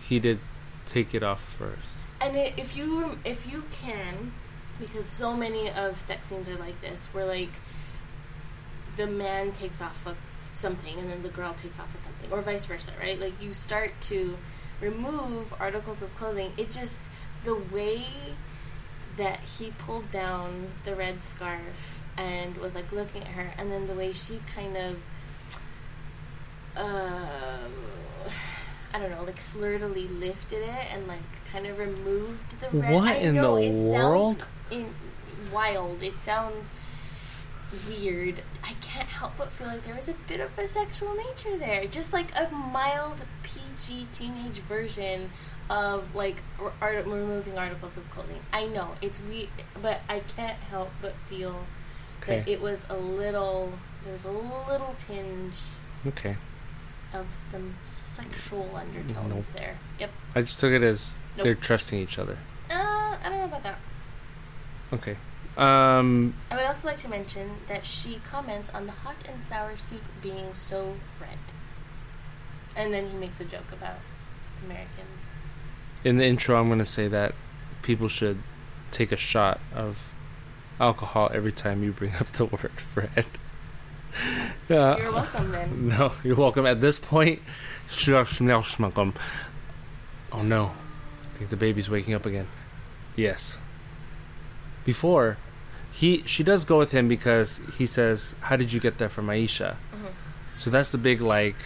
He 0.00 0.18
did 0.18 0.40
take 0.86 1.14
it 1.14 1.22
off 1.22 1.42
first. 1.42 1.88
And 2.20 2.36
i 2.36 2.52
if 2.56 2.76
you 2.76 3.18
if 3.24 3.50
you 3.50 3.64
can, 3.72 4.32
because 4.78 5.06
so 5.06 5.36
many 5.36 5.70
of 5.70 5.98
sex 5.98 6.28
scenes 6.28 6.48
are 6.48 6.56
like 6.56 6.80
this, 6.80 7.06
where 7.12 7.24
like 7.26 7.50
the 8.96 9.06
man 9.06 9.52
takes 9.52 9.80
off 9.80 10.06
of 10.06 10.16
something 10.60 10.98
and 10.98 11.10
then 11.10 11.22
the 11.22 11.28
girl 11.28 11.54
takes 11.54 11.78
off 11.78 11.92
of 11.94 12.00
something, 12.00 12.30
or 12.30 12.40
vice 12.42 12.64
versa, 12.66 12.92
right? 13.00 13.18
Like 13.18 13.40
you 13.40 13.54
start 13.54 13.92
to 14.02 14.36
remove 14.80 15.52
articles 15.58 16.02
of 16.02 16.14
clothing. 16.16 16.52
It 16.56 16.70
just 16.70 16.98
the 17.44 17.56
way 17.56 18.04
that 19.16 19.40
he 19.40 19.72
pulled 19.78 20.10
down 20.12 20.70
the 20.84 20.94
red 20.94 21.22
scarf 21.24 22.00
and 22.16 22.56
was 22.58 22.74
like 22.74 22.92
looking 22.92 23.22
at 23.22 23.28
her, 23.28 23.52
and 23.58 23.70
then 23.72 23.86
the 23.86 23.94
way 23.94 24.12
she 24.12 24.40
kind 24.54 24.76
of. 24.76 24.96
Um, 26.76 27.72
I 28.92 28.98
don't 28.98 29.10
know, 29.10 29.24
like 29.24 29.38
flirtily 29.38 30.08
lifted 30.08 30.62
it 30.62 30.86
and 30.92 31.06
like 31.06 31.18
kind 31.52 31.66
of 31.66 31.78
removed 31.78 32.60
the 32.60 32.76
red. 32.76 32.94
What 32.94 33.08
I 33.08 33.14
in 33.16 33.34
know 33.34 33.56
the 33.56 33.62
it 33.62 33.72
world? 33.72 34.40
Sounds 34.40 34.50
in, 34.70 34.94
wild. 35.52 36.02
It 36.02 36.20
sounds 36.20 36.64
weird. 37.88 38.42
I 38.62 38.72
can't 38.80 39.08
help 39.08 39.32
but 39.38 39.50
feel 39.52 39.66
like 39.68 39.84
there 39.84 39.94
was 39.94 40.08
a 40.08 40.14
bit 40.28 40.40
of 40.40 40.56
a 40.58 40.68
sexual 40.68 41.14
nature 41.14 41.56
there, 41.56 41.86
just 41.86 42.12
like 42.12 42.30
a 42.36 42.48
mild 42.54 43.24
PG 43.42 44.08
teenage 44.12 44.58
version 44.60 45.30
of 45.68 46.14
like 46.14 46.42
art- 46.80 47.06
removing 47.06 47.56
articles 47.58 47.96
of 47.96 48.08
clothing. 48.10 48.40
I 48.52 48.66
know 48.66 48.90
it's 49.00 49.20
weird, 49.20 49.48
but 49.80 50.00
I 50.08 50.20
can't 50.20 50.58
help 50.58 50.90
but 51.00 51.14
feel 51.28 51.64
that 52.26 52.48
it 52.48 52.60
was 52.60 52.80
a 52.88 52.96
little. 52.96 53.72
There 54.04 54.12
was 54.12 54.24
a 54.24 54.30
little 54.30 54.94
tinge 55.06 55.54
Okay. 56.06 56.36
of 57.12 57.26
some 57.52 57.74
sexual 57.84 58.74
undertones 58.74 59.28
Nope. 59.34 59.44
there. 59.54 59.78
Yep. 59.98 60.10
I 60.34 60.40
just 60.40 60.58
took 60.58 60.72
it 60.72 60.82
as 60.82 61.14
Nope. 61.36 61.44
they're 61.44 61.54
trusting 61.54 61.98
each 61.98 62.18
other. 62.18 62.38
Uh, 62.70 62.74
I 63.22 63.28
don't 63.28 63.38
know 63.38 63.44
about 63.44 63.62
that. 63.62 63.78
Okay. 64.92 65.16
Um. 65.60 66.34
I 66.50 66.56
would 66.56 66.64
also 66.64 66.88
like 66.88 67.00
to 67.02 67.08
mention 67.08 67.50
that 67.68 67.84
she 67.84 68.20
comments 68.24 68.70
on 68.70 68.86
the 68.86 68.92
hot 68.92 69.16
and 69.30 69.44
sour 69.44 69.76
soup 69.76 70.02
being 70.22 70.54
so 70.54 70.94
red. 71.20 71.38
And 72.76 72.94
then 72.94 73.10
he 73.10 73.16
makes 73.16 73.38
a 73.40 73.44
joke 73.44 73.70
about 73.72 73.98
Americans. 74.64 75.20
In 76.02 76.16
the 76.16 76.24
intro, 76.24 76.58
I'm 76.58 76.68
gonna 76.68 76.86
say 76.86 77.08
that 77.08 77.34
people 77.82 78.08
should 78.08 78.42
take 78.90 79.12
a 79.12 79.16
shot 79.16 79.60
of 79.74 80.12
alcohol 80.80 81.30
every 81.34 81.52
time 81.52 81.82
you 81.82 81.92
bring 81.92 82.14
up 82.20 82.28
the 82.28 82.46
word 82.46 82.72
red. 82.94 83.26
Uh, 84.68 84.96
You're 84.98 85.12
welcome 85.12 85.50
then. 85.52 85.88
No, 85.98 86.12
you're 86.24 86.36
welcome. 86.36 86.64
At 86.66 86.80
this 86.80 86.98
point. 86.98 87.40
Oh 90.32 90.42
no, 90.42 90.66
I 90.66 91.38
think 91.38 91.50
the 91.50 91.56
baby's 91.56 91.90
waking 91.90 92.14
up 92.14 92.24
again. 92.26 92.46
Yes. 93.16 93.58
Before, 94.84 95.38
he 95.92 96.22
she 96.26 96.42
does 96.42 96.64
go 96.64 96.78
with 96.78 96.90
him 96.92 97.08
because 97.08 97.60
he 97.78 97.86
says, 97.86 98.34
"How 98.40 98.56
did 98.56 98.72
you 98.72 98.80
get 98.80 98.98
that 98.98 99.10
from 99.10 99.26
Aisha?" 99.28 99.76
Mhm. 99.94 100.12
So 100.56 100.70
that's 100.70 100.92
the 100.92 100.98
big 100.98 101.20
like, 101.20 101.56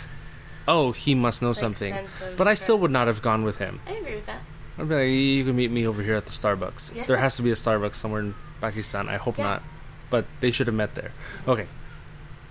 oh, 0.68 0.92
he 0.92 1.14
must 1.14 1.42
know 1.42 1.48
Like, 1.48 1.56
something. 1.58 1.92
sense 1.94 2.08
of 2.22 2.36
But 2.36 2.48
I 2.48 2.54
still 2.54 2.78
would 2.78 2.90
not 2.90 3.06
have 3.06 3.20
gone 3.22 3.44
with 3.44 3.58
him. 3.58 3.80
I 3.86 3.92
agree 3.92 4.14
with 4.16 4.26
that. 4.26 4.40
I'd 4.78 4.88
be 4.88 4.94
like, 4.94 5.08
you 5.08 5.44
can 5.44 5.54
meet 5.56 5.70
me 5.70 5.86
over 5.86 6.02
here 6.02 6.14
at 6.16 6.26
the 6.26 6.32
Starbucks. 6.32 6.94
Yeah. 6.94 7.04
There 7.06 7.16
has 7.18 7.36
to 7.36 7.42
be 7.42 7.50
a 7.50 7.54
Starbucks 7.54 7.94
somewhere 7.96 8.20
in 8.20 8.34
Pakistan. 8.60 9.08
I 9.08 9.16
hope 9.16 9.38
Yeah. 9.38 9.44
not. 9.44 9.62
But 10.10 10.26
they 10.40 10.50
should 10.50 10.66
have 10.66 10.74
met 10.76 10.94
there. 10.94 11.12
Okay. 11.46 11.66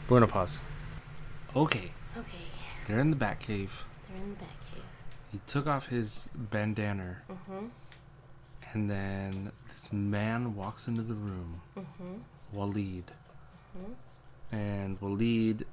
We're 0.07 0.17
gonna 0.19 0.27
pause. 0.31 0.59
Okay. 1.55 1.91
Okay, 2.17 2.45
They're 2.88 2.99
in 2.99 3.09
the 3.09 3.15
Bat 3.15 3.39
Cave. 3.39 3.83
they're 4.09 4.21
in 4.23 4.29
the 4.31 4.36
back 4.36 4.55
cave. 4.71 4.83
He 5.31 5.39
took 5.47 5.65
off 5.67 5.88
his 5.88 6.29
bandana, 6.36 7.17
Mm-hmm. 7.31 7.65
And 8.73 8.89
then 8.89 9.51
this 9.69 9.91
man 9.91 10.55
walks 10.55 10.88
into 10.88 11.01
the 11.01 11.13
room, 11.15 11.62
Mm-hmm. 11.77 12.57
Waleed. 12.57 13.03
Mhm. 13.77 13.93
And 14.51 14.99
Waleed 14.99 15.63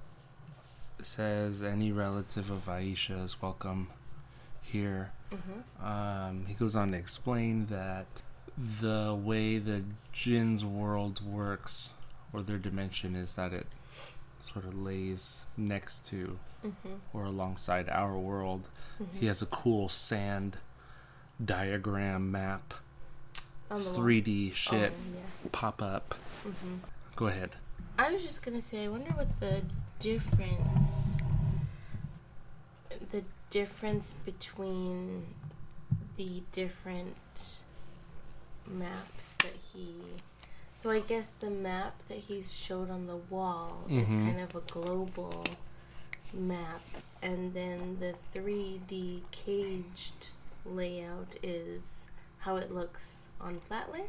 says 1.02 1.62
any 1.62 1.92
relative 1.92 2.50
of 2.50 2.66
Aisha 2.66 3.24
is 3.24 3.40
welcome 3.42 3.88
here. 4.62 5.12
Mm-hmm. 5.32 5.84
Um, 5.86 6.46
he 6.46 6.54
goes 6.54 6.76
on 6.76 6.92
to 6.92 6.98
explain 6.98 7.66
that 7.66 8.06
the 8.80 9.18
way 9.18 9.58
the 9.58 9.84
Jin's 10.12 10.64
world 10.64 11.24
works, 11.24 11.90
or 12.32 12.42
their 12.42 12.58
dimension, 12.58 13.16
is 13.16 13.32
that 13.32 13.52
it 13.52 13.66
sort 14.40 14.64
of 14.64 14.74
lays 14.80 15.44
next 15.56 16.04
to 16.06 16.38
Mm-hmm. 16.64 16.94
or 17.14 17.24
alongside 17.24 17.88
our 17.88 18.18
world. 18.18 18.68
He 19.14 19.24
has 19.26 19.40
a 19.40 19.46
cool 19.46 19.88
sand 19.88 20.58
diagram 21.42 22.30
map, 22.30 22.74
On 22.74 22.74
the 22.74 22.74
wall. 22.74 22.89
3D 23.70 24.52
shit 24.52 24.92
Oh, 24.92 25.14
yeah. 25.14 25.48
pop 25.52 25.82
up. 25.82 26.14
Mm-hmm. 26.46 26.76
Go 27.16 27.26
ahead. 27.26 27.50
I 27.98 28.12
was 28.12 28.22
just 28.22 28.42
gonna 28.42 28.62
say, 28.62 28.84
I 28.84 28.88
wonder 28.88 29.10
what 29.12 29.28
the 29.40 29.62
difference, 29.98 31.20
the 33.10 33.22
difference 33.50 34.14
between 34.24 35.26
the 36.16 36.42
different 36.52 37.60
maps 38.66 39.28
that 39.38 39.52
he. 39.72 39.94
So 40.74 40.90
I 40.90 41.00
guess 41.00 41.28
the 41.40 41.50
map 41.50 41.94
that 42.08 42.18
he 42.18 42.42
showed 42.42 42.90
on 42.90 43.06
the 43.06 43.16
wall 43.16 43.84
is 43.88 44.08
Mhm. 44.08 44.24
kind 44.26 44.40
of 44.40 44.54
a 44.54 44.60
global 44.72 45.44
map, 46.32 46.82
and 47.20 47.52
then 47.52 47.98
the 48.00 48.14
3D 48.32 49.24
caged 49.30 50.30
layout 50.64 51.36
is 51.42 52.04
how 52.38 52.56
it 52.56 52.70
looks 52.72 53.28
on 53.40 53.60
Flatland. 53.66 54.08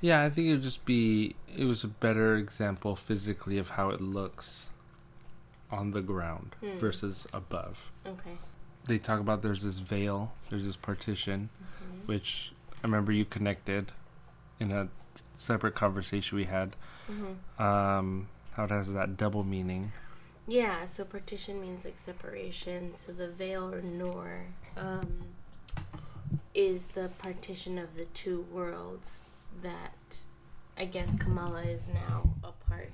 Yeah, 0.00 0.22
I 0.22 0.30
think 0.30 0.48
it 0.48 0.52
would 0.52 0.62
just 0.62 0.84
be 0.84 1.34
it 1.56 1.64
was 1.64 1.82
a 1.84 1.88
better 1.88 2.36
example 2.36 2.96
physically 2.96 3.58
of 3.58 3.70
how 3.70 3.90
it 3.90 4.00
looks 4.00 4.68
on 5.70 5.90
the 5.92 6.02
ground 6.02 6.54
Hmm. 6.60 6.76
versus 6.76 7.26
above. 7.32 7.90
Okay. 8.06 8.38
They 8.84 8.98
talk 8.98 9.20
about 9.20 9.42
there's 9.42 9.62
this 9.62 9.78
veil, 9.78 10.32
there's 10.50 10.64
this 10.66 10.76
partition, 10.76 11.48
Mhm. 11.82 12.06
which 12.06 12.52
I 12.74 12.86
remember 12.86 13.10
you 13.10 13.24
connected 13.24 13.92
in 14.60 14.70
a 14.70 14.88
separate 15.34 15.74
conversation 15.74 16.36
we 16.36 16.44
had. 16.44 16.76
Mhm. 17.10 17.60
Um, 17.60 18.28
how 18.54 18.64
it 18.64 18.70
has 18.70 18.92
that 18.92 19.16
double 19.16 19.44
meaning. 19.44 19.92
Yeah, 20.46 20.86
so 20.86 21.04
partition 21.04 21.60
means 21.60 21.84
like 21.84 21.98
separation. 21.98 22.94
So 22.96 23.12
the 23.12 23.28
veil 23.28 23.72
or 23.74 23.82
Noor 23.82 24.46
um, 24.76 25.00
is 26.54 26.86
the 26.88 27.08
partition 27.18 27.78
of 27.78 27.96
the 27.96 28.04
two 28.06 28.46
worlds 28.52 29.20
that 29.62 30.18
I 30.76 30.84
guess 30.84 31.08
Kamala 31.18 31.62
is 31.62 31.88
now 31.88 32.34
a 32.44 32.52
part 32.68 32.92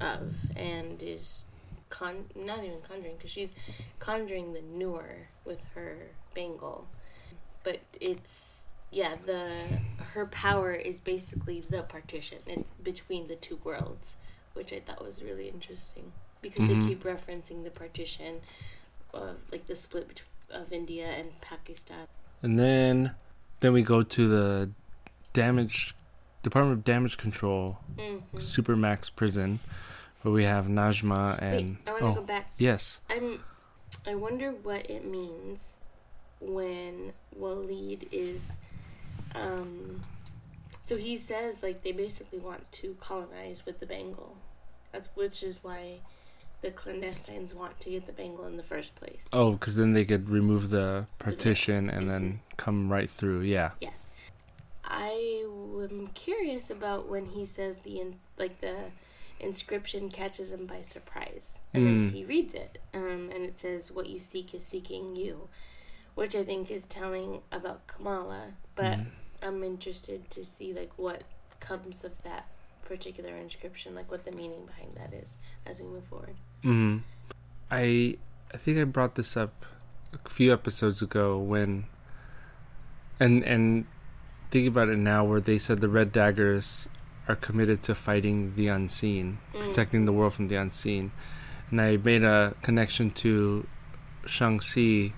of 0.00 0.34
and 0.56 1.02
is 1.02 1.44
con 1.88 2.24
not 2.36 2.62
even 2.64 2.78
conjuring 2.86 3.16
because 3.16 3.30
she's 3.30 3.52
conjuring 3.98 4.52
the 4.52 4.62
Noor 4.62 5.28
with 5.44 5.58
her 5.74 5.96
bangle, 6.34 6.86
but 7.64 7.80
it's 8.00 8.58
yeah 8.92 9.14
the 9.26 9.66
her 10.14 10.26
power 10.26 10.72
is 10.72 11.00
basically 11.00 11.64
the 11.68 11.82
partition 11.82 12.38
in 12.46 12.64
between 12.82 13.26
the 13.28 13.36
two 13.36 13.58
worlds, 13.64 14.16
which 14.54 14.72
I 14.72 14.80
thought 14.80 15.04
was 15.04 15.22
really 15.22 15.48
interesting 15.48 16.12
because 16.42 16.62
Mhm. 16.62 16.68
they 16.82 16.88
keep 16.88 17.02
referencing 17.02 17.64
the 17.64 17.70
partition 17.70 18.40
of 19.12 19.36
like 19.50 19.66
the 19.66 19.76
split 19.76 20.22
of 20.50 20.72
India 20.72 21.06
and 21.06 21.40
Pakistan. 21.40 22.06
And 22.42 22.58
then 22.58 23.12
then 23.60 23.72
we 23.72 23.82
go 23.82 24.02
to 24.02 24.28
the 24.28 24.70
damage 25.32 25.94
Department 26.42 26.78
of 26.78 26.84
Damage 26.84 27.16
Control 27.18 27.78
Mm-hmm. 27.98 28.38
Supermax 28.38 29.14
prison 29.14 29.60
where 30.22 30.32
we 30.32 30.44
have 30.44 30.66
Najma 30.66 31.40
and 31.42 31.76
Wait, 31.76 31.76
I 31.86 31.90
want 31.92 32.00
to 32.02 32.06
oh 32.06 32.14
go 32.14 32.22
back. 32.22 32.50
yes. 32.58 33.00
I'm. 33.10 33.42
I 34.06 34.14
wonder 34.14 34.50
what 34.52 34.88
it 34.88 35.04
means 35.04 35.62
when 36.40 37.12
Waleed 37.38 38.08
is. 38.12 38.52
Um, 39.34 40.00
so 40.82 40.96
he 40.96 41.16
says 41.16 41.62
like 41.62 41.82
they 41.82 41.92
basically 41.92 42.38
want 42.38 42.70
to 42.72 42.96
colonize 43.00 43.64
with 43.66 43.80
the 43.80 43.86
bangle. 43.86 44.36
That's 44.92 45.08
which 45.14 45.42
is 45.42 45.60
why 45.62 46.00
the 46.62 46.70
clandestines 46.70 47.54
want 47.54 47.78
to 47.80 47.90
get 47.90 48.06
the 48.06 48.12
bangle 48.12 48.46
in 48.46 48.56
the 48.56 48.62
first 48.62 48.94
place. 48.96 49.22
Oh, 49.32 49.52
because 49.52 49.76
then 49.76 49.90
they 49.90 50.04
could 50.04 50.28
remove 50.28 50.70
the 50.70 51.06
partition 51.18 51.88
and 51.88 52.08
then 52.08 52.40
come 52.56 52.90
right 52.90 53.08
through. 53.08 53.40
Yeah. 53.42 53.70
Yes. 53.80 53.98
I 54.84 55.44
am 55.82 56.08
curious 56.14 56.68
about 56.70 57.08
when 57.08 57.26
he 57.26 57.46
says 57.46 57.76
the 57.84 58.00
in, 58.00 58.16
like 58.36 58.60
the 58.60 58.76
inscription 59.38 60.10
catches 60.10 60.52
him 60.52 60.66
by 60.66 60.82
surprise, 60.82 61.58
and 61.72 61.86
then 61.86 62.10
Mm. 62.10 62.12
he 62.12 62.24
reads 62.24 62.54
it, 62.54 62.78
um, 62.92 63.30
and 63.32 63.44
it 63.44 63.58
says, 63.58 63.90
"What 63.90 64.08
you 64.08 64.20
seek 64.20 64.52
is 64.54 64.64
seeking 64.64 65.16
you," 65.16 65.48
which 66.14 66.34
I 66.34 66.44
think 66.44 66.70
is 66.70 66.84
telling 66.86 67.40
about 67.50 67.86
Kamala. 67.86 68.54
But 68.74 68.98
Mhm. 68.98 69.06
I'm 69.42 69.64
interested 69.64 70.28
to 70.32 70.44
see 70.44 70.74
like 70.74 70.92
what 70.98 71.22
comes 71.60 72.04
of 72.04 72.20
that 72.22 72.46
particular 72.84 73.34
inscription, 73.36 73.94
like 73.94 74.10
what 74.10 74.24
the 74.24 74.32
meaning 74.32 74.66
behind 74.66 74.96
that 74.96 75.14
is 75.14 75.36
as 75.64 75.78
we 75.78 75.86
move 75.86 76.04
forward. 76.04 76.36
Hmm 76.62 76.98
I 77.70 78.16
I 78.52 78.56
think 78.56 78.78
I 78.78 78.84
brought 78.84 79.14
this 79.14 79.36
up 79.36 79.64
a 80.24 80.28
few 80.28 80.52
episodes 80.52 81.02
ago 81.02 81.38
when 81.38 81.84
and 83.18 83.42
and 83.44 83.86
think 84.50 84.66
about 84.66 84.88
it 84.88 84.98
now 84.98 85.24
where 85.24 85.40
they 85.40 85.58
said 85.58 85.80
the 85.80 85.88
red 85.88 86.10
daggers 86.12 86.88
are 87.28 87.36
committed 87.36 87.80
to 87.82 87.94
fighting 87.94 88.56
the 88.56 88.66
unseen, 88.66 89.38
Mm. 89.54 89.66
protecting 89.66 90.04
the 90.04 90.12
world 90.12 90.34
from 90.34 90.48
the 90.48 90.56
unseen. 90.56 91.12
And 91.70 91.80
I 91.80 91.96
made 91.96 92.24
a 92.24 92.54
connection 92.62 93.10
to 93.22 93.66
Shang-Chi 94.26 95.12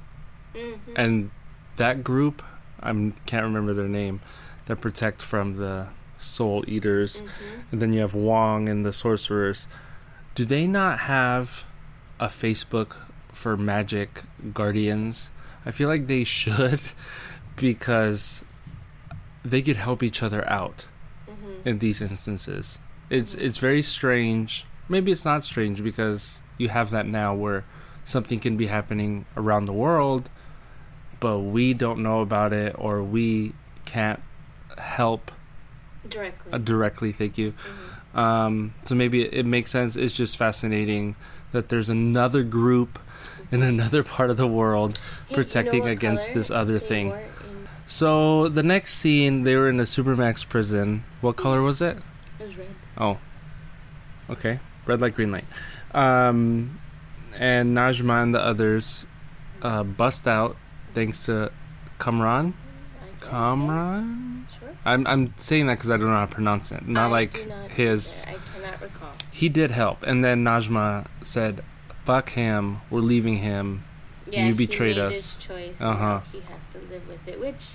Mm-hmm. 0.54 0.92
and 0.96 1.30
that 1.76 2.04
group, 2.04 2.42
I 2.82 2.92
can't 3.24 3.44
remember 3.44 3.72
their 3.72 3.88
name, 3.88 4.20
that 4.66 4.82
protect 4.82 5.22
from 5.22 5.56
the 5.56 5.86
soul 6.18 6.62
eaters. 6.68 7.20
hmm 7.20 7.60
And 7.70 7.80
then 7.80 7.94
you 7.94 8.00
have 8.00 8.12
Wong 8.14 8.68
and 8.68 8.84
the 8.84 8.92
sorcerers. 8.92 9.66
Do 10.34 10.44
they 10.44 10.66
not 10.66 11.00
have 11.00 11.64
a 12.18 12.26
Facebook 12.26 12.96
for 13.32 13.56
magic 13.56 14.22
guardians? 14.54 15.30
I 15.66 15.70
feel 15.70 15.88
like 15.88 16.06
they 16.06 16.24
should 16.24 16.80
because 17.56 18.42
they 19.44 19.62
could 19.62 19.76
help 19.76 20.02
each 20.02 20.22
other 20.22 20.48
out 20.48 20.86
hmm 21.26 21.52
in 21.64 21.78
these 21.78 22.00
instances. 22.02 22.78
It's 23.10 23.34
it's 23.34 23.58
very 23.58 23.82
strange. 23.82 24.66
Maybe 24.88 25.12
it's 25.12 25.24
not 25.24 25.44
strange 25.44 25.82
because 25.82 26.42
you 26.58 26.68
have 26.68 26.90
that 26.90 27.06
now 27.06 27.34
where 27.34 27.64
something 28.04 28.40
can 28.40 28.56
be 28.56 28.66
happening 28.66 29.26
around 29.36 29.66
the 29.66 29.72
world 29.72 30.28
but 31.20 31.38
we 31.38 31.72
don't 31.72 32.00
know 32.02 32.20
about 32.20 32.52
it 32.52 32.74
or 32.76 33.00
we 33.00 33.52
can't 33.84 34.20
help 34.76 35.30
Directly. 36.08 36.52
uh, 36.52 36.58
directly, 36.58 37.12
thank 37.12 37.38
you. 37.38 37.52
Mhm. 37.52 37.91
Um, 38.14 38.74
so 38.84 38.94
maybe 38.94 39.22
it, 39.22 39.32
it 39.34 39.46
makes 39.46 39.70
sense. 39.70 39.96
It's 39.96 40.12
just 40.12 40.36
fascinating 40.36 41.16
that 41.52 41.68
there's 41.68 41.88
another 41.90 42.42
group 42.42 42.98
in 43.50 43.62
another 43.62 44.02
part 44.02 44.30
of 44.30 44.36
the 44.36 44.46
world. 44.46 44.98
Hey, 45.28 45.34
protecting 45.34 45.80
you 45.80 45.86
know 45.86 45.92
against 45.92 46.32
this 46.34 46.50
other 46.50 46.78
thing. 46.78 47.10
in- 47.12 47.68
So 47.86 48.48
the 48.48 48.62
next 48.62 48.94
scene, 48.94 49.42
they 49.42 49.56
were 49.56 49.68
in 49.68 49.78
a 49.80 49.84
supermax 49.84 50.48
prison. 50.48 51.04
What 51.20 51.36
color 51.36 51.62
was 51.62 51.80
it? 51.82 51.98
It 52.38 52.46
was 52.46 52.56
red. 52.56 52.68
Oh, 52.98 53.18
okay, 54.30 54.60
red 54.86 55.00
light, 55.00 55.14
green 55.14 55.30
light. 55.32 55.44
Um, 55.94 56.80
and 57.36 57.76
Najma 57.76 58.22
and 58.22 58.34
the 58.34 58.40
others 58.40 59.06
uh, 59.62 59.82
bust 59.84 60.26
out 60.26 60.56
thanks 60.94 61.24
to 61.26 61.50
Kamran. 61.98 62.54
I. 63.00 63.24
Kamran. 63.26 64.46
I'm 64.84 65.06
I'm 65.06 65.34
saying 65.36 65.66
that 65.66 65.74
because 65.78 65.90
I 65.90 65.96
don't 65.96 66.06
know 66.06 66.14
how 66.14 66.26
to 66.26 66.34
pronounce 66.34 66.72
it. 66.72 66.86
Not 66.86 67.06
I 67.06 67.10
like 67.10 67.46
not 67.48 67.70
his. 67.70 68.24
either. 68.26 68.38
I 68.38 68.58
cannot 68.60 68.80
recall. 68.82 69.12
He 69.30 69.48
did 69.48 69.70
help, 69.70 70.02
and 70.02 70.24
then 70.24 70.44
Najma 70.44 71.06
said, 71.24 71.62
"Fuck 72.04 72.30
him. 72.30 72.80
We're 72.90 73.00
leaving 73.00 73.38
him." 73.38 73.84
Yeah, 74.30 74.46
You 74.46 74.54
betrayed 74.54 74.98
us. 74.98 75.36
Uh-huh. 75.50 75.84
Uh 75.84 75.94
huh. 75.94 76.20
He 76.32 76.40
has 76.40 76.66
to 76.72 76.78
live 76.90 77.06
with 77.06 77.26
it. 77.26 77.38
Which, 77.40 77.74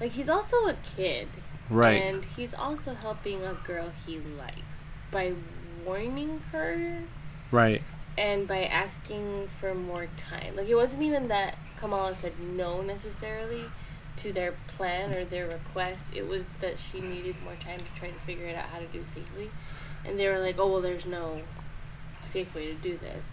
like, 0.00 0.12
he's 0.12 0.28
also 0.28 0.56
a 0.68 0.76
kid, 0.96 1.28
Right. 1.70 2.02
And 2.02 2.24
he's 2.24 2.52
also 2.52 2.94
helping 2.94 3.44
a 3.44 3.54
girl 3.54 3.92
he 4.04 4.18
likes 4.18 4.86
by 5.12 5.34
warning 5.86 6.42
her 6.52 7.04
right. 7.52 7.80
and 8.18 8.46
by 8.46 8.64
asking 8.64 9.48
for 9.60 9.74
more 9.74 10.08
time. 10.16 10.56
Like, 10.56 10.68
it 10.68 10.74
wasn't 10.74 11.02
even 11.02 11.28
that 11.28 11.56
Kamala 11.78 12.14
said 12.16 12.38
no 12.40 12.82
necessarily 12.82 13.64
to 14.22 14.32
their 14.32 14.54
plan 14.76 15.12
or 15.12 15.24
their 15.24 15.46
request. 15.48 16.04
It 16.14 16.26
was 16.26 16.44
that 16.60 16.78
she 16.78 17.00
needed 17.00 17.36
more 17.44 17.54
time 17.56 17.80
to 17.80 17.98
try 18.00 18.10
to 18.10 18.20
figure 18.22 18.46
it 18.46 18.56
out 18.56 18.66
how 18.66 18.78
to 18.78 18.86
do 18.86 19.02
safely. 19.04 19.50
And 20.04 20.18
they 20.18 20.28
were 20.28 20.38
like, 20.38 20.56
oh, 20.58 20.68
well, 20.70 20.80
there's 20.80 21.06
no 21.06 21.42
safe 22.22 22.54
way 22.54 22.66
to 22.68 22.74
do 22.74 22.98
this. 22.98 23.26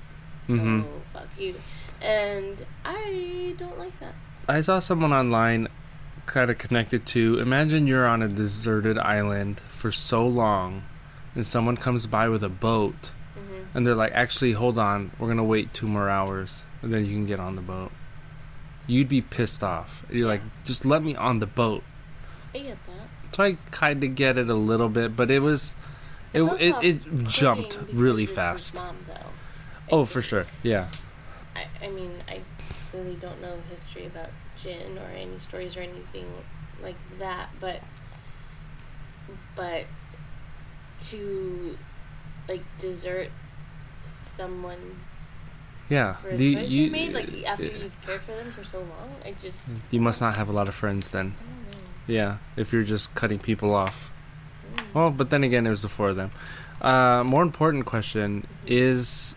So, 0.48 0.54
Mhm. 0.56 0.86
fuck 1.14 1.28
you. 1.38 1.56
And 2.02 2.66
I 2.86 3.56
don't 3.58 3.78
like 3.78 4.00
that. 4.00 4.16
I 4.48 4.62
saw 4.62 4.80
someone 4.80 5.12
online 5.12 5.68
kind 6.26 6.50
of 6.52 6.58
connected 6.58 7.06
to 7.06 7.40
imagine 7.40 7.88
you're 7.88 8.06
on 8.06 8.22
a 8.22 8.28
deserted 8.28 8.98
island 8.98 9.62
for 9.70 9.92
so 9.94 10.26
long 10.28 10.84
and 11.36 11.46
someone 11.46 11.78
comes 11.78 12.06
by 12.06 12.28
with 12.28 12.44
a 12.44 12.50
boat 12.50 13.12
hmm 13.36 13.64
and 13.74 13.86
they're 13.88 13.96
like 13.96 14.12
actually 14.14 14.52
hold 14.52 14.78
on 14.78 15.10
we're 15.20 15.28
going 15.28 15.38
to 15.38 15.44
wait 15.44 15.74
two 15.74 15.88
more 15.88 16.10
hours 16.10 16.66
and 16.82 16.94
then 16.94 17.06
you 17.06 17.12
can 17.14 17.26
get 17.26 17.40
on 17.40 17.56
the 17.56 17.62
boat 17.62 17.92
you'd 18.88 19.10
be 19.10 19.22
pissed 19.22 19.64
off. 19.64 20.06
You're 20.10 20.28
like 20.28 20.42
just 20.64 20.86
let 20.86 21.04
me 21.04 21.16
on 21.16 21.40
the 21.40 21.46
boat. 21.46 21.84
I 22.56 22.60
get 22.60 22.78
that. 22.88 23.36
so 23.36 23.44
i 23.44 23.58
kind 23.70 24.04
of 24.04 24.16
get 24.16 24.38
it 24.38 24.50
a 24.50 24.56
little 24.56 24.90
bit 24.90 25.16
but 25.16 25.30
it 25.30 25.40
was 25.40 25.76
it 26.34 26.42
it, 26.42 26.76
it 26.84 27.24
jumped 27.26 27.78
really 27.92 28.26
fast. 28.26 28.76
Mom, 28.76 28.98
though. 29.08 29.96
oh 29.98 30.06
for 30.06 30.22
sure. 30.22 30.46
Yeah. 30.64 30.88
I, 31.56 31.86
I 31.86 31.90
mean, 31.90 32.12
I 32.28 32.42
really 32.94 33.16
don't 33.16 33.42
know 33.42 33.58
history 33.70 34.06
about 34.06 34.30
Jin 34.62 34.98
or 34.98 35.10
any 35.10 35.40
stories 35.40 35.76
or 35.78 35.82
anything 35.82 36.26
like 36.82 36.98
that, 37.20 37.50
but 37.60 37.82
but 39.56 39.86
to 41.02 41.78
like 42.48 42.64
desert 42.80 43.30
someone 44.36 45.00
yeah 45.90 46.16
The- 46.32 46.46
you 46.46 46.60
you 46.86 46.92
made, 46.92 47.14
like 47.14 47.30
after 47.46 47.66
you've 47.66 47.96
cared 48.06 48.22
for 48.22 48.32
them 48.34 48.52
for 48.52 48.64
so 48.64 48.80
long, 48.80 49.10
I 49.26 49.32
just 49.42 49.60
you 49.92 50.02
must 50.02 50.20
not 50.22 50.36
have 50.36 50.50
a 50.50 50.52
lot 50.52 50.68
of 50.68 50.76
friends 50.76 51.10
then 51.10 51.36
I 51.40 51.44
don't 51.44 51.72
know. 51.72 52.14
yeah 52.14 52.38
if 52.56 52.72
you're 52.74 52.84
just 52.84 53.16
cutting 53.16 53.40
people 53.40 53.74
off 53.74 54.12
Mm. 54.76 54.84
Well, 54.94 55.12
but 55.12 55.30
then 55.30 55.44
again, 55.46 55.66
it 55.66 55.70
was 55.70 55.82
the 55.82 55.88
four 55.88 56.10
of 56.10 56.18
them. 56.18 56.30
Uh, 56.82 57.24
more 57.26 57.42
important 57.42 57.86
question 57.86 58.46
is 58.68 59.34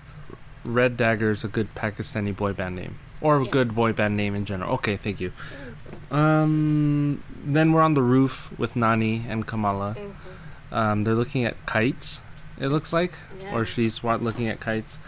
Red 0.65 0.97
Dagger 0.97 1.31
is 1.31 1.45
a 1.45 1.49
good 1.49 1.73
Pakistani 1.77 2.35
boy 2.37 2.53
band 2.53 2.75
name, 2.77 2.99
or 3.21 3.37
a 3.39 3.45
Yes. 3.45 3.53
good 3.53 3.75
boy 3.75 3.93
band 3.93 4.17
name 4.17 4.35
in 4.35 4.45
general. 4.45 4.73
Okay, 4.75 4.97
thank 4.97 5.21
you. 5.21 5.31
I 5.33 5.65
think 5.65 5.77
so. 6.11 6.17
Um, 6.17 7.23
then 7.45 7.73
we're 7.73 7.81
on 7.83 7.93
the 7.95 8.03
roof 8.03 8.51
with 8.59 8.75
Nani 8.75 9.25
and 9.29 9.47
Kamala. 9.47 9.95
Mhm. 9.97 10.77
Um, 10.77 11.05
they're 11.05 11.15
looking 11.15 11.45
at 11.45 11.55
kites. 11.65 12.21
It 12.59 12.69
looks 12.69 12.93
like, 12.93 13.13
Yeah. 13.41 13.55
or 13.55 13.65
she's 13.65 14.03
looking 14.03 14.49
at 14.49 14.59
kites. 14.61 14.99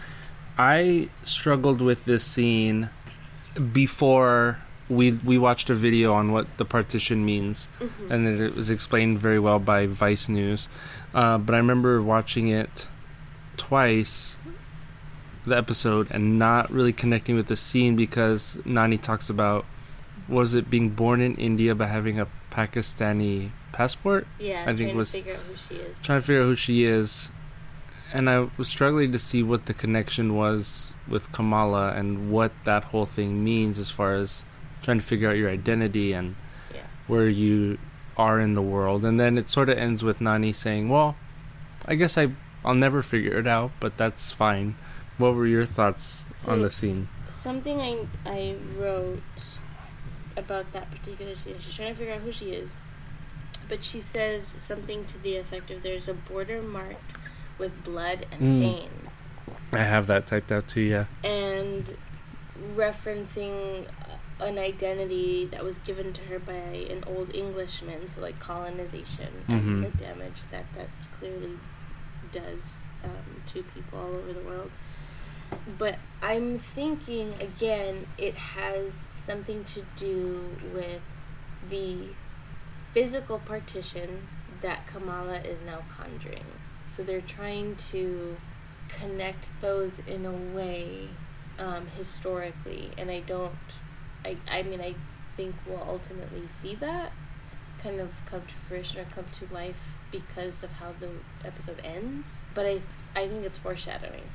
I 0.57 1.09
struggled 1.23 1.81
with 1.81 2.05
this 2.05 2.23
scene 2.23 2.89
before 3.71 4.59
we 4.89 5.11
we 5.11 5.37
watched 5.37 5.69
a 5.69 5.73
video 5.73 6.13
on 6.13 6.31
what 6.31 6.45
the 6.57 6.65
partition 6.65 7.25
means, 7.25 7.67
Mhm. 7.79 8.11
and 8.11 8.27
it 8.27 8.55
was 8.55 8.69
explained 8.69 9.19
very 9.19 9.39
well 9.39 9.59
by 9.59 9.87
Vice 9.87 10.27
News. 10.29 10.67
Uh, 11.13 11.37
but 11.37 11.53
I 11.55 11.57
remember 11.57 12.01
watching 12.01 12.49
it 12.49 12.87
twice, 13.57 14.35
the 15.45 15.57
episode, 15.57 16.07
and 16.11 16.37
not 16.37 16.71
really 16.71 16.93
connecting 16.93 17.35
with 17.35 17.47
the 17.47 17.57
scene 17.57 17.95
because 17.95 18.57
Nani 18.65 18.97
talks 18.97 19.29
about 19.29 19.65
was 20.27 20.53
it 20.55 20.69
being 20.69 20.89
born 20.89 21.19
in 21.21 21.35
India 21.35 21.75
but 21.75 21.89
having 21.89 22.19
a 22.19 22.27
Pakistani 22.51 23.49
passport, 23.71 24.25
Yeah, 24.39 24.63
I 24.67 24.73
think 24.75 24.93
was- 24.95 25.11
to 25.11 25.17
figure 25.17 25.33
out 25.33 25.39
who 25.49 25.55
she 25.55 25.75
is. 25.81 25.97
trying 26.01 26.21
to 26.21 26.25
figure 26.25 26.41
out 26.43 26.45
who 26.45 26.55
she 26.55 26.83
is. 26.83 27.29
And 28.13 28.29
I 28.29 28.47
was 28.57 28.69
struggling 28.69 29.11
to 29.11 29.19
see 29.19 29.41
what 29.41 29.65
the 29.65 29.73
connection 29.73 30.35
was 30.35 30.93
with 31.07 31.31
Kamala 31.31 31.93
and 31.95 32.31
what 32.31 32.51
that 32.63 32.85
whole 32.85 33.07
thing 33.07 33.43
means 33.43 33.79
as 33.79 33.89
far 33.89 34.13
as 34.13 34.45
trying 34.83 34.99
to 34.99 35.03
figure 35.03 35.31
out 35.31 35.35
your 35.35 35.49
identity 35.49 36.13
and 36.13 36.35
yeah. 36.71 36.81
where 37.07 37.27
you 37.27 37.79
are 38.15 38.39
in 38.39 38.53
the 38.53 38.61
world. 38.61 39.03
And 39.03 39.19
then 39.19 39.35
it 39.39 39.49
sort 39.49 39.67
of 39.67 39.79
ends 39.79 40.03
with 40.03 40.21
Nani 40.21 40.53
saying, 40.53 40.89
"Well, 40.89 41.15
I 41.87 41.95
guess 41.95 42.15
I 42.15 42.31
I'll 42.63 42.75
never 42.75 43.01
figure 43.01 43.37
it 43.39 43.47
out, 43.47 43.71
but 43.79 43.97
that's 43.97 44.31
fine." 44.31 44.75
What 45.17 45.33
were 45.33 45.47
your 45.47 45.65
thoughts 45.65 46.23
on 46.47 46.61
the 46.61 46.69
scene? 46.69 47.09
Something 47.31 47.81
I 47.81 48.07
I 48.25 48.55
wrote 48.77 49.57
about 50.37 50.71
that 50.71 50.91
particular 50.91 51.35
scene. 51.35 51.55
She's 51.59 51.75
trying 51.75 51.93
to 51.93 51.99
figure 51.99 52.13
out 52.13 52.21
who 52.21 52.31
she 52.31 52.51
is, 52.51 52.75
but 53.67 53.83
she 53.83 53.99
says 53.99 54.53
something 54.57 55.05
to 55.05 55.17
the 55.17 55.37
effect 55.37 55.71
of, 55.71 55.81
"There's 55.81 56.07
a 56.07 56.13
border 56.13 56.61
marked 56.61 57.22
with 57.57 57.83
blood 57.83 58.25
and 58.31 58.41
Mm. 58.41 58.61
pain," 58.61 58.89
I 59.71 59.83
have 59.83 60.07
that 60.07 60.27
typed 60.27 60.51
out 60.51 60.67
too. 60.67 60.81
Yeah. 60.81 61.05
and 61.23 61.97
referencing 62.75 63.85
an 64.39 64.57
identity 64.57 65.45
that 65.51 65.63
was 65.63 65.77
given 65.79 66.11
to 66.13 66.21
her 66.23 66.39
by 66.39 66.53
an 66.53 67.03
old 67.07 67.33
Englishman, 67.35 68.07
so 68.09 68.21
like 68.21 68.39
colonization 68.39 69.31
Mhm. 69.47 69.57
and 69.57 69.83
the 69.85 69.97
damage 69.97 70.41
that 70.51 70.65
that 70.75 70.89
clearly 71.19 71.57
does 72.31 72.81
um, 73.03 73.41
to 73.45 73.63
people 73.63 73.99
all 73.99 74.15
over 74.15 74.33
the 74.33 74.39
world. 74.41 74.71
But 75.77 75.99
I'm 76.21 76.57
thinking 76.57 77.33
again, 77.41 78.07
it 78.17 78.35
has 78.35 79.05
something 79.09 79.63
to 79.65 79.85
do 79.95 80.55
with 80.73 81.01
the 81.69 82.09
physical 82.93 83.39
partition 83.39 84.27
that 84.61 84.87
Kamala 84.87 85.39
is 85.41 85.61
now 85.61 85.83
conjuring. 85.97 86.45
So 86.95 87.03
they're 87.03 87.21
trying 87.21 87.75
to 87.91 88.37
connect 88.87 89.45
those 89.61 89.99
in 90.05 90.25
a 90.25 90.55
way 90.55 91.07
um, 91.57 91.87
historically, 91.97 92.91
and 92.97 93.09
I 93.09 93.21
don't. 93.21 93.53
I 94.23 94.37
I 94.49 94.63
mean 94.63 94.79
I 94.81 94.95
think 95.35 95.55
we'll 95.65 95.83
ultimately 95.87 96.47
see 96.47 96.75
that 96.75 97.11
kind 97.81 97.99
of 97.99 98.11
come 98.25 98.41
to 98.41 98.53
fruition 98.67 99.01
or 99.01 99.05
come 99.05 99.25
to 99.39 99.53
life 99.53 99.97
because 100.11 100.63
of 100.63 100.71
how 100.71 100.93
the 100.99 101.09
episode 101.45 101.81
ends. 101.83 102.35
But 102.53 102.65
I 102.65 102.81
I 103.15 103.27
think 103.27 103.43
it's 103.45 103.57
foreshadowing. 103.57 104.29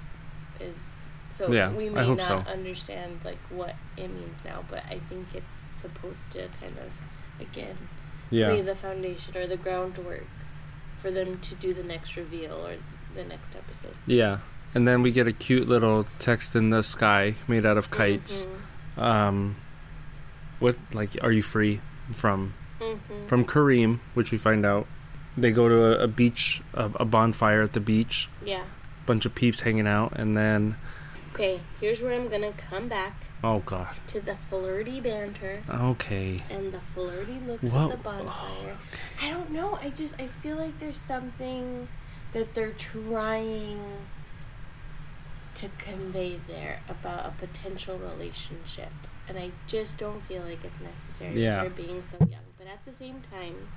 Is 0.60 0.90
so 1.32 1.50
Yeah, 1.50 1.70
we 1.72 1.88
may 1.90 2.14
not 2.14 2.44
so. 2.46 2.50
understand 2.50 3.20
like 3.24 3.38
what 3.50 3.76
it 3.96 4.08
means 4.12 4.38
now, 4.44 4.64
but 4.68 4.84
I 4.86 4.98
think 5.08 5.34
it's 5.34 5.80
supposed 5.80 6.30
to 6.32 6.48
kind 6.60 6.76
of 6.78 6.90
again 7.40 7.76
lay 8.48 8.62
the 8.62 8.74
foundation 8.74 9.36
or 9.36 9.46
the 9.46 9.56
groundwork 9.56 10.26
for 11.00 11.10
them 11.10 11.38
to 11.40 11.54
do 11.54 11.72
the 11.74 11.82
next 11.82 12.16
reveal 12.16 12.52
or 12.54 12.74
the 13.14 13.24
next 13.24 13.54
episode. 13.56 13.94
Yeah. 14.06 14.38
And 14.74 14.86
then 14.86 15.02
we 15.02 15.12
get 15.12 15.26
a 15.26 15.32
cute 15.32 15.68
little 15.68 16.06
text 16.18 16.54
in 16.54 16.70
the 16.70 16.82
sky 16.82 17.34
made 17.46 17.64
out 17.64 17.78
of 17.78 17.90
kites. 17.90 18.46
Mhm. 18.96 19.02
Um, 19.02 19.56
what 20.58 20.76
like 20.92 21.16
are 21.22 21.32
you 21.32 21.42
free 21.42 21.80
from 22.12 22.54
Mhm. 22.80 23.26
from 23.28 23.44
Kareem, 23.44 24.00
which 24.14 24.30
we 24.30 24.38
find 24.38 24.64
out 24.66 24.86
they 25.36 25.50
go 25.52 25.68
to 25.68 25.84
a, 26.00 26.04
a 26.04 26.08
beach, 26.08 26.60
a, 26.74 26.90
a 26.96 27.04
bonfire 27.04 27.62
at 27.62 27.72
the 27.72 27.80
beach, 27.80 28.28
yeah. 28.44 28.62
bunch 29.06 29.24
of 29.24 29.34
peeps 29.34 29.60
hanging 29.60 29.86
out, 29.86 30.12
and 30.16 30.34
then 30.34 30.76
Okay, 31.38 31.60
here's 31.80 32.02
where 32.02 32.14
I'm 32.14 32.26
gonna 32.26 32.50
come 32.50 32.88
back 32.88 33.14
oh 33.44 33.60
god, 33.60 33.94
to 34.08 34.20
the 34.20 34.34
flirty 34.50 35.00
banter 35.00 35.62
okay, 35.70 36.36
and 36.50 36.72
the 36.72 36.80
flirty 36.80 37.38
looks 37.46 37.72
at 37.72 37.90
the 37.90 37.96
bonfire. 37.96 38.76
I 39.22 39.30
don't 39.30 39.52
know. 39.52 39.78
I 39.80 39.90
just 39.90 40.16
I 40.18 40.26
feel 40.26 40.56
like 40.56 40.80
there's 40.80 40.96
something 40.96 41.86
that 42.32 42.54
they're 42.54 42.72
trying 42.72 43.78
to 45.54 45.68
convey 45.78 46.40
there 46.48 46.80
about 46.88 47.26
a 47.26 47.30
potential 47.38 47.96
relationship, 47.98 48.90
and 49.28 49.38
I 49.38 49.52
just 49.68 49.96
don't 49.96 50.24
feel 50.24 50.42
like 50.42 50.64
it's 50.64 50.80
necessary. 50.80 51.40
Yeah. 51.40 51.62
for 51.62 51.70
being 51.70 52.02
so 52.02 52.18
young, 52.18 52.50
but 52.58 52.66
at 52.66 52.84
the 52.84 52.92
same 52.92 53.22
time, 53.30 53.68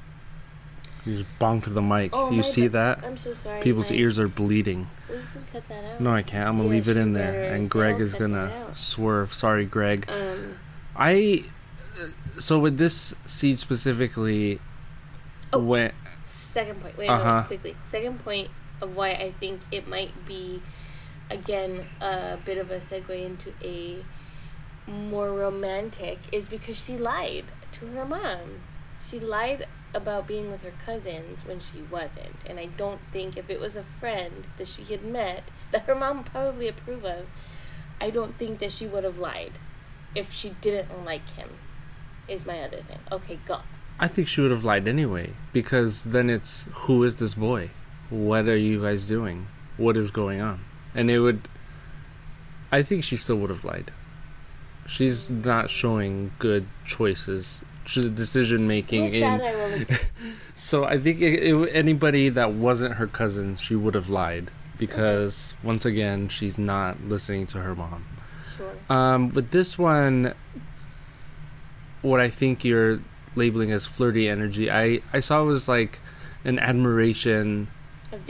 you 1.06 1.18
just 1.18 1.28
bonked 1.40 1.74
the 1.74 1.82
mic. 1.82 2.12
oh 2.14 2.32
you 2.32 2.44
see 2.44 2.68
ba- 2.68 2.98
that? 3.00 3.04
I'm 3.06 3.18
so 3.18 3.34
sorry. 3.34 3.62
People's 3.62 3.90
my- 3.92 3.98
ears 3.98 4.20
are 4.20 4.28
bleeding. 4.28 4.88
Well, 5.10 5.18
you 5.20 5.24
can 5.34 5.44
cut 5.52 5.68
that 5.70 5.84
out. 5.94 6.02
No, 6.02 6.12
I 6.14 6.22
can't. 6.24 6.48
I'm 6.48 6.58
gonna 6.58 6.70
Yeah, 6.70 6.76
leave 6.76 6.88
it 6.90 6.98
in 6.98 7.14
there, 7.14 7.54
and 7.54 7.70
Greg 7.70 8.00
is 8.02 8.14
gonna 8.16 8.68
swerve. 8.76 9.34
Sorry, 9.34 9.66
Greg. 9.66 10.06
Um. 10.10 10.58
I 10.96 11.44
so 12.38 12.60
with 12.60 12.78
this 12.78 13.16
seed 13.26 13.60
specifically, 13.60 14.60
Oh. 15.54 15.60
when 15.60 15.92
Second 16.28 16.82
point. 16.82 16.98
Wait, 16.98 17.08
Uh-huh. 17.08 17.40
wait, 17.42 17.48
quickly. 17.48 17.76
Second 17.90 18.24
point 18.24 18.50
of 18.82 18.96
why 18.96 19.12
I 19.12 19.34
think 19.40 19.62
it 19.72 19.88
might 19.88 20.26
be, 20.28 20.62
again, 21.30 21.86
a 22.02 22.38
bit 22.46 22.58
of 22.58 22.70
a 22.72 22.80
segue 22.80 23.10
into 23.26 23.54
a 23.64 24.04
more 24.86 25.32
romantic 25.32 26.20
is 26.34 26.48
because 26.50 26.84
she 26.84 26.98
lied 26.98 27.46
to 27.74 27.88
her 27.88 28.04
mom. 28.06 28.62
She 29.02 29.18
lied 29.20 29.66
about 29.94 30.28
being 30.28 30.52
with 30.52 30.62
her 30.64 30.74
cousins 30.86 31.46
when 31.46 31.60
she 31.60 31.82
wasn't. 31.90 32.36
And 32.46 32.60
I 32.60 32.68
don't 32.68 33.02
think 33.12 33.38
if 33.38 33.50
it 33.50 33.60
was 33.60 33.76
a 33.76 33.84
friend 33.84 34.48
that 34.58 34.68
she 34.68 34.84
had 34.84 35.04
met 35.04 35.44
that 35.72 35.84
her 35.84 35.96
mom 35.96 36.18
would 36.18 36.26
probably 36.28 36.68
approve 36.68 37.06
of, 37.06 37.28
I 38.00 38.10
don't 38.10 38.38
think 38.38 38.60
that 38.60 38.72
she 38.72 38.88
would 38.88 39.04
have 39.04 39.18
lied 39.18 39.54
if 40.16 40.34
she 40.34 40.56
didn't 40.62 41.06
like 41.06 41.30
him. 41.36 41.50
Is 42.28 42.46
my 42.46 42.62
other 42.62 42.78
thing. 42.78 43.00
Okay, 43.12 43.40
go. 43.46 43.60
I 44.00 44.08
think 44.08 44.28
she 44.28 44.42
would 44.42 44.52
have 44.52 44.64
lied 44.64 44.88
anyway 44.88 45.34
because 45.54 46.06
then 46.06 46.30
it's 46.30 46.66
who 46.74 47.04
is 47.04 47.20
this 47.20 47.34
boy? 47.34 47.72
What 48.10 48.48
are 48.48 48.58
you 48.58 48.82
guys 48.82 49.08
doing? 49.08 49.48
What 49.78 49.98
is 49.98 50.12
going 50.12 50.42
on? 50.42 50.64
And 50.96 51.12
it 51.12 51.20
would. 51.20 51.48
I 52.72 52.84
think 52.84 53.04
she 53.04 53.18
still 53.18 53.38
would 53.38 53.50
have 53.50 53.66
lied. 53.66 53.92
She's 54.88 55.30
not 55.30 55.70
showing 55.70 56.32
good 56.40 56.66
choices, 56.86 57.64
decision 57.86 58.68
making 58.68 59.06
With 59.06 59.14
in. 59.16 59.22
that, 59.22 59.42
I 59.42 59.56
will 59.56 59.74
agree. 59.82 59.98
So 60.54 60.84
I 60.86 61.00
think 61.00 61.22
it, 61.22 61.42
it, 61.44 61.70
anybody 61.74 62.30
that 62.30 62.54
wasn't 62.54 62.96
her 62.96 63.08
cousin, 63.08 63.56
she 63.56 63.76
would 63.76 63.96
have 63.96 64.10
lied 64.10 64.52
because 64.78 65.56
once 65.64 65.86
again, 65.86 66.28
she's 66.28 66.60
not 66.60 67.02
listening 67.02 67.48
to 67.48 67.60
her 67.60 67.74
mom. 67.74 68.06
Sure. 68.58 68.74
Um, 68.90 69.30
but 69.30 69.50
this 69.52 69.78
one, 69.80 70.34
what 72.02 72.20
I 72.20 72.30
think 72.30 72.64
you're 72.64 73.00
labeling 73.36 73.72
as 73.72 73.86
flirty 73.86 74.28
energy, 74.30 74.70
I 74.70 75.02
I 75.14 75.20
saw 75.20 75.44
was 75.44 75.68
like 75.68 76.00
an 76.44 76.60
admiration 76.60 77.68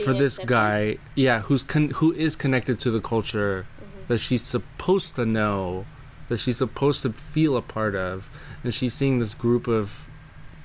for 0.04 0.14
this 0.14 0.34
accepted. 0.38 0.48
guy, 0.48 0.96
yeah, 1.14 1.40
who's 1.42 1.64
con- 1.64 1.90
who 1.90 2.12
is 2.12 2.36
connected 2.36 2.78
to 2.80 2.90
the 2.90 3.00
culture 3.00 3.66
Mhm. 3.80 4.08
that 4.08 4.18
she's 4.18 4.42
supposed 4.42 5.16
to 5.16 5.26
know, 5.26 5.84
that 6.32 6.40
she's 6.40 6.56
supposed 6.56 7.02
to 7.02 7.12
feel 7.12 7.58
a 7.58 7.60
part 7.60 7.94
of, 7.94 8.30
and 8.64 8.72
she's 8.72 8.94
seeing 8.94 9.18
this 9.18 9.34
group 9.34 9.68
of 9.68 10.08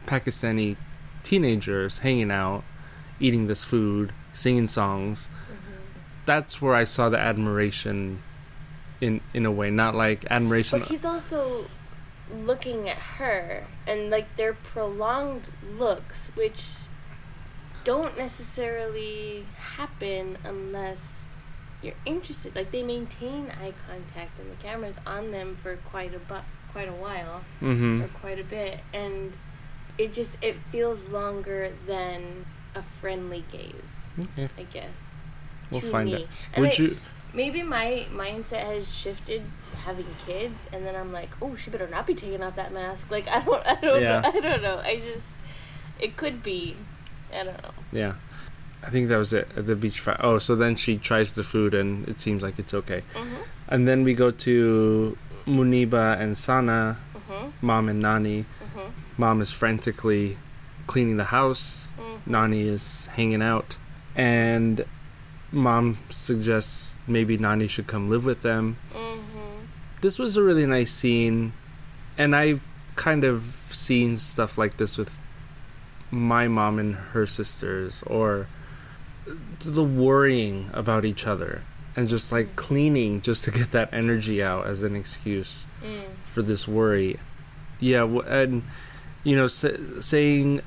Pakistani 0.05 0.77
teenagers 1.23 1.99
hanging 1.99 2.31
out, 2.31 2.63
eating 3.19 3.47
this 3.47 3.65
food, 3.65 4.13
singing 4.31 4.69
songs. 4.69 5.27
Mhm. 5.27 5.55
That's 6.25 6.61
where 6.61 6.73
I 6.73 6.85
saw 6.85 7.09
the 7.09 7.19
admiration, 7.19 8.23
in 9.01 9.19
in 9.33 9.45
a 9.45 9.51
way, 9.51 9.69
not 9.69 9.93
like 9.93 10.23
admiration. 10.29 10.79
But 10.79 10.87
he's 10.87 11.03
also 11.03 11.69
looking 12.33 12.87
at 12.87 12.97
her, 13.19 13.67
and 13.85 14.09
like 14.09 14.37
they're 14.37 14.53
prolonged 14.53 15.49
looks, 15.77 16.29
which 16.33 16.63
don't 17.83 18.17
necessarily 18.17 19.45
happen 19.75 20.37
unless 20.45 21.23
you're 21.81 21.93
interested. 22.05 22.55
Like 22.55 22.71
they 22.71 22.83
maintain 22.83 23.51
eye 23.61 23.73
contact, 23.87 24.39
and 24.39 24.51
the 24.51 24.55
camera's 24.61 24.95
on 25.05 25.31
them 25.31 25.57
for 25.61 25.77
quite 25.77 26.13
a 26.13 26.19
bu- 26.19 26.47
quite 26.71 26.89
a 26.89 26.93
while 26.93 27.41
hmm 27.59 28.01
or 28.01 28.07
quite 28.07 28.39
a 28.39 28.43
bit, 28.43 28.79
and 28.93 29.33
it 29.97 30.13
just 30.13 30.37
it 30.41 30.55
feels 30.71 31.09
longer 31.09 31.71
than 31.87 32.45
a 32.75 32.81
friendly 32.83 33.43
gaze. 33.51 33.95
Okay, 34.19 34.49
I 34.57 34.63
guess. 34.63 34.89
we'll 35.71 35.81
to 35.81 35.87
find 35.87 36.11
me. 36.11 36.27
And 36.53 36.65
Would 36.65 36.73
I- 36.79 36.83
you? 36.83 36.97
Maybe 37.33 37.61
my 37.61 38.07
mindset 38.11 38.63
has 38.63 38.91
shifted 38.95 39.43
having 39.83 40.07
kids, 40.25 40.55
and 40.71 40.85
then 40.85 40.95
I'm 40.95 41.11
like, 41.11 41.29
oh, 41.41 41.55
she 41.55 41.69
better 41.69 41.87
not 41.87 42.07
be 42.07 42.15
taking 42.15 42.41
off 42.41 42.55
that 42.55 42.71
mask. 42.73 43.11
Like 43.11 43.27
I 43.31 43.41
don't, 43.41 43.67
I 43.67 43.75
don't, 43.75 44.01
Yeah. 44.01 44.21
know, 44.21 44.29
I 44.29 44.39
don't 44.39 44.61
know. 44.63 44.77
I 44.79 44.95
just, 44.95 45.27
it 45.99 46.15
could 46.17 46.41
be, 46.41 46.75
I 47.31 47.43
don't 47.43 47.61
know. 47.61 47.71
Yeah. 47.91 48.13
I 48.83 48.89
think 48.89 49.09
that 49.09 49.17
was 49.17 49.33
it 49.33 49.49
at 49.55 49.65
the 49.65 49.75
beach 49.75 49.99
fire. 49.99 50.17
Oh, 50.19 50.37
so 50.37 50.55
then 50.55 50.75
she 50.75 50.97
tries 50.97 51.33
the 51.33 51.43
food 51.43 51.73
and 51.73 52.07
it 52.07 52.19
seems 52.19 52.43
like 52.43 52.59
it's 52.59 52.73
okay. 52.73 53.03
Mhm. 53.15 53.25
And 53.67 53.87
then 53.87 54.03
we 54.03 54.13
go 54.13 54.31
to 54.31 55.17
Muniba 55.45 56.19
and 56.19 56.37
Sana, 56.37 56.97
Mhm. 57.15 57.51
mom 57.61 57.89
and 57.89 57.99
Nani. 57.99 58.45
Mhm. 58.75 58.91
Mom 59.17 59.41
is 59.41 59.51
frantically 59.51 60.37
cleaning 60.85 61.17
the 61.17 61.25
house. 61.25 61.87
Mhm. 61.97 62.19
Nani 62.27 62.67
is 62.67 63.07
hanging 63.15 63.41
out. 63.41 63.77
And 64.15 64.85
mom 65.51 65.97
suggests 66.09 66.97
maybe 67.07 67.37
Nani 67.37 67.67
should 67.67 67.87
come 67.87 68.09
live 68.09 68.25
with 68.25 68.41
them. 68.41 68.77
Mhm. 68.93 69.67
This 70.01 70.19
was 70.19 70.37
a 70.37 70.43
really 70.43 70.65
nice 70.65 70.91
scene. 70.91 71.53
And 72.17 72.35
I've 72.35 72.61
kind 72.95 73.23
of 73.23 73.43
seen 73.69 74.17
stuff 74.17 74.57
like 74.57 74.77
this 74.77 74.97
with 74.97 75.17
my 76.09 76.47
mom 76.47 76.79
and 76.79 76.95
her 77.13 77.25
sisters 77.25 78.01
or 78.07 78.47
the 79.63 79.83
worrying 79.83 80.69
about 80.73 81.03
each 81.05 81.25
other 81.27 81.61
and 81.95 82.07
just 82.07 82.31
like 82.31 82.55
cleaning 82.55 83.21
just 83.21 83.43
to 83.45 83.51
get 83.51 83.71
that 83.71 83.89
energy 83.93 84.41
out 84.43 84.65
as 84.67 84.83
an 84.83 84.95
excuse 84.95 85.65
Mm. 85.83 86.03
for 86.23 86.41
this 86.41 86.67
worry. 86.67 87.17
Yeah, 87.79 88.03
and 88.27 88.63
you 89.23 89.35
know, 89.35 89.47
sa- 89.47 89.77
saying 89.99 90.61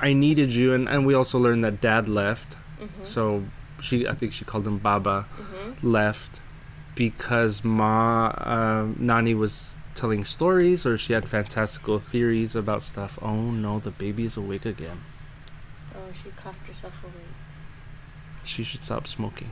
I 0.00 0.12
needed 0.14 0.52
you, 0.52 0.72
and, 0.74 0.88
and 0.88 1.06
we 1.06 1.14
also 1.14 1.38
learned 1.38 1.62
that 1.64 1.80
dad 1.80 2.08
left. 2.08 2.56
Mhm. 2.80 3.06
So 3.06 3.44
she, 3.80 4.08
I 4.08 4.14
think 4.14 4.32
she 4.32 4.44
called 4.44 4.66
him 4.66 4.78
Baba, 4.78 5.26
Mhm. 5.38 5.76
left 5.82 6.40
because 6.96 7.62
Ma 7.64 8.32
um, 8.38 8.96
Nani 8.98 9.34
was 9.34 9.76
telling 9.94 10.24
stories, 10.24 10.84
or 10.86 10.98
she 10.98 11.12
had 11.12 11.28
fantastical 11.28 11.98
theories 12.00 12.56
about 12.56 12.82
stuff. 12.82 13.18
Oh 13.22 13.50
no, 13.52 13.78
the 13.78 13.90
baby 13.92 14.24
is 14.24 14.36
awake 14.36 14.64
again. 14.66 15.00
Oh, 15.94 15.98
she 16.14 16.30
coughed 16.30 16.66
herself 16.66 16.94
awake. 17.04 17.31
She 18.44 18.64
should 18.64 18.82
stop 18.82 19.06
smoking. 19.06 19.50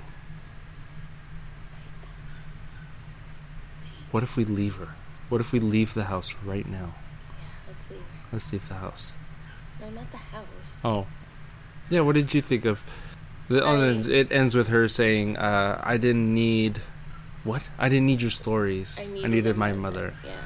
What 4.10 4.22
if 4.22 4.36
we 4.36 4.44
leave 4.44 4.76
her? 4.76 4.88
What 5.28 5.40
if 5.40 5.52
we 5.52 5.60
leave 5.60 5.94
the 5.94 6.04
house 6.04 6.34
right 6.44 6.66
now? 6.66 6.94
Yeah, 7.38 7.44
let's 7.68 7.90
leave. 7.90 8.00
her. 8.00 8.28
Let's 8.32 8.52
leave 8.52 8.68
the 8.68 8.74
house. 8.74 9.12
No, 9.80 9.88
not 9.90 10.10
the 10.10 10.16
house. 10.18 10.44
Oh, 10.84 11.06
yeah. 11.88 12.00
What 12.00 12.14
did 12.16 12.34
you 12.34 12.42
think 12.42 12.64
of? 12.64 12.84
The, 13.48 13.62
oh, 13.64 13.74
I- 13.76 14.10
it 14.10 14.32
ends 14.32 14.54
with 14.56 14.68
her 14.68 14.88
saying, 14.88 15.36
uh, 15.36 15.80
"I 15.82 15.96
didn't 15.96 16.32
need 16.34 16.82
what? 17.44 17.68
I 17.78 17.88
didn't 17.88 18.06
need 18.06 18.20
your 18.22 18.30
stories. 18.30 18.98
I 19.00 19.06
needed, 19.06 19.46
a 19.46 19.54
my 19.54 19.72
mother." 19.72 20.14
Yeah. 20.24 20.36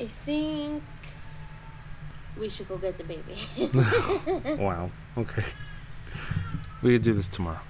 I 0.00 0.06
think 0.24 0.82
we 2.38 2.48
should 2.48 2.68
go 2.68 2.78
get 2.78 2.96
the 2.98 3.04
baby. 3.04 3.36
Wow. 4.62 4.90
Okay. 5.16 5.44
We 6.82 6.92
could 6.92 7.02
do 7.02 7.12
this 7.12 7.28
tomorrow. 7.28 7.60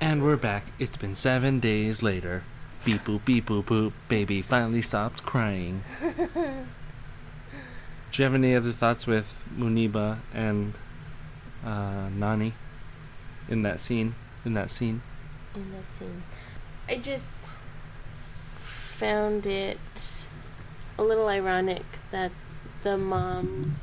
And 0.00 0.22
we're 0.24 0.36
back. 0.36 0.64
It's 0.78 0.96
been 0.96 1.14
seven 1.14 1.60
days 1.60 2.02
later. 2.02 2.42
Beep 2.84 3.02
boop 3.04 3.24
beep 3.24 3.46
boop 3.46 3.64
boop. 3.64 3.92
Baby 4.08 4.42
finally 4.42 4.82
stopped 4.82 5.24
crying. 5.24 5.82
Do 6.02 6.32
you 8.14 8.24
have 8.24 8.34
any 8.34 8.56
other 8.56 8.72
thoughts 8.72 9.06
with 9.06 9.44
Muniba 9.56 10.18
and 10.34 10.76
uh, 11.64 12.08
Nani 12.08 12.54
in 13.48 13.62
that 13.62 13.78
scene? 13.78 14.14
In 14.44 14.54
that 14.54 14.70
scene. 14.70 15.02
in 15.54 15.70
that 15.72 15.84
scene. 15.98 16.22
I 16.88 16.96
just 16.96 17.34
found 18.64 19.46
it 19.46 19.78
a 20.98 21.02
little 21.04 21.28
ironic 21.28 21.84
that 22.10 22.32
the 22.82 22.96
mom 22.96 23.76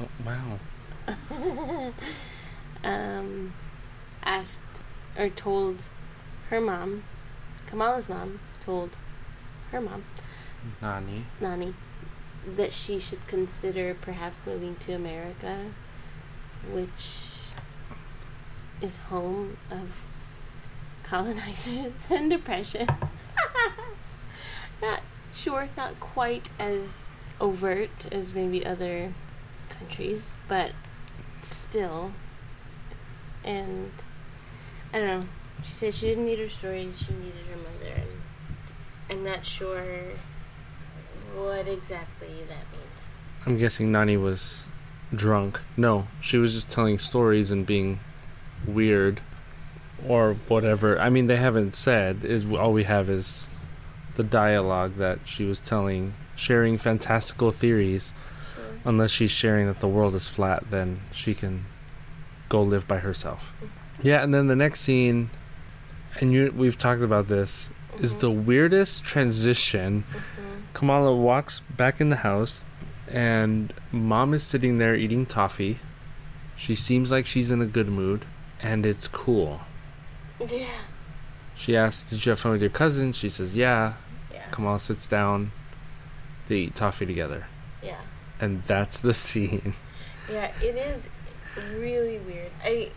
Oh 0.00 0.08
wow. 0.24 1.92
um, 2.84 3.52
asked 4.22 4.60
or 5.18 5.28
told 5.28 5.82
her 6.48 6.60
mom, 6.60 7.04
Kamala's 7.66 8.08
mom, 8.08 8.40
told 8.64 8.90
her 9.72 9.80
mom, 9.80 10.04
Nani. 10.80 11.24
Nani, 11.40 11.74
that 12.56 12.72
she 12.72 12.98
should 12.98 13.26
consider 13.26 13.94
perhaps 13.94 14.36
moving 14.46 14.76
to 14.76 14.92
America, 14.92 15.66
which 16.70 17.52
is 18.80 18.96
home 19.08 19.58
of 19.70 20.02
colonizers 21.02 21.92
and 22.10 22.30
depression. 22.30 22.88
not 24.82 25.00
sure, 25.34 25.68
not 25.76 26.00
quite 26.00 26.48
as 26.58 27.10
overt 27.40 28.06
as 28.10 28.34
maybe 28.34 28.64
other 28.64 29.12
countries, 29.80 30.30
but 30.48 30.72
still. 31.42 32.12
And 33.42 33.90
I 34.92 34.98
don't 34.98 35.06
know. 35.06 35.26
She 35.64 35.72
said 35.72 35.94
she 35.94 36.06
didn't 36.06 36.26
need 36.26 36.38
her 36.38 36.48
stories, 36.48 36.98
she 36.98 37.12
needed 37.12 37.44
her 37.50 37.56
mother, 37.56 38.00
and 38.00 38.08
I'm 39.10 39.24
not 39.24 39.44
sure 39.44 40.02
what 41.34 41.68
exactly 41.68 42.28
that 42.48 42.64
means. 42.72 43.08
I'm 43.44 43.58
guessing 43.58 43.92
Nani 43.92 44.16
was 44.16 44.66
drunk. 45.14 45.60
No, 45.76 46.08
she 46.20 46.38
was 46.38 46.54
just 46.54 46.70
telling 46.70 46.98
stories 46.98 47.50
and 47.50 47.66
being 47.66 48.00
weird 48.66 49.20
or 50.06 50.34
whatever. 50.48 50.98
I 50.98 51.10
mean, 51.10 51.26
they 51.26 51.36
haven't 51.36 51.76
said. 51.76 52.24
Is 52.24 52.46
all 52.46 52.72
we 52.72 52.84
have 52.84 53.10
is 53.10 53.48
the 54.16 54.24
dialogue 54.24 54.96
that 54.96 55.20
she 55.24 55.44
was 55.44 55.60
telling, 55.60 56.14
sharing 56.34 56.78
fantastical 56.78 57.52
theories. 57.52 58.12
Unless 58.84 59.10
she's 59.10 59.30
sharing 59.30 59.66
that 59.66 59.80
the 59.80 59.88
world 59.88 60.14
is 60.14 60.26
flat, 60.28 60.70
then 60.70 61.00
she 61.12 61.34
can 61.34 61.66
go 62.48 62.62
live 62.62 62.88
by 62.88 62.98
herself. 62.98 63.52
Yeah, 64.02 64.22
and 64.22 64.32
then 64.32 64.46
the 64.46 64.56
next 64.56 64.80
scene, 64.80 65.30
and 66.20 66.32
you 66.32 66.52
we've 66.56 66.78
talked 66.78 67.02
about 67.02 67.28
this, 67.28 67.70
is 68.00 68.20
the 68.20 68.30
weirdest 68.30 69.04
transition. 69.04 70.04
Mhm. 70.10 70.72
Kamala 70.72 71.14
walks 71.14 71.60
back 71.76 72.00
in 72.00 72.08
the 72.08 72.16
house, 72.16 72.62
and 73.08 73.74
mom 73.92 74.32
is 74.32 74.42
sitting 74.42 74.78
there 74.78 74.94
eating 74.96 75.26
toffee. 75.26 75.78
She 76.56 76.74
seems 76.74 77.10
like 77.10 77.26
she's 77.26 77.50
in 77.50 77.60
a 77.60 77.66
good 77.66 77.88
mood, 77.88 78.24
and 78.62 78.86
it's 78.86 79.08
cool. 79.08 79.60
Yeah. 80.48 80.66
She 81.54 81.76
asks, 81.76 82.08
Did 82.08 82.24
you 82.24 82.30
have 82.30 82.40
fun 82.40 82.52
with 82.52 82.62
your 82.62 82.70
cousin? 82.70 83.12
She 83.12 83.28
says, 83.28 83.54
Yeah. 83.54 83.94
Yeah. 84.32 84.46
Kamala 84.50 84.78
sits 84.80 85.06
down. 85.06 85.52
They 86.48 86.56
eat 86.56 86.74
toffee 86.74 87.04
together. 87.06 87.46
Yeah. 87.82 87.96
And 88.40 88.62
that's 88.64 89.00
the 89.00 89.14
scene. 89.14 89.74
Yeah, 90.30 90.52
it 90.62 90.76
is 90.76 91.08
really 91.74 92.18
weird. 92.18 92.50
I 92.62 92.90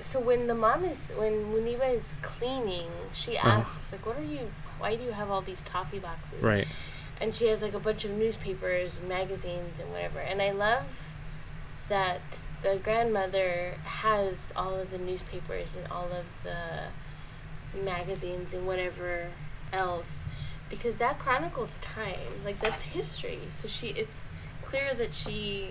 so 0.00 0.20
when 0.20 0.46
the 0.46 0.54
mom 0.54 0.84
is 0.84 1.08
when 1.16 1.32
Muniba 1.52 1.92
is 1.94 2.12
cleaning, 2.22 2.90
she 3.12 3.36
Uh-huh. 3.36 3.60
asks 3.60 3.90
like, 3.92 4.04
"What 4.06 4.16
are 4.18 4.22
you? 4.22 4.50
Why 4.78 4.94
do 4.96 5.02
you 5.02 5.12
have 5.12 5.30
all 5.30 5.42
these 5.42 5.62
toffee 5.62 5.98
boxes?" 5.98 6.42
Right. 6.42 6.68
And 7.20 7.34
she 7.34 7.46
has 7.48 7.62
like 7.62 7.74
a 7.74 7.80
bunch 7.80 8.04
of 8.04 8.12
newspapers, 8.12 8.98
and 8.98 9.08
magazines, 9.08 9.80
and 9.80 9.90
whatever. 9.90 10.20
And 10.20 10.40
I 10.42 10.50
love 10.52 11.08
that 11.88 12.20
the 12.62 12.76
grandmother 12.76 13.74
has 13.84 14.52
all 14.56 14.74
of 14.74 14.90
the 14.90 14.98
newspapers 14.98 15.74
and 15.74 15.86
all 15.90 16.10
of 16.12 16.26
the 16.42 16.88
magazines 17.78 18.54
and 18.54 18.66
whatever 18.66 19.28
else 19.72 20.24
because 20.70 20.96
that 20.96 21.18
chronicles 21.18 21.78
time 21.78 22.42
like 22.44 22.58
that's 22.60 22.84
history 22.84 23.38
so 23.50 23.68
she 23.68 23.88
it's 23.88 24.18
clear 24.68 24.94
that 24.94 25.12
she 25.12 25.68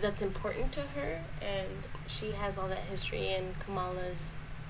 that's 0.00 0.22
important 0.22 0.72
to 0.72 0.80
her 0.80 1.20
and 1.42 1.68
she 2.06 2.32
has 2.32 2.56
all 2.56 2.68
that 2.68 2.84
history 2.90 3.28
in 3.28 3.54
kamala's 3.60 4.16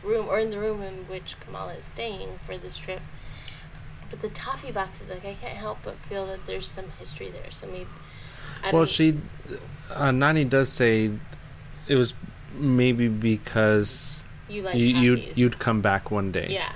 room 0.02 0.26
or 0.28 0.38
in 0.38 0.50
the 0.50 0.58
room 0.58 0.82
in 0.82 0.94
which 1.06 1.38
kamala 1.40 1.74
is 1.74 1.84
staying 1.84 2.38
for 2.44 2.56
this 2.56 2.76
trip. 2.76 3.00
But 4.10 4.22
the 4.22 4.28
toffee 4.28 4.72
boxes 4.72 5.08
like 5.08 5.24
i 5.24 5.34
can't 5.34 5.56
help 5.56 5.78
but 5.84 5.96
feel 5.98 6.26
that 6.26 6.46
there's 6.46 6.68
some 6.68 6.86
history 6.98 7.30
there. 7.30 7.50
So 7.50 7.66
maybe 7.66 7.86
I 8.64 8.72
Well, 8.72 8.84
she, 8.86 9.18
uh, 9.94 10.10
Nani 10.10 10.44
does 10.44 10.70
say 10.70 11.10
it 11.86 11.94
was 11.94 12.14
maybe 12.54 13.08
because 13.08 14.24
you 14.48 14.62
like 14.62 14.74
you, 14.74 14.86
you'd 14.86 15.38
you'd 15.38 15.58
come 15.58 15.80
back 15.80 16.10
one 16.10 16.32
day. 16.32 16.48
yeah 16.50 16.72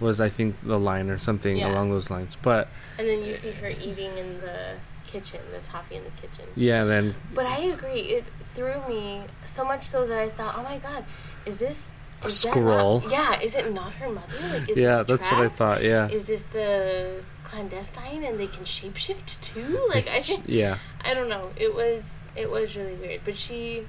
Was 0.00 0.20
I 0.20 0.28
think 0.28 0.60
the 0.62 0.78
line 0.78 1.10
or 1.10 1.18
something 1.18 1.56
Yeah. 1.58 1.70
along 1.72 1.90
those 1.90 2.10
lines. 2.10 2.36
But 2.40 2.68
and 2.98 3.06
then 3.08 3.22
you 3.22 3.34
see 3.34 3.50
her 3.52 3.68
eating 3.68 4.16
in 4.16 4.40
the 4.40 4.74
kitchen 5.06 5.40
the 5.52 5.58
toffee 5.58 5.96
in 5.96 6.04
the 6.04 6.10
kitchen 6.10 6.44
yeah, 6.54 6.84
then 6.84 7.14
But 7.34 7.44
I 7.46 7.58
agree. 7.62 8.00
It 8.00 8.24
threw 8.54 8.80
me 8.88 9.22
so 9.44 9.64
much 9.64 9.84
so 9.84 10.06
that 10.06 10.18
I 10.18 10.28
thought, 10.28 10.54
oh 10.56 10.62
my 10.62 10.78
god, 10.78 11.04
is 11.44 11.58
this 11.58 11.90
A 12.22 12.26
is 12.26 12.38
scroll. 12.40 13.00
Not, 13.00 13.10
yeah, 13.10 13.40
is 13.40 13.54
it 13.56 13.72
not 13.72 13.92
her 13.94 14.08
mother? 14.08 14.32
Like, 14.52 14.70
is 14.70 14.76
yeah, 14.76 15.02
that's 15.02 15.30
what 15.30 15.40
I 15.40 15.48
thought. 15.48 15.82
Yeah. 15.82 16.08
Is 16.08 16.26
this 16.26 16.42
the 16.52 17.22
clandestine 17.44 18.22
and 18.22 18.38
they 18.38 18.46
can 18.46 18.64
shapeshift 18.64 19.40
too? 19.40 19.84
Like 19.88 20.06
I, 20.08 20.22
yeah. 20.46 20.78
I 21.04 21.12
don't 21.14 21.28
know. 21.28 21.50
It 21.56 21.74
was 21.74 22.14
it 22.36 22.50
was 22.50 22.76
really 22.76 22.94
weird. 22.94 23.22
But 23.24 23.36
she, 23.36 23.86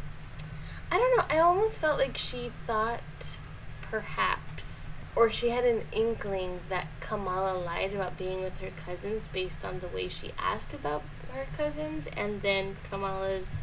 I 0.92 0.98
don't 0.98 1.18
know. 1.18 1.24
I 1.30 1.40
almost 1.40 1.80
felt 1.80 2.00
like 2.00 2.18
she 2.18 2.52
thought 2.66 3.02
perhaps, 3.82 4.51
or 5.16 5.30
she 5.30 5.50
had 5.50 5.66
an 5.66 5.84
inkling 5.92 6.60
that 6.70 6.88
Kamala 7.00 7.58
lied 7.58 7.94
about 7.94 8.18
being 8.18 8.42
with 8.44 8.58
her 8.60 8.72
cousins 8.86 9.28
based 9.28 9.66
on 9.66 9.80
the 9.80 9.88
way 9.88 10.08
she 10.08 10.32
asked 10.38 10.74
about 10.74 11.04
her 11.34 11.46
cousins, 11.58 12.08
and 12.16 12.42
then 12.42 12.78
Kamala's 12.90 13.62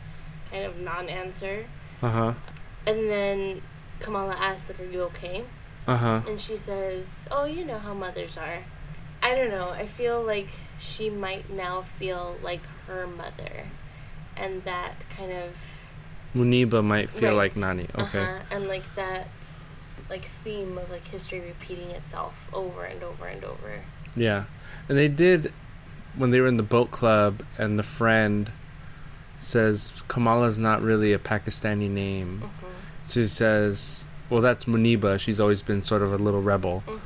kind 0.51 0.65
of 0.65 0.77
non 0.79 1.09
answer. 1.09 1.67
Uh 2.03 2.11
huh. 2.11 2.35
And 2.87 3.09
then 3.09 3.63
Kamala 4.01 4.35
asks, 4.35 4.71
like, 4.71 4.81
Are 4.81 4.85
you 4.91 5.03
okay? 5.05 5.45
Uh 5.87 5.97
huh. 5.97 6.21
And 6.29 6.41
she 6.41 6.57
says, 6.57 7.29
Oh, 7.31 7.45
you 7.45 7.65
know 7.65 7.79
how 7.79 7.95
mothers 7.95 8.37
are. 8.37 8.65
I 9.23 9.35
don't 9.35 9.51
know. 9.51 9.71
I 9.71 9.87
feel 9.87 10.23
like 10.23 10.49
she 10.79 11.11
might 11.11 11.51
now 11.51 11.83
feel 11.83 12.37
like 12.43 12.63
her 12.87 13.07
mother. 13.07 13.65
And 14.37 14.63
that 14.65 15.09
kind 15.11 15.33
of. 15.33 15.57
Muniba 16.37 16.85
might 16.85 17.11
feel 17.11 17.31
Right. 17.31 17.37
like 17.37 17.57
Nani. 17.57 17.89
Okay. 17.99 18.21
Uh-huh, 18.21 18.39
and 18.51 18.69
like 18.69 18.85
that 18.95 19.27
like 20.11 20.25
theme 20.25 20.79
of 20.79 20.91
like 20.91 21.07
history 21.09 21.41
repeating 21.41 21.91
itself 21.91 22.49
over 22.53 22.85
and 22.85 23.03
over 23.03 23.27
and 23.27 23.45
over. 23.45 23.83
Yeah. 24.17 24.45
And 24.89 24.97
they 24.97 25.09
did 25.09 25.53
when 26.17 26.31
they 26.31 26.41
were 26.41 26.47
in 26.49 26.57
the 26.57 26.63
boat 26.63 26.91
club 26.91 27.43
and 27.59 27.79
the 27.79 27.83
friend 27.83 28.51
says 29.39 29.93
Kamala's 30.09 30.59
not 30.59 30.83
really 30.83 31.13
a 31.13 31.19
Pakistani 31.19 31.89
name. 31.89 32.43
Mhm. 32.45 33.11
She 33.11 33.27
says, 33.27 34.07
"Well, 34.29 34.41
that's 34.41 34.65
Muniba. 34.65 35.19
She's 35.21 35.39
always 35.41 35.63
been 35.63 35.83
sort 35.83 36.03
of 36.03 36.13
a 36.13 36.17
little 36.17 36.43
rebel. 36.43 36.83
Mhm. 36.87 36.99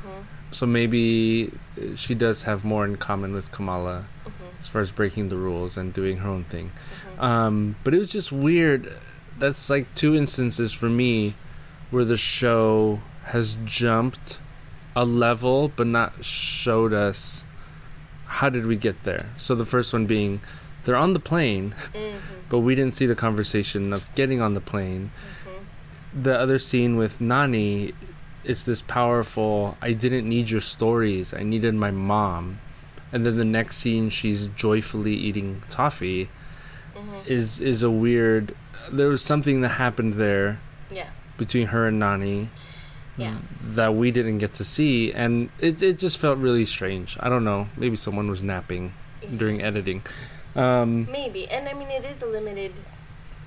So 0.51 0.65
maybe 0.65 1.51
uh, 1.77 1.95
she 1.95 2.15
does 2.15 2.43
have 2.43 2.63
more 2.63 2.85
in 2.85 2.95
common 2.97 3.33
with 3.33 3.51
Kamala 3.51 4.05
Mhm. 4.25 4.31
as 4.59 4.67
far 4.67 4.81
as 4.81 4.91
breaking 4.91 5.29
the 5.29 5.35
rules 5.37 5.77
and 5.77 5.93
doing 5.93 6.17
her 6.17 6.29
own 6.29 6.43
thing." 6.45 6.71
Mhm. 7.19 7.23
Um, 7.23 7.75
but 7.83 7.93
it 7.93 7.99
was 7.99 8.09
just 8.09 8.31
weird. 8.31 8.91
That's 9.37 9.69
like 9.69 9.93
two 9.93 10.15
instances 10.15 10.73
for 10.73 10.89
me 10.89 11.35
where 11.93 12.03
the 12.03 12.17
show 12.17 12.99
has 13.25 13.55
jumped 13.65 14.39
a 14.95 15.05
level 15.05 15.71
but 15.75 15.85
not 15.85 16.25
showed 16.25 16.91
us 16.91 17.45
how 18.25 18.49
did 18.49 18.65
we 18.65 18.75
get 18.75 19.03
there. 19.03 19.27
So 19.37 19.53
the 19.53 19.65
first 19.65 19.93
one 19.93 20.07
being 20.07 20.41
they're 20.85 20.95
on 20.95 21.13
the 21.13 21.19
plane, 21.19 21.73
Mhm. 21.93 22.15
but 22.49 22.59
we 22.59 22.73
didn't 22.75 22.95
see 22.95 23.05
the 23.05 23.15
conversation 23.15 23.93
of 23.93 24.13
getting 24.15 24.41
on 24.41 24.53
the 24.55 24.59
plane. 24.59 25.11
Mhm. 25.45 26.23
The 26.23 26.37
other 26.37 26.57
scene 26.59 26.97
with 26.97 27.21
Nani 27.21 27.93
is 28.43 28.65
this 28.65 28.81
powerful 28.81 29.77
I 29.81 29.93
didn't 29.93 30.27
need 30.27 30.49
your 30.49 30.61
stories. 30.61 31.31
I 31.33 31.43
needed 31.43 31.75
my 31.75 31.91
mom. 31.91 32.57
And 33.13 33.23
then 33.25 33.37
the 33.37 33.45
next 33.45 33.77
scene 33.77 34.09
she's 34.09 34.47
joyfully 34.47 35.13
eating 35.13 35.61
toffee 35.69 36.29
Mhm. 36.95 37.27
is 37.27 37.59
is 37.61 37.83
a 37.83 37.91
weird. 37.91 38.55
There 38.91 39.09
was 39.09 39.21
something 39.21 39.61
that 39.61 39.73
happened 39.85 40.13
there 40.13 40.59
Yeah. 40.91 41.09
Between 41.37 41.67
her 41.67 41.87
and 41.87 41.97
Nani 41.99 42.49
Yeah. 43.17 43.35
that 43.61 43.95
we 43.95 44.11
didn't 44.11 44.37
get 44.39 44.53
to 44.55 44.63
see, 44.63 45.11
and 45.11 45.49
it 45.59 45.81
it 45.81 45.97
just 45.97 46.17
felt 46.19 46.37
really 46.37 46.65
strange. 46.65 47.17
I 47.19 47.29
don't 47.29 47.43
know. 47.43 47.67
Maybe 47.77 47.95
someone 47.95 48.29
was 48.29 48.43
napping 48.43 48.93
during 49.37 49.61
editing. 49.61 50.03
Um, 50.55 51.07
Maybe. 51.11 51.47
And 51.49 51.67
I 51.67 51.73
mean 51.73 51.89
it 51.89 52.05
is 52.05 52.21
a 52.21 52.27
limited 52.27 52.73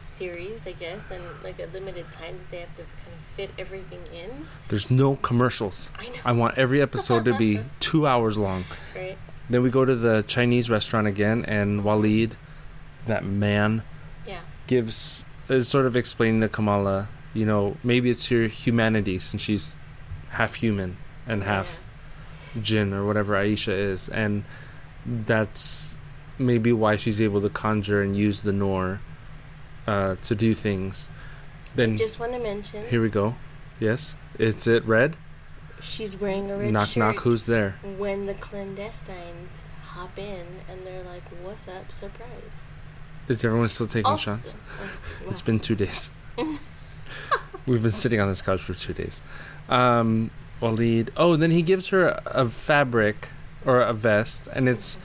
series, 0.07 0.67
I 0.67 0.73
guess, 0.73 1.11
and 1.11 1.23
like 1.45 1.59
a 1.61 1.67
limited 1.73 2.11
time 2.11 2.39
that 2.39 2.51
they 2.51 2.61
have 2.61 2.75
to 2.77 2.83
kind 2.83 3.13
of 3.19 3.25
fit 3.37 3.51
everything 3.59 4.01
in. 4.15 4.47
there's 4.69 4.91
no 4.91 5.17
commercials. 5.17 5.91
I 5.99 6.07
know. 6.09 6.15
I 6.25 6.33
want 6.33 6.57
every 6.59 6.81
episode 6.81 7.25
to 7.27 7.37
be 7.37 7.61
two 7.81 8.07
hours 8.07 8.39
long. 8.39 8.65
Right? 8.95 9.19
Then 9.51 9.63
we 9.63 9.71
go 9.71 9.85
to 9.85 9.95
the 9.95 10.25
Chinese 10.27 10.69
restaurant 10.71 11.07
again, 11.07 11.45
and 11.47 11.83
Waleed, 11.83 12.33
that 13.07 13.25
man, 13.25 13.83
Yeah. 14.27 14.41
gives 14.67 15.25
is 15.49 15.69
sort 15.69 15.87
of 15.87 15.95
explaining 15.95 16.41
to 16.41 16.49
Kamala, 16.49 17.09
you 17.37 17.45
know, 17.47 17.77
maybe 17.85 18.11
it's 18.11 18.31
your 18.31 18.49
humanity 18.49 19.19
since 19.19 19.43
she's 19.43 19.77
half 20.31 20.55
human 20.55 20.97
and 21.27 21.43
half 21.45 21.83
jinn 22.63 22.93
or 22.93 23.05
whatever 23.05 23.35
Aisha 23.35 23.73
is, 23.73 24.09
and 24.09 24.45
that's 25.05 25.97
maybe 26.39 26.73
why 26.73 26.97
she's 26.97 27.21
able 27.21 27.41
to 27.43 27.49
conjure 27.49 28.03
and 28.03 28.17
use 28.17 28.41
the 28.43 28.53
Noor 28.53 29.01
uh, 29.87 30.17
to 30.23 30.35
do 30.35 30.55
things. 30.55 31.09
Then 31.75 31.97
Just 31.97 32.19
want 32.19 32.33
to 32.33 32.39
mention 32.39 32.89
here 32.89 33.03
we 33.03 33.09
go. 33.11 33.35
Yes, 33.79 34.17
it's 34.39 34.67
it 34.67 34.85
red. 34.87 35.17
she's 35.81 36.17
wearing 36.17 36.51
a 36.51 36.57
red 36.57 36.73
knock 36.73 36.89
shirt. 36.89 36.97
knock. 36.97 37.17
Who's 37.25 37.45
there? 37.45 37.77
when 37.99 38.27
the 38.27 38.35
clandestines 38.35 39.61
hop 39.83 40.19
in 40.19 40.47
and 40.69 40.87
they're 40.87 41.03
like, 41.03 41.23
"What's 41.43 41.69
up, 41.69 41.93
surprise?" 41.93 42.57
Is 43.29 43.45
everyone 43.45 43.69
still 43.69 43.87
taking 43.87 44.07
Also- 44.07 44.37
shots? 44.37 44.55
oh, 44.81 44.99
It's 45.29 45.43
wow. 45.43 45.47
been 45.47 45.61
two 45.61 45.75
days. 45.75 46.11
We've 47.67 47.83
been 47.83 47.93
sitting 47.93 48.21
on 48.21 48.29
this 48.29 48.43
couch 48.43 48.61
for 48.61 48.75
two 48.75 48.93
days. 48.93 49.21
Um, 49.69 50.31
Waleed. 50.61 51.11
Oh, 51.17 51.37
then 51.37 51.51
he 51.51 51.63
gives 51.63 51.89
her 51.89 52.21
a, 52.27 52.49
fabric 52.49 53.29
or 53.65 53.81
a 53.81 53.93
vest, 53.93 54.49
and 54.53 54.69
it's 54.69 54.99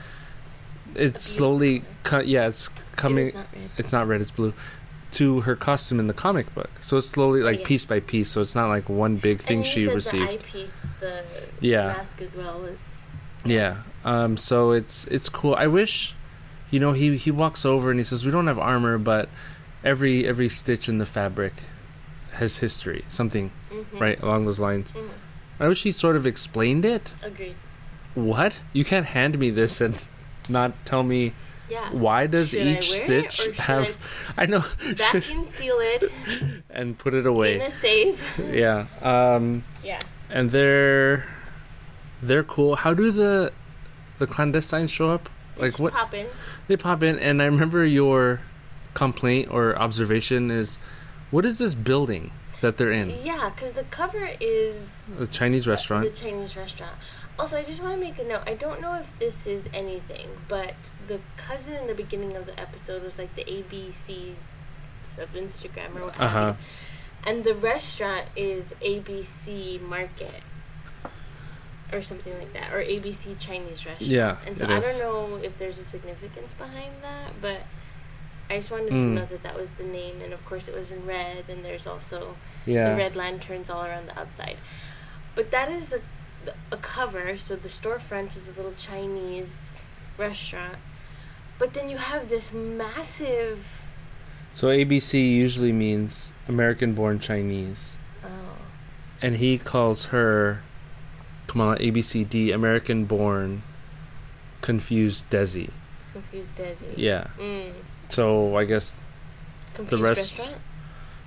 it's 0.94 1.24
slowly 1.24 1.82
cut. 2.04 2.26
Yeah, 2.26 2.48
it's 2.48 2.68
coming. 2.96 3.28
It 3.28 3.34
not. 3.34 3.46
It's 3.76 3.92
not 3.92 4.06
red. 4.06 4.20
It's 4.20 4.30
blue. 4.30 4.54
To 5.12 5.42
her 5.42 5.56
costume 5.56 6.00
in 6.00 6.06
the 6.06 6.14
comic 6.14 6.54
book, 6.54 6.70
so 6.80 6.96
it's 6.96 7.06
slowly 7.08 7.42
like 7.42 7.60
yeah. 7.60 7.66
piece 7.66 7.84
by 7.84 8.00
piece. 8.00 8.30
So 8.30 8.40
it's 8.40 8.54
not 8.54 8.68
like 8.68 8.88
one 8.88 9.16
big 9.16 9.40
thing 9.40 9.62
she 9.62 9.86
received. 9.86 10.30
The 10.30 10.34
eyepiece, 10.36 10.86
the 11.00 11.24
Yeah. 11.60 11.88
mask 11.88 12.22
as 12.22 12.34
well 12.34 12.60
was. 12.60 12.80
Yeah. 13.44 13.78
Um. 14.04 14.38
So 14.38 14.70
it's 14.70 15.04
it's 15.06 15.28
cool. 15.28 15.54
I 15.54 15.66
wish, 15.66 16.14
you 16.70 16.80
know, 16.80 16.92
he 16.92 17.18
he 17.18 17.30
walks 17.30 17.66
over 17.66 17.90
and 17.90 18.00
he 18.00 18.04
says, 18.04 18.24
"We 18.24 18.30
don't 18.30 18.46
have 18.46 18.58
armor, 18.58 18.96
but 18.96 19.28
every 19.84 20.26
every 20.26 20.48
stitch 20.48 20.88
in 20.88 20.96
the 20.96 21.06
fabric 21.06 21.52
has 22.34 22.58
history, 22.58 23.04
something 23.08 23.50
Mhm. 23.70 24.00
right 24.00 24.20
along 24.22 24.46
those 24.46 24.58
lines." 24.58 24.92
Mhm. 24.92 25.08
I 25.60 25.68
wish 25.68 25.82
he 25.82 25.92
sort 25.92 26.16
of 26.16 26.26
explained 26.26 26.84
it. 26.84 27.12
Agreed. 27.22 27.54
What? 28.14 28.54
You 28.72 28.84
can't 28.84 29.06
hand 29.06 29.38
me 29.38 29.50
this 29.50 29.80
and 29.80 29.96
not 30.48 30.72
tell 30.84 31.02
me 31.02 31.32
Yeah. 31.68 31.88
why 31.92 32.26
does 32.26 32.50
Should 32.50 32.66
each 32.66 32.90
stitch 32.90 33.46
have? 33.58 33.96
I, 34.36 34.46
know. 34.52 34.64
should- 34.96 34.98
Vacuum 35.24 35.44
seal 35.56 35.76
it 35.80 36.12
and 36.68 36.98
put 36.98 37.14
it 37.14 37.26
away. 37.26 37.56
In 37.56 37.62
a 37.62 37.70
safe. 37.70 38.38
Yeah. 38.52 38.86
Um. 39.00 39.64
yeah. 39.84 40.00
And 40.30 40.50
they're 40.50 41.24
they're 42.22 42.42
cool. 42.44 42.76
How 42.76 42.92
do 42.94 43.10
the 43.10 43.52
the 44.18 44.26
clandestines 44.26 44.90
show 44.90 45.10
up? 45.10 45.28
They 45.56 45.62
Like 45.70 45.78
what? 45.78 45.92
Pop 45.92 46.14
in. 46.14 46.26
They 46.68 46.76
pop 46.76 47.02
in, 47.02 47.18
and 47.18 47.40
I 47.42 47.46
remember 47.46 47.84
your 47.84 48.40
complaint 48.94 49.48
or 49.50 49.76
observation 49.78 50.50
is, 50.50 50.78
what 51.32 51.44
is 51.44 51.58
this 51.58 51.74
building 51.74 52.30
that 52.60 52.76
they're 52.76 52.92
in? 52.92 53.10
Yeah, 53.24 53.50
because 53.52 53.72
the 53.72 53.82
cover 53.84 54.28
is 54.40 54.96
The 55.18 55.26
Chinese 55.26 55.66
restaurant. 55.66 56.04
The 56.04 56.10
Chinese 56.10 56.56
restaurant. 56.56 56.92
Also, 57.38 57.58
I 57.58 57.64
just 57.64 57.82
want 57.82 57.94
to 57.94 58.00
make 58.00 58.18
a 58.20 58.24
note. 58.24 58.42
I 58.46 58.54
don't 58.54 58.80
know 58.80 58.94
if 58.94 59.18
this 59.18 59.46
is 59.46 59.68
anything, 59.74 60.28
but 60.46 60.74
the 61.08 61.18
cousin 61.36 61.74
in 61.74 61.86
the 61.88 61.94
beginning 61.94 62.36
of 62.36 62.46
the 62.46 62.58
episode 62.60 63.02
was 63.02 63.18
like 63.18 63.34
the 63.34 63.44
ABC 63.44 64.34
of 65.18 65.32
Instagram 65.34 65.96
or 65.96 66.04
whatever. 66.06 66.24
Uh-huh. 66.24 66.54
And 67.26 67.44
the 67.44 67.54
restaurant 67.54 68.26
is 68.36 68.74
ABC 68.82 69.80
Market. 69.80 70.42
Or 71.92 72.00
something 72.00 72.36
like 72.38 72.52
that. 72.52 72.72
Or 72.72 72.78
ABC 72.82 73.38
Chinese 73.38 73.84
restaurant. 73.84 74.00
Yeah, 74.02 74.36
And 74.46 74.58
so 74.58 74.66
I 74.66 74.78
is. 74.78 74.84
don't 74.86 74.98
know 74.98 75.36
if 75.42 75.58
there's 75.58 75.78
a 75.78 75.84
significance 75.84 76.54
behind 76.54 76.92
that, 77.02 77.32
but 77.40 77.62
I 78.50 78.56
just 78.56 78.70
wanted 78.70 78.88
to 78.88 78.92
Mm. 78.94 79.14
know 79.14 79.24
that 79.26 79.42
that 79.42 79.56
was 79.56 79.70
the 79.78 79.84
name. 79.84 80.20
And 80.22 80.32
of 80.32 80.44
course, 80.44 80.68
it 80.68 80.74
was 80.74 80.90
in 80.90 81.06
red, 81.06 81.48
and 81.48 81.64
there's 81.64 81.86
also 81.86 82.36
Yeah. 82.66 82.90
the 82.90 82.96
red 82.96 83.16
lanterns 83.16 83.70
all 83.70 83.84
around 83.84 84.08
the 84.08 84.18
outside. 84.18 84.56
But 85.34 85.50
that 85.50 85.70
is 85.70 85.92
a, 85.94 86.00
a 86.70 86.76
cover, 86.76 87.36
so 87.36 87.56
the 87.56 87.68
storefront 87.70 88.36
is 88.36 88.48
a 88.48 88.52
little 88.52 88.74
Chinese 88.76 89.82
restaurant. 90.18 90.76
But 91.58 91.72
then 91.74 91.88
you 91.88 91.96
have 91.98 92.28
this 92.28 92.52
massive. 92.52 93.82
So 94.52 94.66
ABC 94.68 95.34
usually 95.34 95.72
means 95.72 96.30
American-born 96.48 97.20
Chinese, 97.20 97.94
Oh, 98.24 98.28
and 99.22 99.36
he 99.36 99.56
calls 99.56 100.06
her, 100.06 100.60
Kamala 101.46 101.76
ABCD 101.78 102.52
American-born, 102.52 103.62
confused 104.60 105.28
Desi. 105.30 105.70
confused 106.12 106.54
Desi. 106.56 106.92
Yeah. 106.96 107.28
Mm. 107.38 107.72
So 108.12 108.56
I 108.56 108.64
guess 108.66 109.06
Confused 109.74 110.02
rest- 110.02 110.38
restaurant? 110.38 110.60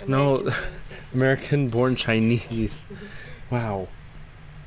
No. 0.07 0.35
American- 0.37 0.63
American-born 1.13 1.95
Chinese. 1.95 2.85
wow. 3.49 3.87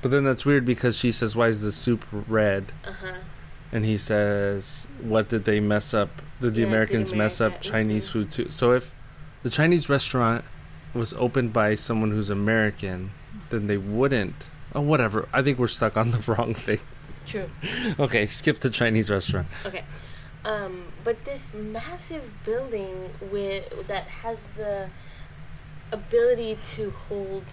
But 0.03 0.11
then 0.11 0.25
that's 0.25 0.45
weird 0.45 0.65
because 0.65 0.97
she 0.97 1.13
says, 1.13 1.37
"Why 1.37 1.47
is 1.49 1.61
the 1.61 1.71
soup 1.73 2.05
red?" 2.11 2.73
uh-huh. 2.85 3.15
And 3.71 3.85
he 3.85 3.99
says, 3.99 4.89
"What 5.03 5.29
did 5.29 5.45
they 5.45 5.61
mess 5.61 5.93
up? 5.95 6.11
Did 6.41 6.55
the 6.55 6.61
Yeah, 6.61 6.67
did 6.67 6.69
Americans 6.69 7.13
mess 7.15 7.41
up 7.41 7.53
America- 7.53 7.69
Chinese 7.71 8.09
mhm. 8.09 8.13
food 8.13 8.33
too?" 8.33 8.51
So 8.51 8.73
if 8.73 8.95
the 9.43 9.51
Chinese 9.51 9.89
restaurant 9.89 10.45
was 10.95 11.13
opened 11.15 11.53
by 11.53 11.75
someone 11.77 12.11
who's 12.11 12.31
American, 12.31 13.11
then 13.51 13.67
they 13.69 13.77
wouldn't. 13.77 14.47
Oh, 14.75 14.81
whatever. 14.81 15.29
I 15.33 15.43
think 15.43 15.59
we're 15.59 15.67
stuck 15.69 15.97
on 15.97 16.11
the 16.11 16.19
wrong 16.33 16.55
thing. 16.55 16.81
True. 17.27 17.51
Okay, 18.01 18.27
skip 18.27 18.61
the 18.61 18.71
Chinese 18.71 19.11
restaurant. 19.11 19.47
Okay. 19.67 19.85
Um, 20.45 20.93
but 21.05 21.25
this 21.25 21.53
massive 21.55 22.33
building 22.45 23.11
with 23.21 23.87
that 23.89 24.05
has 24.05 24.45
the 24.57 24.89
ability 25.93 26.59
to 26.63 26.91
hold 27.09 27.45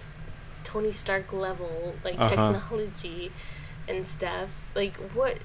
Tony 0.64 0.92
Stark 0.92 1.32
level 1.34 1.96
like 2.04 2.16
Uh-huh. 2.20 2.30
technology 2.30 3.32
and 3.88 4.06
stuff. 4.06 4.72
Like 4.76 4.98
what 5.14 5.38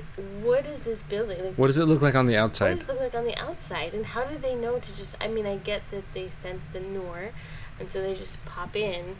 what 0.43 0.67
is 0.67 0.81
this 0.81 1.03
building? 1.03 1.45
Like 1.45 1.55
What 1.57 1.67
does 1.69 1.79
it 1.79 1.85
look 1.87 2.03
like 2.03 2.15
on 2.15 2.27
the 2.27 2.37
outside? 2.37 2.71
what 2.71 2.81
does 2.81 2.89
it 2.89 2.93
look 2.93 3.01
like 3.01 3.15
on 3.15 3.25
the 3.27 3.37
outside? 3.37 3.95
And 3.95 4.07
how 4.07 4.25
do 4.25 4.37
they 4.39 4.55
know 4.55 4.79
to 4.79 4.97
just 4.97 5.15
I 5.21 5.29
mean 5.29 5.47
I 5.47 5.57
get 5.57 5.83
that 5.91 6.05
they 6.15 6.29
sense 6.29 6.65
the 6.73 6.81
Noor 6.81 7.31
and 7.79 7.91
so 7.91 8.03
they 8.03 8.15
just 8.15 8.43
pop 8.45 8.77
in, 8.77 9.17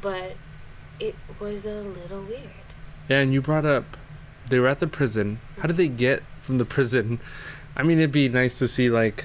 but 0.00 0.36
it 0.98 1.14
was 1.38 1.64
a 1.64 1.82
little 1.82 2.22
weird. 2.22 2.50
Yeah, 3.08 3.20
and 3.20 3.32
you 3.32 3.40
brought 3.42 3.66
up 3.66 3.96
they 4.48 4.58
were 4.58 4.68
at 4.68 4.80
the 4.80 4.86
prison. 4.88 5.40
How 5.58 5.66
did 5.68 5.76
they 5.76 5.88
get 5.88 6.22
from 6.40 6.58
the 6.58 6.64
prison? 6.64 7.20
I 7.76 7.82
mean, 7.82 7.98
it'd 7.98 8.12
be 8.12 8.28
nice 8.28 8.58
to 8.58 8.68
see 8.68 8.90
like 8.90 9.24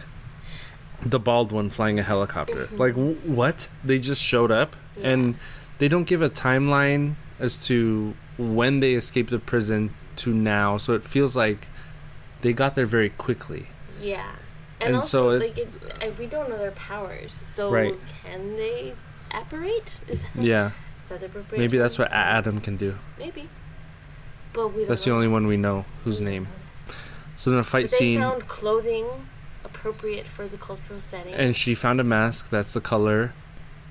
the 1.05 1.19
bald 1.19 1.51
one 1.51 1.69
flying 1.69 1.99
a 1.99 2.03
helicopter. 2.03 2.65
Mhm. 2.67 2.79
Like 2.79 2.93
w- 2.95 3.15
what? 3.25 3.67
They 3.83 3.99
just 3.99 4.21
showed 4.23 4.51
up, 4.51 4.75
Yeah. 4.97 5.09
and 5.11 5.35
they 5.77 5.87
don't 5.87 6.05
give 6.05 6.21
a 6.21 6.29
timeline 6.29 7.15
as 7.39 7.57
to 7.67 8.15
when 8.37 8.79
they 8.79 8.93
escaped 8.93 9.29
the 9.29 9.39
prison 9.39 9.93
to 10.17 10.33
now. 10.33 10.77
So 10.77 10.93
it 10.93 11.03
feels 11.03 11.35
like 11.35 11.67
they 12.41 12.53
got 12.53 12.75
there 12.75 12.85
very 12.85 13.09
quickly. 13.09 13.67
Yeah. 14.01 14.31
And, 14.79 14.87
And 14.89 14.95
also, 14.97 15.07
so 15.07 15.29
it- 15.31 15.39
like, 15.39 15.57
it, 15.57 16.17
we 16.19 16.25
don't 16.27 16.49
know 16.49 16.57
their 16.57 16.71
powers. 16.71 17.41
So, 17.45 17.71
Right. 17.71 17.95
can 18.23 18.55
they 18.57 18.93
apparate? 19.31 20.01
Is 20.07 20.23
that, 20.23 20.43
Yeah, 20.43 20.71
is 21.03 21.09
that 21.09 21.19
the 21.21 21.25
appropriate 21.27 21.59
maybe 21.59 21.77
that's 21.77 21.97
what 21.97 22.11
Adam 22.11 22.59
can 22.61 22.75
do. 22.77 22.95
Maybe. 23.17 23.49
But 24.53 24.69
we 24.69 24.81
don't 24.81 24.89
That's 24.89 25.03
the 25.05 25.11
only 25.11 25.27
one 25.27 25.45
we 25.45 25.57
know 25.57 25.85
whose 26.03 26.19
name. 26.21 26.43
know. 26.43 26.49
So 27.35 27.49
then 27.51 27.59
a 27.59 27.63
fight 27.63 27.89
they 27.91 27.97
scene, 27.97 28.19
found 28.21 28.47
clothing 28.47 29.05
appropriate 29.63 30.25
for 30.25 30.47
the 30.47 30.57
cultural 30.57 30.99
setting. 30.99 31.33
and 31.33 31.55
she 31.55 31.75
found 31.75 31.99
a 31.99 32.03
mask. 32.03 32.49
That's 32.49 32.73
the 32.73 32.81
color. 32.81 33.33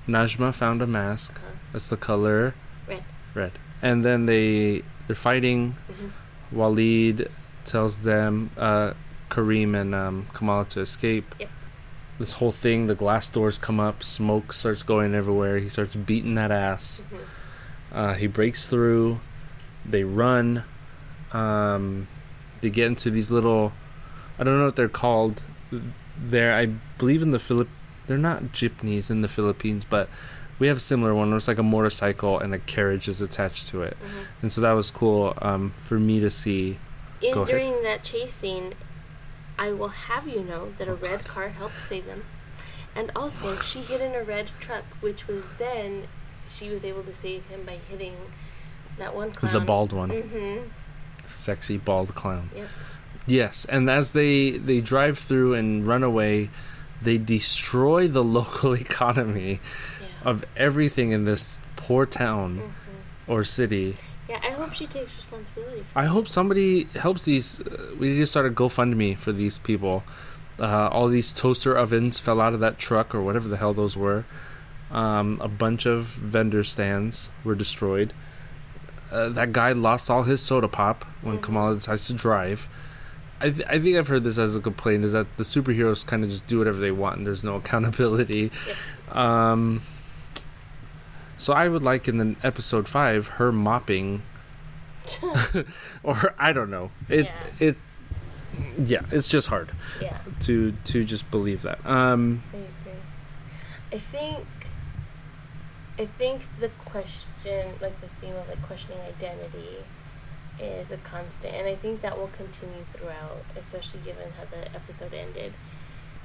Najma 0.07 0.53
found 0.53 0.81
a 0.81 0.87
mask. 0.87 1.33
Uh-huh. 1.35 1.51
That's 1.73 1.87
the 1.87 1.97
color. 1.97 2.53
Red. 2.87 3.03
Red. 3.33 3.51
And 3.81 4.03
then 4.05 4.25
they 4.25 4.83
they're 5.07 5.15
fighting. 5.15 5.75
Mhm. 5.91 6.11
Waleed 6.53 7.29
tells 7.63 7.99
them 7.99 8.51
uh, 8.57 8.93
Kareem 9.29 9.75
and 9.79 9.93
um, 9.95 10.27
Kamala 10.33 10.65
to 10.65 10.81
escape. 10.81 11.35
Yep. 11.39 11.49
This 12.17 12.33
whole 12.33 12.51
thing, 12.51 12.87
the 12.87 12.95
glass 12.95 13.27
doors 13.27 13.57
come 13.57 13.79
up, 13.79 14.01
smoke 14.03 14.53
starts 14.53 14.83
going 14.83 15.13
everywhere. 15.13 15.57
He 15.59 15.67
starts 15.69 15.95
beating 15.95 16.35
that 16.35 16.49
ass. 16.51 17.01
Mhm. 17.11 17.17
Uh, 17.91 18.13
he 18.13 18.27
breaks 18.27 18.65
through. 18.65 19.19
They 19.85 20.03
run. 20.03 20.63
Um, 21.33 22.07
they 22.61 22.69
get 22.69 22.87
into 22.87 23.09
these 23.09 23.31
little. 23.31 23.73
I 24.39 24.43
don't 24.43 24.57
know 24.59 24.65
what 24.65 24.75
they're 24.75 24.89
called. 24.89 25.43
There, 26.17 26.53
I 26.53 26.67
believe 26.97 27.21
in 27.21 27.31
the 27.31 27.39
Philip. 27.39 27.67
They're 28.07 28.17
not 28.17 28.51
jeepneys 28.51 29.09
in 29.09 29.21
the 29.21 29.27
Philippines, 29.27 29.83
but 29.89 30.09
we 30.59 30.67
have 30.67 30.77
a 30.77 30.81
similar 30.81 31.13
one. 31.15 31.29
Where 31.29 31.37
it's 31.37 31.47
like 31.47 31.57
a 31.57 31.63
motorcycle 31.63 32.39
and 32.39 32.53
a 32.53 32.59
carriage 32.59 33.07
is 33.07 33.19
attached 33.21 33.67
to 33.69 33.81
it, 33.81 33.97
Mhm. 34.01 34.25
and 34.43 34.51
so 34.51 34.61
that 34.61 34.73
was 34.73 34.91
cool 34.91 35.33
um, 35.41 35.73
for 35.81 35.99
me 35.99 36.19
to 36.19 36.29
see. 36.29 36.77
In, 37.21 37.33
Go 37.33 37.41
ahead. 37.41 37.47
during 37.55 37.83
that 37.83 38.03
chase 38.03 38.33
scene, 38.33 38.73
I 39.57 39.71
will 39.71 39.87
have 39.89 40.27
you 40.27 40.41
know 40.43 40.73
that 40.77 40.87
a 40.87 40.91
Oh, 40.91 40.95
red 40.95 41.25
car 41.25 41.49
helped 41.49 41.81
save 41.81 42.05
them. 42.05 42.23
And 42.95 43.11
also, 43.15 43.57
she 43.61 43.79
hit 43.79 44.01
in 44.01 44.13
a 44.13 44.23
red 44.23 44.51
truck, 44.59 44.83
which 45.01 45.27
was 45.27 45.43
then 45.57 46.07
she 46.47 46.69
was 46.69 46.85
able 46.85 47.03
to 47.03 47.13
save 47.13 47.45
him 47.47 47.63
by 47.65 47.79
hitting 47.89 48.15
that 48.97 49.15
one 49.15 49.31
clown. 49.31 49.51
The 49.53 49.59
bald 49.61 49.91
one, 49.93 50.09
Mm-hmm. 50.11 50.69
Sexy 51.29 51.77
bald 51.77 52.15
clown. 52.15 52.49
Yep. 52.55 52.67
Yes, 53.27 53.65
and 53.65 53.89
as 53.89 54.11
they 54.11 54.51
they 54.51 54.81
drive 54.81 55.17
through 55.17 55.53
and 55.55 55.85
run 55.87 56.03
away, 56.03 56.49
they 57.01 57.17
destroy 57.17 58.07
the 58.07 58.23
local 58.39 58.73
economy 58.73 59.59
Yeah. 60.01 60.29
of 60.29 60.45
everything 60.55 61.11
in 61.11 61.23
this 61.25 61.59
poor 61.75 62.05
town 62.05 62.57
hmm 62.59 62.69
or 63.27 63.43
city. 63.43 63.95
Yeah, 64.29 64.39
I 64.43 64.51
hope 64.51 64.73
she 64.73 64.85
takes 64.85 65.15
responsibility 65.15 65.83
for 65.91 65.97
I 65.99 66.05
hope 66.05 66.27
somebody 66.27 66.83
helps 66.93 67.25
these. 67.25 67.59
Uh, 67.59 67.95
we 67.99 68.09
need 68.09 68.19
to 68.19 68.27
start 68.27 68.45
a 68.45 68.51
GoFundMe 68.51 69.17
for 69.17 69.31
these 69.31 69.57
people. 69.57 70.03
Uh, 70.59 70.87
all 70.89 71.07
these 71.07 71.33
toaster 71.33 71.75
ovens 71.75 72.19
fell 72.19 72.39
out 72.39 72.53
of 72.53 72.59
that 72.59 72.77
truck 72.77 73.15
or 73.15 73.21
whatever 73.23 73.47
the 73.47 73.57
hell 73.57 73.73
those 73.73 73.97
were. 73.97 74.25
Um, 74.91 75.39
a 75.41 75.47
bunch 75.47 75.87
of 75.87 76.05
vendor 76.05 76.63
stands 76.63 77.29
were 77.43 77.55
destroyed. 77.55 78.13
Uh, 79.11 79.29
that 79.29 79.51
guy 79.53 79.71
lost 79.71 80.09
all 80.09 80.23
his 80.23 80.41
soda 80.41 80.67
pop 80.67 81.05
when 81.21 81.37
Mhm. 81.37 81.41
Kamala 81.43 81.73
decides 81.75 82.07
to 82.07 82.13
drive. 82.13 82.67
I, 83.39 83.49
th- 83.51 83.67
I 83.69 83.79
think 83.79 83.97
I've 83.97 84.07
heard 84.07 84.23
this 84.23 84.37
as 84.37 84.55
a 84.55 84.59
complaint 84.61 85.03
is 85.05 85.11
that 85.11 85.27
the 85.37 85.43
superheroes 85.43 86.05
kind 86.05 86.23
of 86.23 86.29
just 86.29 86.47
do 86.47 86.57
whatever 86.57 86.79
they 86.79 86.91
want 86.91 87.17
and 87.17 87.27
there's 87.27 87.43
no 87.43 87.55
accountability. 87.61 88.51
Um, 89.11 89.81
so 91.37 91.53
I 91.53 91.67
would 91.67 91.83
like 91.83 92.07
in 92.07 92.17
the 92.17 92.35
episode 92.43 92.87
five 92.87 93.27
her 93.27 93.51
mopping 93.51 94.21
or 96.03 96.33
I 96.39 96.53
don't 96.53 96.69
know. 96.71 96.91
It 97.09 97.25
Yeah. 97.25 97.67
it 97.67 97.77
yeah, 98.83 99.01
it's 99.11 99.27
just 99.27 99.49
hard 99.49 99.71
yeah, 100.01 100.17
to 100.41 100.71
to 100.85 101.03
just 101.03 101.29
believe 101.29 101.61
that. 101.63 101.85
Um 101.85 102.41
I. 102.53 103.95
I 103.95 103.97
think, 103.99 104.45
I 105.97 106.05
think 106.05 106.41
the 106.59 106.69
question, 106.83 107.73
like 107.81 107.99
the 108.01 108.07
theme 108.19 108.35
of 108.35 108.47
like 108.49 108.61
questioning 108.63 108.99
identity, 109.01 109.77
is 110.59 110.91
a 110.91 110.97
constant, 110.97 111.53
and 111.53 111.67
I 111.67 111.75
think 111.75 112.01
that 112.01 112.17
will 112.17 112.29
continue 112.29 112.85
throughout, 112.93 113.43
especially 113.57 113.99
given 114.01 114.31
how 114.37 114.45
the 114.45 114.73
episode 114.73 115.13
ended. 115.13 115.53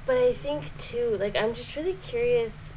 But 0.05 0.17
I 0.17 0.33
think 0.33 0.77
too, 0.77 1.17
like 1.19 1.35
I'm 1.35 1.53
just 1.53 1.75
really 1.75 1.97
curious 2.01 2.73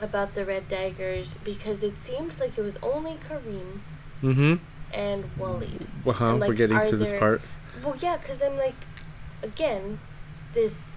about 0.00 0.34
the 0.34 0.44
red 0.44 0.68
daggers 0.68 1.34
because 1.44 1.82
it 1.82 1.98
seems 1.98 2.40
like 2.40 2.56
it 2.56 2.62
was 2.62 2.76
only 2.82 3.18
Kareem 3.28 3.80
mhm. 4.22 4.60
and 4.92 5.24
Waleed. 5.36 5.86
Uh-huh, 6.06 6.24
And, 6.24 6.40
like, 6.40 6.48
we're 6.48 6.54
getting 6.54 6.84
to 6.86 6.96
this 6.96 7.10
there- 7.10 7.18
part. 7.18 7.42
Well, 7.82 7.96
yeah, 8.00 8.16
because 8.16 8.42
I'm 8.42 8.56
like, 8.56 8.74
again, 9.42 10.00
this 10.54 10.92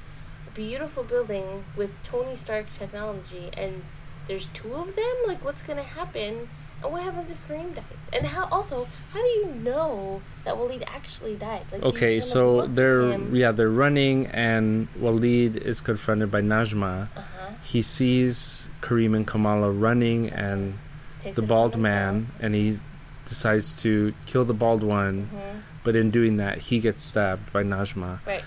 beautiful 0.53 1.03
building 1.03 1.63
with 1.75 1.91
Tony 2.03 2.35
Stark 2.35 2.71
technology, 2.73 3.49
and 3.55 3.83
there's 4.31 4.47
two 4.53 4.73
of 4.73 4.95
them. 4.95 5.15
Like, 5.27 5.43
what's 5.43 5.61
gonna 5.61 5.83
happen? 5.83 6.47
And 6.81 6.91
what 6.91 7.03
happens 7.03 7.29
if 7.31 7.47
Kareem 7.49 7.75
dies? 7.75 7.83
And 8.13 8.25
how? 8.25 8.47
Also, 8.49 8.87
how 9.13 9.21
do 9.21 9.27
you 9.27 9.45
know 9.61 10.21
that 10.45 10.55
Waleed 10.55 10.83
actually 10.87 11.35
died? 11.35 11.65
Like, 11.69 11.83
Okay, 11.83 12.21
so 12.21 12.65
they're 12.65 13.19
yeah, 13.33 13.51
they're 13.51 13.69
running 13.69 14.27
and 14.27 14.87
Waleed 14.97 15.57
is 15.57 15.81
confronted 15.81 16.31
by 16.31 16.39
Najma. 16.41 17.09
Uh-huh. 17.15 17.49
He 17.61 17.81
sees 17.81 18.69
Kareem 18.79 19.13
and 19.17 19.27
Kamala 19.27 19.69
running 19.69 20.29
and 20.29 20.79
Takes 21.19 21.35
the 21.35 21.41
bald 21.41 21.77
man 21.77 22.27
and 22.39 22.55
he 22.55 22.79
decides 23.25 23.79
to 23.83 24.13
kill 24.25 24.45
the 24.45 24.53
bald 24.53 24.81
one, 24.81 25.27
himself. 25.27 25.41
Mhm. 25.55 25.61
but 25.83 25.95
in 25.97 26.09
doing 26.09 26.37
that 26.37 26.57
he 26.69 26.79
gets 26.79 27.03
stabbed 27.03 27.51
by 27.51 27.63
Najma. 27.63 28.19
Right. 28.25 28.43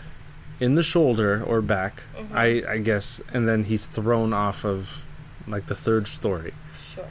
in 0.61 0.77
the 0.77 0.83
shoulder 0.85 1.43
or 1.45 1.61
back, 1.61 2.05
Mhm. 2.17 2.35
I 2.35 2.47
I 2.75 2.79
guess, 2.79 3.21
and 3.35 3.47
then 3.49 3.65
he's 3.65 3.85
thrown 3.87 4.33
off 4.33 4.65
of 4.65 5.05
like 5.47 5.67
the 5.67 5.75
third 5.75 6.09
story. 6.09 6.55
Sure. 6.95 7.11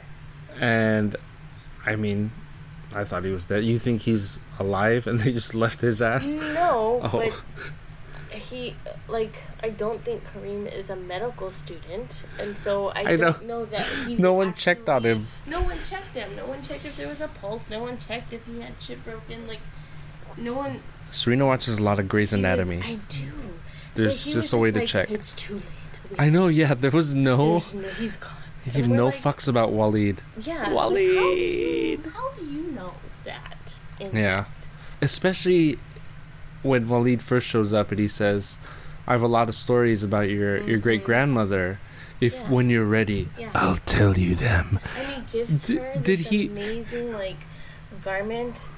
And 0.58 1.16
I 1.86 1.96
mean, 1.96 2.30
I 2.94 3.04
thought 3.04 3.24
he 3.24 3.30
was 3.30 3.44
dead. 3.44 3.64
You 3.64 3.78
think 3.78 4.02
he's 4.02 4.40
alive, 4.58 5.06
and 5.06 5.18
they 5.20 5.32
just 5.32 5.54
left 5.54 5.80
his 5.80 6.00
ass? 6.02 6.32
No, 6.34 7.00
Oh. 7.12 7.32
but 8.30 8.38
he 8.40 8.74
like 9.08 9.36
I 9.62 9.70
don't 9.70 10.04
think 10.04 10.24
Kareem 10.24 10.70
is 10.72 10.90
a 10.90 10.96
medical 10.96 11.50
student, 11.50 12.24
and 12.40 12.58
so 12.58 12.88
I, 12.88 13.12
I 13.12 13.16
don't 13.16 13.44
know, 13.46 13.64
that 13.66 13.86
he. 14.06 14.16
No 14.16 14.32
one 14.32 14.54
checked 14.54 14.88
on 14.88 15.04
him. 15.04 15.28
No 15.46 15.62
one 15.62 15.78
checked 15.84 16.16
him. 16.16 16.34
No 16.36 16.46
one 16.46 16.60
checked 16.62 16.84
if 16.84 16.96
there 16.96 17.08
was 17.08 17.20
a 17.20 17.28
pulse. 17.28 17.70
No 17.70 17.80
one 17.82 17.98
checked 17.98 18.32
if 18.32 18.44
he 18.46 18.60
had 18.60 18.72
shit 18.80 19.04
broken. 19.04 19.46
Like, 19.46 19.60
no 20.36 20.54
one. 20.54 20.82
Serena 21.10 21.46
watches 21.46 21.78
a 21.78 21.82
lot 21.82 22.00
of 22.00 22.08
Grey's 22.08 22.30
he 22.30 22.36
was- 22.36 22.40
Anatomy. 22.40 22.80
I 22.84 22.98
do. 23.08 23.30
There's 23.94 24.24
just 24.24 24.52
a 24.52 24.56
way 24.56 24.72
to 24.72 24.84
check. 24.84 25.10
It's 25.12 25.32
too 25.34 25.54
late. 25.54 25.64
We- 26.18 26.24
I 26.26 26.30
know. 26.30 26.48
Yeah, 26.48 26.74
there 26.74 26.90
was 26.90 27.14
no. 27.14 27.58
there's 27.58 27.74
no 27.74 27.88
he's 27.98 28.16
gone. 28.16 28.30
He 28.64 28.70
gave 28.70 28.88
no 28.88 29.06
like, 29.06 29.14
fucks 29.14 29.46
about 29.46 29.72
Waleed. 29.72 30.18
Yeah. 30.40 30.66
Waleed. 30.70 31.08
Like, 31.08 31.16
how, 31.16 31.34
do 31.34 31.40
you, 31.40 32.10
how 32.10 32.30
do 32.32 32.44
you 32.46 32.62
know 32.72 32.92
that? 33.24 33.74
in 34.00 34.16
Yeah. 34.16 34.46
Especially 35.02 35.78
when 36.62 36.86
Waleed 36.88 37.20
first 37.20 37.46
shows 37.46 37.72
up 37.74 37.90
and 37.90 38.00
he 38.00 38.08
says, 38.08 38.56
"I 39.06 39.12
have 39.12 39.22
a 39.22 39.26
lot 39.28 39.48
of 39.50 39.54
stories 39.54 40.02
about 40.02 40.30
your 40.30 40.56
your 40.66 40.78
Mhm. 40.78 40.82
great 40.82 41.04
grandmother. 41.04 41.78
If 42.20 42.34
Yeah. 42.34 42.48
when 42.48 42.70
you're 42.70 42.86
ready, 42.86 43.28
Yeah. 43.38 43.50
I'll 43.54 43.76
tell 43.84 44.16
you 44.18 44.34
them." 44.34 44.80
And 44.98 45.06
he 45.08 45.38
gives 45.38 45.66
Did- 45.66 45.78
her 45.82 45.94
did 46.02 46.18
he- 46.20 46.46
amazing 46.46 47.12
like 47.12 47.40
garment 48.02 48.54
that 48.56 48.68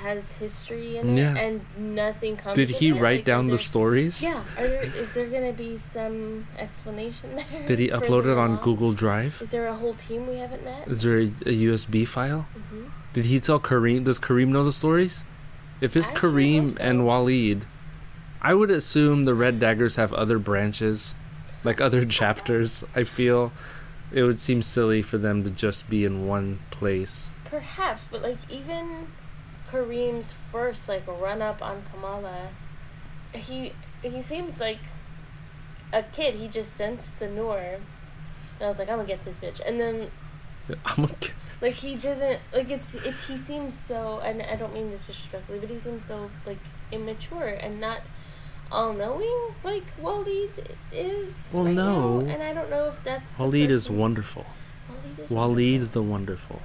has 0.00 0.32
history 0.34 0.96
in 0.98 1.16
it, 1.16 1.20
Yeah. 1.22 1.36
and 1.36 1.60
nothing 1.78 2.36
comes. 2.36 2.56
Did 2.56 2.70
he 2.70 2.92
write 2.92 3.18
Like, 3.18 3.24
down 3.24 3.48
the 3.48 3.58
stories? 3.58 4.22
Yeah. 4.22 4.42
Are 4.58 4.66
there, 4.66 4.82
is 4.82 5.12
there 5.12 5.26
gonna 5.26 5.52
be 5.52 5.78
some 5.92 6.46
explanation 6.58 7.36
there? 7.36 7.66
Did 7.66 7.78
he 7.78 7.88
upload 7.88 8.26
it 8.26 8.36
on? 8.38 8.56
Google 8.58 8.92
Drive? 8.92 9.40
Is 9.42 9.50
there 9.50 9.66
a 9.66 9.74
whole 9.74 9.94
team 9.94 10.26
we 10.26 10.36
haven't 10.36 10.64
met? 10.64 10.88
Is 10.88 11.02
there 11.02 11.18
a, 11.18 11.26
a 11.46 11.54
USB 11.66 12.06
file? 12.06 12.42
hmm 12.70 12.84
Did 13.12 13.26
he 13.26 13.40
tell 13.40 13.60
Kareem? 13.60 14.04
Does 14.04 14.18
Kareem 14.18 14.48
know 14.48 14.64
the 14.64 14.72
stories? 14.72 15.24
If 15.80 15.96
it's 15.96 16.10
I 16.10 16.14
Kareem 16.14 16.76
so. 16.76 16.82
and 16.82 17.00
Waleed, 17.00 17.62
I 18.40 18.54
would 18.54 18.70
assume 18.70 19.24
the 19.24 19.34
Red 19.34 19.58
Daggers 19.58 19.96
have 19.96 20.12
other 20.12 20.38
branches, 20.38 21.14
like 21.64 21.80
other 21.80 22.04
chapters. 22.20 22.84
I 22.94 23.04
feel 23.04 23.52
It 24.12 24.22
would 24.22 24.38
seem 24.40 24.62
silly 24.62 25.02
for 25.02 25.18
them 25.18 25.42
to 25.44 25.50
just 25.50 25.88
be 25.90 26.04
in 26.04 26.26
one 26.28 26.60
place. 26.70 27.30
Perhaps, 27.44 28.02
but 28.10 28.22
like 28.22 28.38
even 28.50 29.08
Kareem's 29.74 30.34
first 30.52 30.88
like 30.88 31.02
run 31.06 31.42
up 31.42 31.60
on 31.60 31.82
Kamala, 31.90 32.48
he 33.34 33.72
he 34.02 34.22
seems 34.22 34.60
like 34.60 34.78
a 35.92 36.02
kid. 36.02 36.34
He 36.34 36.46
just 36.46 36.74
sensed 36.74 37.18
the 37.18 37.28
Noor. 37.28 37.58
And 37.58 37.82
I 38.62 38.68
was 38.68 38.78
like, 38.78 38.88
I'm 38.88 38.96
gonna 38.96 39.08
get 39.08 39.24
this 39.24 39.38
bitch. 39.38 39.60
And 39.66 39.80
then 39.80 40.10
I'm 40.84 41.04
a, 41.04 41.10
like 41.60 41.74
he 41.74 41.96
doesn't 41.96 42.38
like 42.52 42.70
it's 42.70 42.94
it's 42.94 43.26
he 43.26 43.36
seems 43.36 43.76
so 43.76 44.20
and 44.22 44.42
I 44.42 44.54
don't 44.54 44.72
mean 44.72 44.90
this 44.90 45.06
disrespectfully, 45.06 45.58
but 45.58 45.68
he 45.68 45.80
seems 45.80 46.04
so 46.04 46.30
like 46.46 46.58
immature 46.92 47.48
and 47.48 47.80
not 47.80 48.02
all 48.70 48.92
knowing 48.92 49.54
like 49.64 49.84
Waleed 50.00 50.66
is. 50.92 51.48
Well, 51.52 51.64
right 51.64 51.74
no. 51.74 52.20
now. 52.20 52.32
and 52.32 52.42
I 52.42 52.54
don't 52.54 52.70
know 52.70 52.88
if 52.88 53.02
that's 53.02 53.32
Waleed 53.34 53.70
is 53.70 53.90
wonderful. 53.90 54.46
Waleed 54.88 55.18
is 55.24 55.30
Waleed 55.30 55.72
wonderful. 55.80 55.92
the 55.92 56.02
Wonderful. 56.02 56.62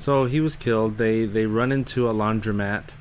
So 0.00 0.24
he 0.24 0.40
was 0.40 0.56
killed. 0.56 0.96
They 0.96 1.26
they 1.26 1.44
run 1.44 1.70
into 1.70 2.08
a 2.08 2.14
laundromat, 2.14 2.94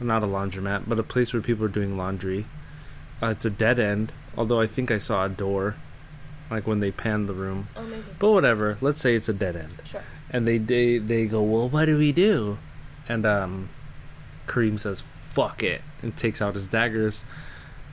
not 0.00 0.22
a 0.22 0.26
laundromat, 0.26 0.84
but 0.88 0.98
a 0.98 1.02
place 1.02 1.34
where 1.34 1.42
people 1.42 1.66
are 1.66 1.68
doing 1.68 1.98
laundry. 1.98 2.46
Uh, 3.22 3.26
it's 3.26 3.44
a 3.44 3.50
dead 3.50 3.78
end. 3.78 4.14
Although 4.38 4.58
I 4.58 4.66
think 4.66 4.90
I 4.90 4.96
saw 4.96 5.26
a 5.26 5.28
door, 5.28 5.76
like 6.50 6.66
when 6.66 6.80
they 6.80 6.90
panned 6.90 7.28
the 7.28 7.34
room. 7.34 7.68
Oh 7.76 7.82
maybe. 7.82 8.04
But 8.18 8.30
whatever. 8.32 8.78
Let's 8.80 9.02
say 9.02 9.14
it's 9.14 9.28
a 9.28 9.34
dead 9.34 9.54
end. 9.54 9.82
Sure. 9.84 10.02
And 10.30 10.48
they 10.48 10.56
they 10.56 10.96
they 10.96 11.26
go, 11.26 11.42
well, 11.42 11.68
what 11.68 11.84
do 11.84 11.98
we 11.98 12.10
do? 12.10 12.56
And 13.06 13.26
um, 13.26 13.68
Kareem 14.46 14.80
says, 14.80 15.02
"Fuck 15.28 15.62
it," 15.62 15.82
and 16.00 16.16
takes 16.16 16.40
out 16.40 16.54
his 16.54 16.66
daggers. 16.66 17.22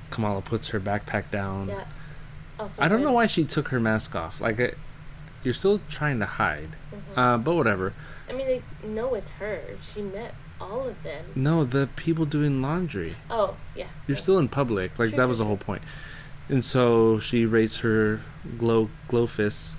Kamala 0.10 0.42
puts 0.42 0.70
her 0.70 0.80
backpack 0.80 1.32
down. 1.32 1.68
Yeah. 1.68 1.84
Also 2.58 2.82
I 2.82 2.88
don't 2.88 3.02
know 3.02 3.12
why 3.12 3.26
she 3.26 3.44
took 3.44 3.68
her 3.68 3.80
mask 3.82 4.16
off. 4.16 4.40
Like, 4.40 4.62
I, 4.62 4.72
you're 5.48 5.54
still 5.54 5.80
trying 5.88 6.20
to 6.20 6.26
hide. 6.26 6.72
Mhm. 6.94 7.18
Uh, 7.18 7.38
but 7.38 7.56
whatever. 7.56 7.94
I 8.30 8.34
mean, 8.34 8.48
they 8.48 8.62
know 8.86 9.14
it's 9.16 9.30
her. 9.40 9.62
She 9.82 10.02
met 10.02 10.36
all 10.60 10.86
of 10.90 11.02
them. 11.04 11.24
No, 11.36 11.64
the 11.64 11.88
people 11.96 12.26
doing 12.26 12.62
laundry. 12.62 13.16
Oh, 13.30 13.56
yeah. 13.76 13.88
You're 14.08 14.18
still 14.18 14.38
in 14.40 14.50
public. 14.50 15.00
Like 15.00 15.10
Sure, 15.12 15.18
that 15.18 15.24
sure, 15.24 15.28
was 15.28 15.38
the 15.38 15.46
whole 15.46 15.56
point. 15.70 15.84
And 16.50 16.64
so 16.66 17.20
she 17.20 17.46
raised 17.46 17.80
her 17.80 18.20
glow 18.58 18.90
glow 19.08 19.26
fists. 19.28 19.78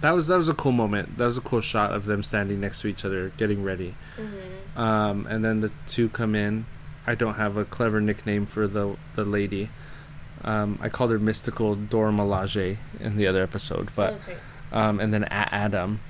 That 0.00 0.12
was 0.12 0.28
that 0.28 0.36
was 0.38 0.48
a 0.48 0.54
cool 0.54 0.72
moment. 0.72 1.18
That 1.18 1.26
was 1.26 1.36
a 1.36 1.42
cool 1.42 1.60
shot 1.60 1.90
of 1.92 2.06
them 2.06 2.22
standing 2.22 2.60
next 2.60 2.80
to 2.82 2.88
each 2.88 3.04
other, 3.04 3.32
getting 3.36 3.62
ready. 3.62 3.94
Mhm. 4.18 4.78
Um, 4.80 5.26
and 5.28 5.44
then 5.44 5.60
the 5.60 5.70
two 5.86 6.08
come 6.08 6.34
in. 6.34 6.64
I 7.06 7.14
don't 7.14 7.34
have 7.34 7.56
a 7.58 7.64
clever 7.66 8.00
nickname 8.00 8.46
for 8.46 8.66
the 8.66 8.96
the 9.16 9.24
lady. 9.24 9.68
Um, 10.44 10.78
I 10.82 10.88
called 10.90 11.10
her 11.10 11.18
Mystical 11.18 11.74
Dora 11.74 12.12
Milaje 12.12 12.76
in 13.00 13.16
the 13.16 13.26
other 13.26 13.42
episode, 13.42 13.88
Oh, 13.88 13.92
but 13.96 14.12
right. 14.28 14.36
Um, 14.72 15.00
and 15.00 15.12
then 15.14 15.24
A- 15.24 15.54
Adam 15.54 16.00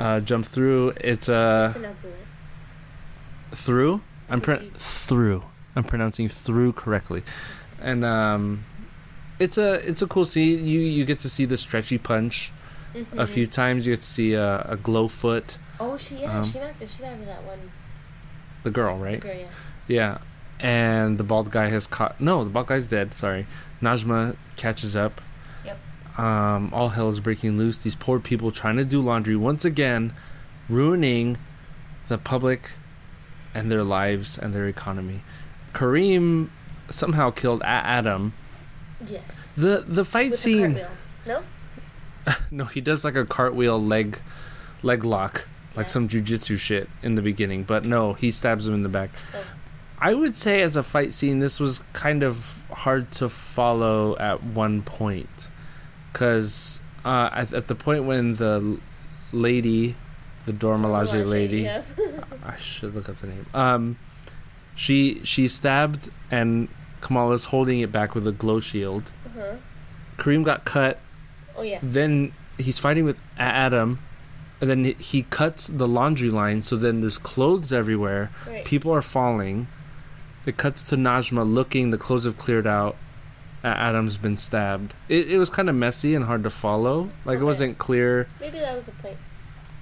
uh, 0.00 0.20
jumped 0.20 0.48
through. 0.48 0.94
It's 1.00 1.28
uh, 1.28 1.70
Pronouncing 1.72 2.10
it. 2.10 3.56
through. 3.56 4.02
I'm 4.30 4.40
Mhm. 4.40 4.76
through. 4.76 5.44
I'm 5.76 5.84
pronouncing 5.84 6.28
through 6.28 6.72
correctly, 6.72 7.22
and 7.80 8.04
um, 8.04 8.64
it's 9.38 9.56
a 9.58 9.74
it's 9.88 10.02
a 10.02 10.06
cool 10.06 10.24
scene. 10.24 10.66
You 10.66 10.80
you 10.80 11.04
get 11.04 11.18
to 11.20 11.28
see 11.28 11.44
the 11.44 11.56
stretchy 11.56 11.98
punch 11.98 12.52
a 12.94 12.98
Mhm. 12.98 13.28
few 13.28 13.46
times. 13.46 13.86
You 13.86 13.92
get 13.94 14.00
to 14.00 14.06
see 14.06 14.34
a, 14.34 14.60
a 14.68 14.76
glow 14.76 15.08
foot. 15.08 15.56
Oh, 15.80 15.96
she 15.96 16.16
yeah, 16.16 16.40
um, 16.40 16.44
she 16.50 16.58
knocked 16.58 16.80
the 16.80 16.88
shit 16.88 17.06
out 17.06 17.14
of 17.20 17.26
that 17.26 17.44
one 17.44 17.70
The 18.64 18.70
girl, 18.72 18.98
right? 18.98 19.20
girl. 19.20 19.34
Yeah. 19.36 19.46
Yeah, 19.86 20.18
and 20.58 21.16
the 21.16 21.22
bald 21.24 21.50
guy 21.52 21.68
has 21.68 21.86
caught. 21.86 22.20
No, 22.20 22.42
the 22.44 22.50
bald 22.50 22.66
guy's 22.66 22.86
dead. 22.86 23.14
Sorry, 23.14 23.46
Najma 23.80 24.36
catches 24.56 24.96
up. 24.96 25.20
Um, 26.18 26.74
all 26.74 26.88
hell 26.90 27.08
is 27.08 27.20
breaking 27.20 27.56
loose. 27.56 27.78
These 27.78 27.94
poor 27.94 28.18
people 28.18 28.50
trying 28.50 28.76
to 28.76 28.84
do 28.84 29.00
laundry 29.00 29.36
once 29.36 29.64
again, 29.64 30.12
ruining 30.68 31.38
the 32.08 32.18
public 32.18 32.72
and 33.54 33.70
their 33.70 33.84
lives 33.84 34.36
and 34.36 34.52
their 34.52 34.66
economy. 34.66 35.22
Kareem 35.72 36.48
somehow 36.90 37.30
killed 37.30 37.62
A- 37.62 37.66
Adam. 37.66 38.32
Yes. 39.06 39.52
The 39.56 39.84
the 39.86 40.04
fight 40.04 40.30
With 40.30 40.38
scene. 40.40 40.80
No. 41.26 41.42
No, 42.50 42.64
he 42.64 42.80
does 42.82 43.04
like 43.04 43.14
a 43.14 43.24
cartwheel 43.24 43.82
leg 43.82 44.18
leg 44.82 45.04
lock, 45.04 45.48
like 45.76 45.86
Yeah. 45.86 45.90
some 45.92 46.08
jujitsu 46.08 46.58
shit 46.58 46.88
in 47.02 47.14
the 47.14 47.22
beginning. 47.22 47.62
But 47.62 47.84
no, 47.86 48.12
he 48.14 48.30
stabs 48.30 48.66
him 48.68 48.74
in 48.74 48.82
the 48.82 48.88
back. 48.90 49.10
Oh. 49.34 49.44
I 50.00 50.14
would 50.14 50.36
say 50.36 50.60
as 50.62 50.76
a 50.76 50.82
fight 50.82 51.14
scene, 51.14 51.38
this 51.38 51.58
was 51.58 51.80
kind 51.92 52.22
of 52.22 52.64
hard 52.70 53.10
to 53.12 53.28
follow 53.28 54.16
at 54.18 54.42
one 54.44 54.82
point, 54.82 55.47
because 56.18 56.80
uh, 57.04 57.30
at, 57.32 57.52
at 57.52 57.68
the 57.68 57.76
point 57.76 58.02
when 58.02 58.34
the 58.34 58.80
lady, 59.32 59.94
the 60.46 60.52
Melange, 60.52 61.12
lady, 61.24 61.60
Yeah. 61.62 61.82
I 62.44 62.56
should 62.56 62.92
look 62.96 63.08
up 63.08 63.16
the 63.20 63.28
name. 63.28 63.46
Um, 63.54 63.98
she 64.74 65.20
she 65.24 65.46
stabbed 65.46 66.10
and 66.30 66.68
Kamala's 67.00 67.44
holding 67.46 67.78
it 67.80 67.92
back 67.92 68.14
with 68.16 68.26
a 68.26 68.32
glow 68.32 68.58
shield. 68.58 69.12
uh-huh. 69.26 69.56
Kareem 70.16 70.42
got 70.44 70.64
cut 70.64 70.98
Oh 71.56 71.62
yeah. 71.62 71.78
then 71.82 72.32
he's 72.58 72.80
fighting 72.80 73.04
with 73.04 73.18
Adam, 73.38 74.00
and 74.60 74.68
then 74.68 74.84
he- 74.84 74.96
he 74.98 75.22
cuts 75.22 75.68
the 75.68 75.86
laundry 75.86 76.30
line. 76.30 76.64
So 76.64 76.74
then 76.76 77.00
there's 77.00 77.18
clothes 77.18 77.72
everywhere. 77.72 78.30
Right. 78.44 78.64
People 78.64 78.92
are 78.92 79.02
falling. 79.02 79.68
It 80.46 80.56
cuts 80.56 80.82
to 80.84 80.96
Najma 80.96 81.48
looking. 81.48 81.90
The 81.90 81.98
clothes 81.98 82.24
have 82.24 82.38
cleared 82.38 82.66
out. 82.66 82.96
Adam's 83.64 84.16
been 84.16 84.36
stabbed. 84.36 84.94
It, 85.08 85.30
it 85.32 85.38
was 85.38 85.50
kind 85.50 85.68
of 85.68 85.74
messy 85.74 86.14
and 86.14 86.24
hard 86.24 86.42
to 86.44 86.50
follow. 86.50 87.10
Like 87.24 87.36
Okay. 87.36 87.42
it 87.42 87.44
wasn't 87.44 87.78
clear. 87.78 88.28
Maybe 88.40 88.58
that 88.58 88.74
was 88.76 88.84
the 88.84 88.92
point. 88.92 89.16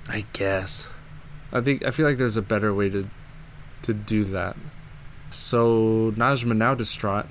I 0.08 0.24
guess. 0.32 0.90
I 1.52 1.60
think 1.60 1.84
I 1.84 1.90
feel 1.90 2.06
like 2.06 2.16
there's 2.18 2.36
a 2.36 2.42
better 2.42 2.72
way 2.74 2.88
to 2.90 3.08
to 3.82 3.94
do 3.94 4.24
that. 4.24 4.56
So 5.30 6.12
Najma 6.16 6.56
now 6.56 6.74
distraught 6.74 7.26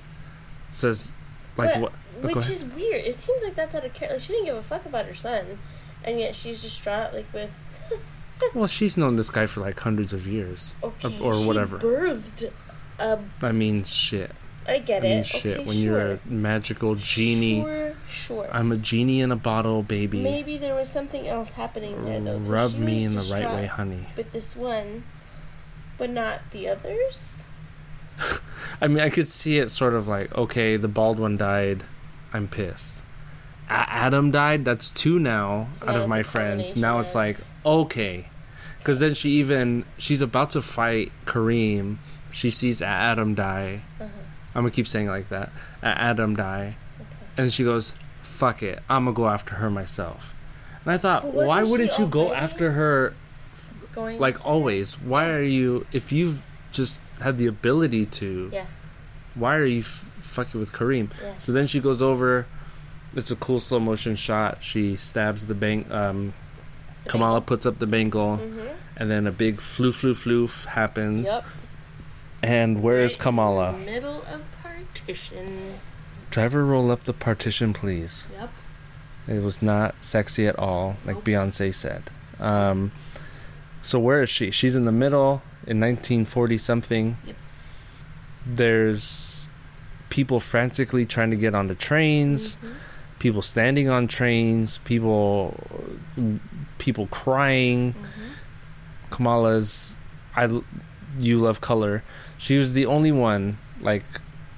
says, 0.70 1.12
like 1.56 1.74
But- 1.74 1.80
what? 1.80 1.92
oh, 2.22 2.34
Which 2.34 2.48
is 2.50 2.64
weird. 2.64 3.04
It 3.04 3.20
seems 3.20 3.42
like 3.42 3.54
that's 3.56 3.74
out 3.74 3.84
of 3.84 3.92
care. 3.94 4.10
Like 4.10 4.20
she 4.20 4.32
didn't 4.32 4.46
give 4.46 4.56
a 4.56 4.62
fuck 4.62 4.86
about 4.86 5.06
her 5.06 5.14
son, 5.14 5.58
and 6.04 6.18
yet 6.20 6.34
she's 6.34 6.62
distraught. 6.62 7.12
Like 7.12 7.26
with 7.32 7.50
Well, 8.54 8.66
she's 8.68 8.96
known 8.96 9.16
this 9.16 9.30
guy 9.30 9.46
for 9.46 9.60
like 9.60 9.80
hundreds 9.80 10.12
of 10.12 10.26
years. 10.26 10.74
okay, 10.82 11.18
or 11.20 11.34
she 11.34 11.46
whatever. 11.46 11.78
Birthed. 11.78 12.52
A, 12.98 13.18
I 13.42 13.52
mean, 13.52 13.84
shit. 13.84 14.30
I 14.68 14.78
get 14.78 15.04
I 15.04 15.08
mean, 15.08 15.18
it. 15.18 15.26
shit. 15.26 15.58
Okay, 15.58 15.64
when 15.64 15.76
you're 15.76 16.12
a 16.12 16.18
magical 16.24 16.94
genie, 16.96 17.62
Sure, 17.62 17.94
sure. 18.10 18.48
I'm 18.52 18.72
a 18.72 18.76
genie 18.76 19.20
in 19.20 19.30
a 19.30 19.36
bottle, 19.36 19.82
baby. 19.82 20.22
Maybe 20.22 20.58
there 20.58 20.74
was 20.74 20.88
something 20.88 21.26
else 21.26 21.50
happening 21.50 22.04
there 22.04 22.20
though. 22.20 22.38
Rub 22.38 22.74
me 22.74 23.04
in 23.04 23.14
the 23.14 23.22
right 23.22 23.50
way, 23.50 23.66
honey. 23.66 24.06
But 24.16 24.32
this 24.32 24.56
one, 24.56 25.04
but 25.98 26.10
not 26.10 26.40
the 26.50 26.68
others. 26.68 27.44
I 28.80 28.88
mean, 28.88 29.00
I 29.00 29.10
could 29.10 29.28
see 29.28 29.58
it 29.58 29.70
sort 29.70 29.94
of 29.94 30.08
like, 30.08 30.34
okay, 30.36 30.76
the 30.76 30.88
bald 30.88 31.18
one 31.18 31.36
died. 31.36 31.84
I'm 32.32 32.48
pissed. 32.48 33.02
A- 33.68 33.86
Adam 33.88 34.30
died. 34.30 34.64
That's 34.64 34.90
two 34.90 35.18
now 35.18 35.68
So 35.78 35.88
out 35.88 35.94
now 35.94 36.02
of 36.02 36.08
my 36.08 36.22
friends. 36.22 36.76
Now 36.76 36.98
it's 36.98 37.14
like, 37.14 37.38
okay. 37.64 38.28
Because 38.78 38.98
then 39.00 39.14
she 39.14 39.30
even, 39.30 39.84
she's 39.98 40.20
about 40.20 40.50
to 40.50 40.62
fight 40.62 41.12
Kareem. 41.24 41.98
She 42.30 42.50
sees 42.50 42.82
Adam 42.82 43.34
die. 43.34 43.82
Uh-huh. 44.00 44.08
I'm 44.56 44.64
to 44.64 44.70
keep 44.74 44.88
saying 44.88 45.06
it 45.06 45.10
like 45.10 45.28
that. 45.28 45.50
Adam 45.82 46.34
die. 46.34 46.76
Okay. 47.00 47.06
And 47.36 47.52
she 47.52 47.62
goes, 47.62 47.92
fuck 48.22 48.62
it. 48.62 48.80
I'm 48.88 49.04
to 49.06 49.12
go 49.12 49.28
after 49.28 49.56
her 49.56 49.70
myself. 49.70 50.34
And 50.84 50.92
I 50.92 50.98
thought, 50.98 51.32
why 51.32 51.62
wouldn't 51.62 51.98
you 51.98 52.06
go 52.06 52.32
after 52.32 52.72
her 52.72 53.14
Going 53.92 54.18
like 54.18 54.44
always? 54.46 54.94
Why 55.00 55.28
are 55.30 55.42
you, 55.42 55.86
if 55.92 56.10
you've 56.12 56.42
just 56.72 57.00
had 57.20 57.38
the 57.38 57.46
ability 57.46 58.06
to, 58.06 58.50
Yeah. 58.52 58.66
why 59.34 59.56
are 59.56 59.64
you 59.66 59.80
f- 59.80 59.86
fucking 60.20 60.58
with 60.58 60.72
Kareem? 60.72 61.10
Yeah. 61.22 61.34
So 61.38 61.52
then 61.52 61.66
she 61.66 61.80
goes 61.80 62.00
over. 62.00 62.46
It's 63.14 63.30
a 63.30 63.36
cool 63.36 63.60
slow 63.60 63.78
motion 63.80 64.16
shot. 64.16 64.62
She 64.62 64.96
stabs 64.96 65.46
the 65.46 65.54
bang. 65.54 65.90
Um, 65.90 66.34
Kamala 67.08 67.40
puts 67.40 67.66
up 67.66 67.78
the 67.78 67.86
bangle, 67.86 68.38
Mm-hmm. 68.38 68.66
and 68.96 69.10
then 69.10 69.26
a 69.26 69.32
big 69.32 69.60
flu 69.60 69.92
flu 69.92 70.12
floof 70.14 70.64
happens. 70.66 71.28
Yep. 71.28 71.44
And 72.46 72.80
where 72.80 73.00
is 73.00 73.16
Kamala? 73.16 73.72
middle 73.72 74.22
of 74.22 74.42
partition. 74.62 75.80
Driver, 76.30 76.64
roll 76.64 76.92
up 76.92 77.02
the 77.04 77.12
partition, 77.12 77.72
please. 77.72 78.26
Yep. 78.38 78.50
It 79.26 79.42
was 79.42 79.60
not 79.60 79.96
sexy 80.00 80.46
at 80.46 80.56
all, 80.56 80.96
like. 81.04 81.16
Beyonce 81.24 81.74
said. 81.74 82.04
Um, 82.38 82.92
so 83.82 83.98
where 83.98 84.22
is 84.22 84.30
she? 84.30 84.52
She's 84.52 84.76
in 84.76 84.84
the 84.84 84.92
middle 84.92 85.42
in 85.66 85.80
1940 85.80 86.56
something. 86.58 87.16
Yep. 87.26 87.36
There's 88.46 89.48
people 90.08 90.38
frantically 90.38 91.04
trying 91.04 91.30
to 91.30 91.36
get 91.36 91.52
onto 91.52 91.74
trains. 91.74 92.56
Mhm. 92.58 92.74
People 93.18 93.42
standing 93.42 93.88
on 93.88 94.06
trains. 94.06 94.78
People, 94.78 95.58
people 96.78 97.08
crying. 97.08 97.94
Mhm. 97.94 99.10
Kamala's, 99.10 99.96
I, 100.36 100.48
you 101.18 101.38
love 101.38 101.60
color. 101.60 102.04
She 102.38 102.58
was 102.58 102.72
the 102.72 102.86
only 102.86 103.12
one 103.12 103.58
like 103.80 104.04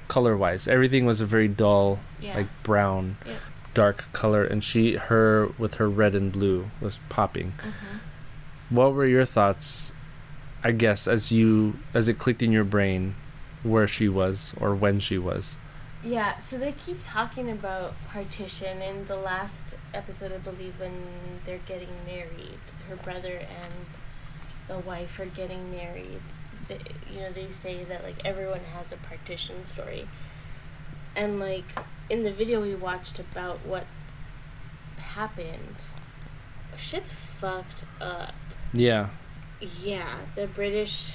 color 0.09 0.37
wise. 0.37 0.67
Everything 0.69 1.07
was 1.07 1.21
a 1.21 1.27
very 1.27 1.49
dull, 1.49 2.01
Yeah. 2.21 2.37
like 2.37 2.49
brown, 2.63 3.17
dark 3.75 4.05
color, 4.13 4.45
and 4.45 4.63
she 4.65 4.95
her 4.97 5.49
with 5.59 5.75
her 5.75 5.89
red 5.89 6.15
and 6.15 6.33
blue 6.33 6.71
was 6.81 6.99
popping. 7.09 7.53
Mm-hmm. 7.59 8.75
What 8.77 8.95
were 8.95 9.07
your 9.07 9.25
thoughts? 9.25 9.93
I 10.65 10.73
guess 10.73 11.07
as 11.07 11.31
you 11.31 11.79
as 11.95 12.09
it 12.09 12.19
clicked 12.19 12.43
in 12.43 12.51
your 12.53 12.65
brain, 12.65 13.15
where 13.63 13.87
she 13.87 14.09
was 14.09 14.55
or 14.61 14.75
when 14.75 14.99
she 15.01 15.17
was. 15.19 15.57
Yeah, 16.05 16.39
so 16.39 16.59
they 16.59 16.73
keep 16.73 16.99
talking 17.03 17.51
about 17.51 17.95
partition 18.09 18.81
in 18.83 19.05
the 19.07 19.17
last 19.17 19.75
episode, 19.93 20.33
I 20.33 20.39
believe, 20.39 20.79
when 20.79 20.93
they're 21.45 21.61
getting 21.67 21.89
married. 22.07 22.61
Her 22.89 22.95
brother 22.97 23.35
and 23.35 23.75
the 24.69 24.79
wife 24.79 25.19
are 25.19 25.27
getting 25.27 25.71
married. 25.73 26.21
They, 26.69 26.79
you 27.13 27.21
know, 27.21 27.33
they 27.33 27.51
say 27.51 27.85
that 27.85 28.03
like 28.05 28.25
everyone 28.25 28.61
has 28.77 28.93
a 28.93 28.97
partition 28.97 29.65
story, 29.67 30.07
and 31.17 31.41
like 31.41 31.65
in 32.11 32.23
the 32.25 32.33
video 32.33 32.61
we 32.61 32.75
watched 32.75 33.19
about 33.19 33.65
what 33.67 33.87
happened, 34.99 35.77
shit's 36.77 37.13
fucked 37.13 37.85
up. 38.01 38.35
Yeah, 38.73 39.09
Yeah, 39.83 40.19
the 40.35 40.47
British. 40.47 41.15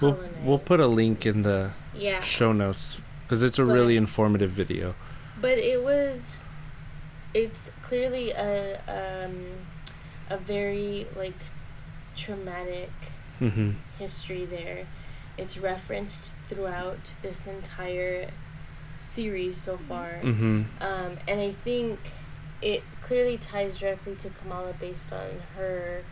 we'll 0.00 0.18
we'll 0.44 0.58
put 0.58 0.78
a 0.80 0.86
link 0.86 1.24
in 1.26 1.42
the 1.42 1.70
yeah, 1.94 2.20
show 2.20 2.52
notes 2.52 3.00
because 3.22 3.42
it's 3.42 3.58
a 3.58 3.64
But- 3.64 3.72
really 3.72 3.96
informative 3.96 4.50
video. 4.50 4.94
but 5.40 5.58
it 5.58 5.82
was 5.82 6.38
it's 7.34 7.70
clearly 7.82 8.30
a 8.30 8.78
um 8.88 9.34
a 10.30 10.36
very 10.38 11.06
like 11.16 11.34
traumatic 12.16 12.90
hmm 13.38 13.72
history 13.98 14.44
there. 14.44 14.86
It's 15.38 15.58
referenced 15.58 16.34
throughout 16.48 16.98
this 17.22 17.46
entire 17.46 18.30
series 19.00 19.56
so 19.56 19.76
far. 19.76 20.18
Hmm 20.18 20.62
um 20.80 21.16
and 21.28 21.40
i 21.40 21.52
think 21.52 21.98
it 22.62 22.82
clearly 23.02 23.36
ties 23.38 23.78
directly 23.78 24.14
to 24.16 24.30
kamala 24.30 24.72
based 24.80 25.12
on 25.12 25.28
her 25.56 26.02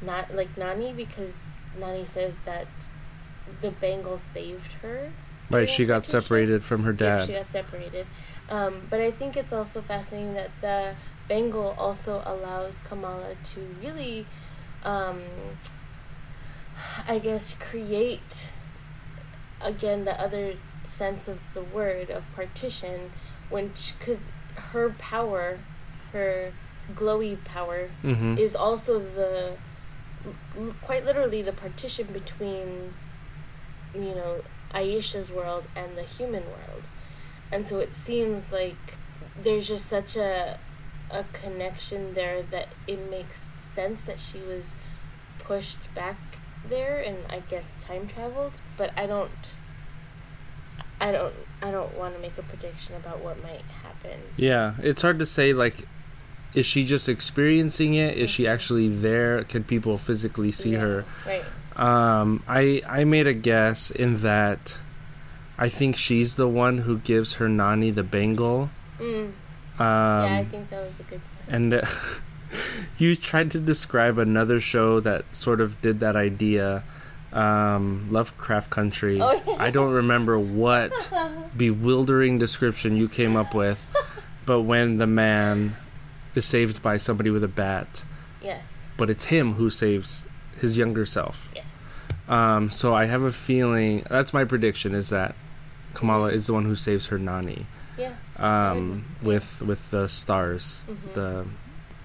not 0.00 0.34
like 0.34 0.56
nani 0.56 0.92
because 0.92 1.44
nani 1.78 2.04
says 2.04 2.34
that 2.44 2.68
the 3.60 3.70
bangle 3.70 4.18
saved 4.18 4.72
her 4.82 5.10
Right, 5.50 5.68
she 5.68 5.84
got 5.84 6.06
separated 6.06 6.62
from 6.62 6.84
her 6.84 6.92
dad. 6.92 7.26
she 7.26 7.32
got 7.32 7.50
separated. 7.50 8.06
Um, 8.50 8.82
but 8.88 9.00
I 9.00 9.10
think 9.10 9.36
it's 9.36 9.52
also 9.52 9.82
fascinating 9.82 10.34
that 10.34 10.50
the 10.60 10.94
bangle 11.28 11.74
also 11.76 12.22
allows 12.24 12.78
Kamala 12.88 13.34
to 13.54 13.60
really, 13.82 14.26
um, 14.84 15.20
I 17.08 17.18
guess, 17.18 17.54
create 17.58 18.50
again 19.60 20.04
the 20.04 20.18
other 20.20 20.54
sense 20.84 21.28
of 21.28 21.38
the 21.54 21.62
word 21.62 22.10
of 22.10 22.24
partition 22.34 23.12
when 23.48 23.72
because 23.98 24.20
her 24.72 24.90
power, 24.98 25.58
her 26.12 26.52
glowy 26.94 27.42
power, 27.44 27.88
hmm 28.02 28.36
is 28.38 28.56
also 28.56 28.98
the 28.98 29.56
quite 30.82 31.04
literally 31.04 31.42
the 31.42 31.52
partition 31.52 32.06
between 32.12 32.92
you 33.94 34.14
know 34.14 34.42
Aisha's 34.74 35.30
world 35.30 35.66
and 35.74 35.96
the 35.96 36.02
human 36.02 36.44
world. 36.44 36.84
And 37.52 37.66
so 37.66 37.80
it 37.80 37.94
seems 37.94 38.44
like 38.52 38.96
there's 39.42 39.68
just 39.68 39.88
such 39.88 40.16
a 40.16 40.58
a 41.10 41.24
connection 41.32 42.14
there 42.14 42.42
that 42.42 42.68
it 42.86 43.10
makes 43.10 43.44
sense 43.74 44.02
that 44.02 44.18
she 44.18 44.38
was 44.38 44.74
pushed 45.38 45.92
back 45.94 46.16
there 46.68 46.98
and 46.98 47.18
I 47.30 47.40
guess 47.40 47.70
time 47.80 48.06
traveled, 48.08 48.60
but 48.76 48.92
I 48.96 49.06
don't 49.06 49.30
I 51.00 51.12
don't 51.12 51.34
I 51.62 51.70
don't 51.70 51.96
want 51.96 52.14
to 52.14 52.20
make 52.20 52.36
a 52.38 52.42
prediction 52.42 52.94
about 52.96 53.22
what 53.24 53.42
might 53.42 53.62
happen. 53.82 54.20
Yeah, 54.36 54.74
it's 54.82 55.02
hard 55.02 55.18
to 55.18 55.26
say. 55.26 55.52
Like, 55.52 55.86
is 56.54 56.66
she 56.66 56.84
just 56.84 57.08
experiencing 57.08 57.94
it? 57.94 58.16
Is 58.16 58.30
she 58.30 58.46
actually 58.46 58.88
there? 58.88 59.44
Can 59.44 59.64
people 59.64 59.96
physically 59.98 60.52
see 60.52 60.72
Yeah, 60.72 60.78
her? 60.80 61.04
Right. 61.26 61.44
Um, 61.76 62.42
I 62.48 62.82
I 62.86 63.04
made 63.04 63.26
a 63.26 63.32
guess 63.32 63.90
in 63.90 64.18
that 64.22 64.76
I 65.56 65.68
think 65.68 65.96
she's 65.96 66.34
the 66.36 66.48
one 66.48 66.78
who 66.78 66.98
gives 66.98 67.34
her 67.34 67.48
Nani 67.48 67.90
the 67.90 68.02
bangle. 68.02 68.70
Mm. 68.98 69.04
Um, 69.26 69.32
yeah, 69.78 70.36
I 70.40 70.44
think 70.50 70.68
that 70.70 70.82
was 70.82 70.92
a 71.00 71.02
good 71.04 71.20
guess. 71.20 71.54
and 71.54 71.72
uh, 71.74 71.86
you 72.98 73.16
tried 73.16 73.50
to 73.52 73.60
describe 73.60 74.18
another 74.18 74.60
show 74.60 75.00
that 75.00 75.34
sort 75.34 75.60
of 75.60 75.80
did 75.80 76.00
that 76.00 76.16
idea. 76.16 76.82
Um, 77.32 78.08
Lovecraft 78.10 78.70
Country. 78.70 79.20
Oh, 79.20 79.40
yeah. 79.46 79.54
I 79.58 79.70
don't 79.70 79.92
remember 79.92 80.36
what 80.38 80.90
bewildering 81.56 82.38
description 82.38 82.96
you 82.96 83.08
came 83.08 83.36
up 83.36 83.54
with, 83.54 83.86
but 84.46 84.62
when 84.62 84.96
the 84.96 85.06
man 85.06 85.76
is 86.34 86.44
saved 86.44 86.82
by 86.82 86.96
somebody 86.96 87.30
with 87.30 87.44
a 87.44 87.48
bat, 87.48 88.02
yes. 88.42 88.64
but 88.96 89.10
it's 89.10 89.26
him 89.26 89.54
who 89.54 89.70
saves 89.70 90.24
his 90.60 90.76
younger 90.76 91.06
self. 91.06 91.50
Yes. 91.54 91.66
Um, 92.28 92.68
so 92.70 92.94
I 92.94 93.04
have 93.06 93.22
a 93.22 93.32
feeling 93.32 94.04
that's 94.10 94.32
my 94.32 94.44
prediction 94.44 94.94
is 94.94 95.08
that 95.10 95.34
Kamala 95.94 96.28
is 96.30 96.46
the 96.46 96.52
one 96.52 96.64
who 96.64 96.74
saves 96.76 97.06
her 97.08 97.18
Nani 97.18 97.66
Yeah. 97.98 98.14
um, 98.38 99.04
with 99.22 99.62
with 99.62 99.90
the 99.90 100.08
stars. 100.08 100.80
Mhm. 100.88 101.14
The 101.14 101.46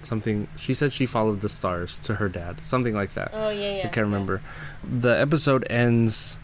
something 0.06 0.48
she 0.56 0.72
said 0.74 0.92
she 0.92 1.04
followed 1.06 1.40
the 1.40 1.48
stars 1.48 1.98
to 1.98 2.14
her 2.16 2.28
dad, 2.28 2.60
something 2.62 2.94
like 2.94 3.12
that. 3.14 3.30
Oh 3.34 3.50
yeah, 3.50 3.76
yeah. 3.76 3.82
I 3.84 3.88
can't 3.88 4.06
remember. 4.06 4.40
The 4.82 5.10
episode 5.20 5.66
ends 5.68 6.38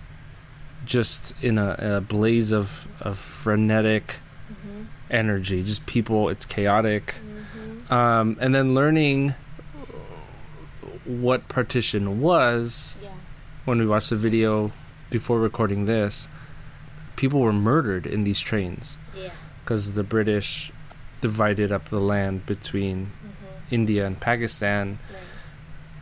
just 0.85 1.33
in 1.41 1.59
a, 1.59 1.77
a 1.79 2.01
blaze 2.01 2.53
of 2.53 2.87
of 3.01 3.19
frenetic 3.19 4.17
hmm 4.49 4.83
energy. 5.11 5.63
Just 5.63 5.85
people. 5.87 6.29
It's 6.31 6.45
chaotic. 6.47 7.15
hmm 7.23 7.93
Um, 7.93 8.37
and 8.41 8.55
then 8.55 8.75
learning 8.75 9.35
what 11.05 11.49
partition 11.49 12.21
was 12.21 12.95
Yeah. 13.03 13.11
when 13.65 13.79
we 13.79 13.87
watched 13.87 14.11
the 14.11 14.17
video 14.17 14.73
before 15.11 15.39
recording 15.41 15.85
this, 15.87 16.29
people 17.17 17.41
were 17.41 17.53
murdered 17.53 18.07
in 18.07 18.25
these 18.25 18.41
trains 18.41 18.99
Yeah. 19.17 19.31
because 19.63 19.93
the 19.93 20.03
British 20.05 20.73
divided 21.21 21.71
up 21.71 21.87
the 21.87 22.01
land 22.01 22.47
between 22.47 23.07
hmm 23.07 23.42
India 23.73 24.07
and 24.07 24.19
Pakistan, 24.21 24.99
Right. 25.11 25.19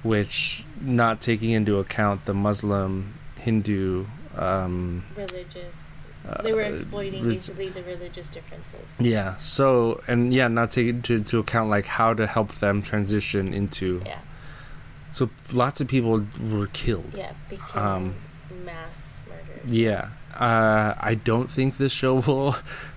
which, 0.03 0.65
not 0.81 1.21
taking 1.21 1.51
into 1.51 1.79
account 1.79 2.25
the 2.27 2.35
Muslim, 2.35 3.15
Hindu, 3.37 4.07
um, 4.37 5.05
Religious. 5.17 5.91
uh, 6.29 6.43
They 6.43 6.53
were 6.53 6.63
exploiting 6.63 7.25
res- 7.25 7.37
basically 7.49 7.69
the 7.71 7.83
religious 7.83 8.29
differences. 8.29 8.89
Yeah. 8.99 9.37
So, 9.39 10.03
and 10.07 10.33
yeah, 10.35 10.49
not 10.49 10.71
taking 10.73 10.97
into, 10.97 11.15
into 11.17 11.39
account 11.39 11.71
like 11.71 11.87
how 11.87 12.13
to 12.15 12.27
help 12.27 12.55
them 12.57 12.83
transition 12.83 13.55
into. 13.55 14.03
Yeah. 14.05 14.19
So 15.13 15.31
lots 15.53 15.81
of 15.81 15.89
people 15.89 16.25
were 16.51 16.69
killed. 16.73 17.15
Yeah. 17.17 17.33
Became 17.49 17.83
Um, 17.83 18.15
mass 18.65 19.21
murder. 19.29 19.61
Yeah. 19.67 20.09
Uh, 20.35 20.95
I 21.01 21.15
don't 21.15 21.51
think 21.51 21.77
this 21.77 21.93
show 21.93 22.15
will 22.27 22.55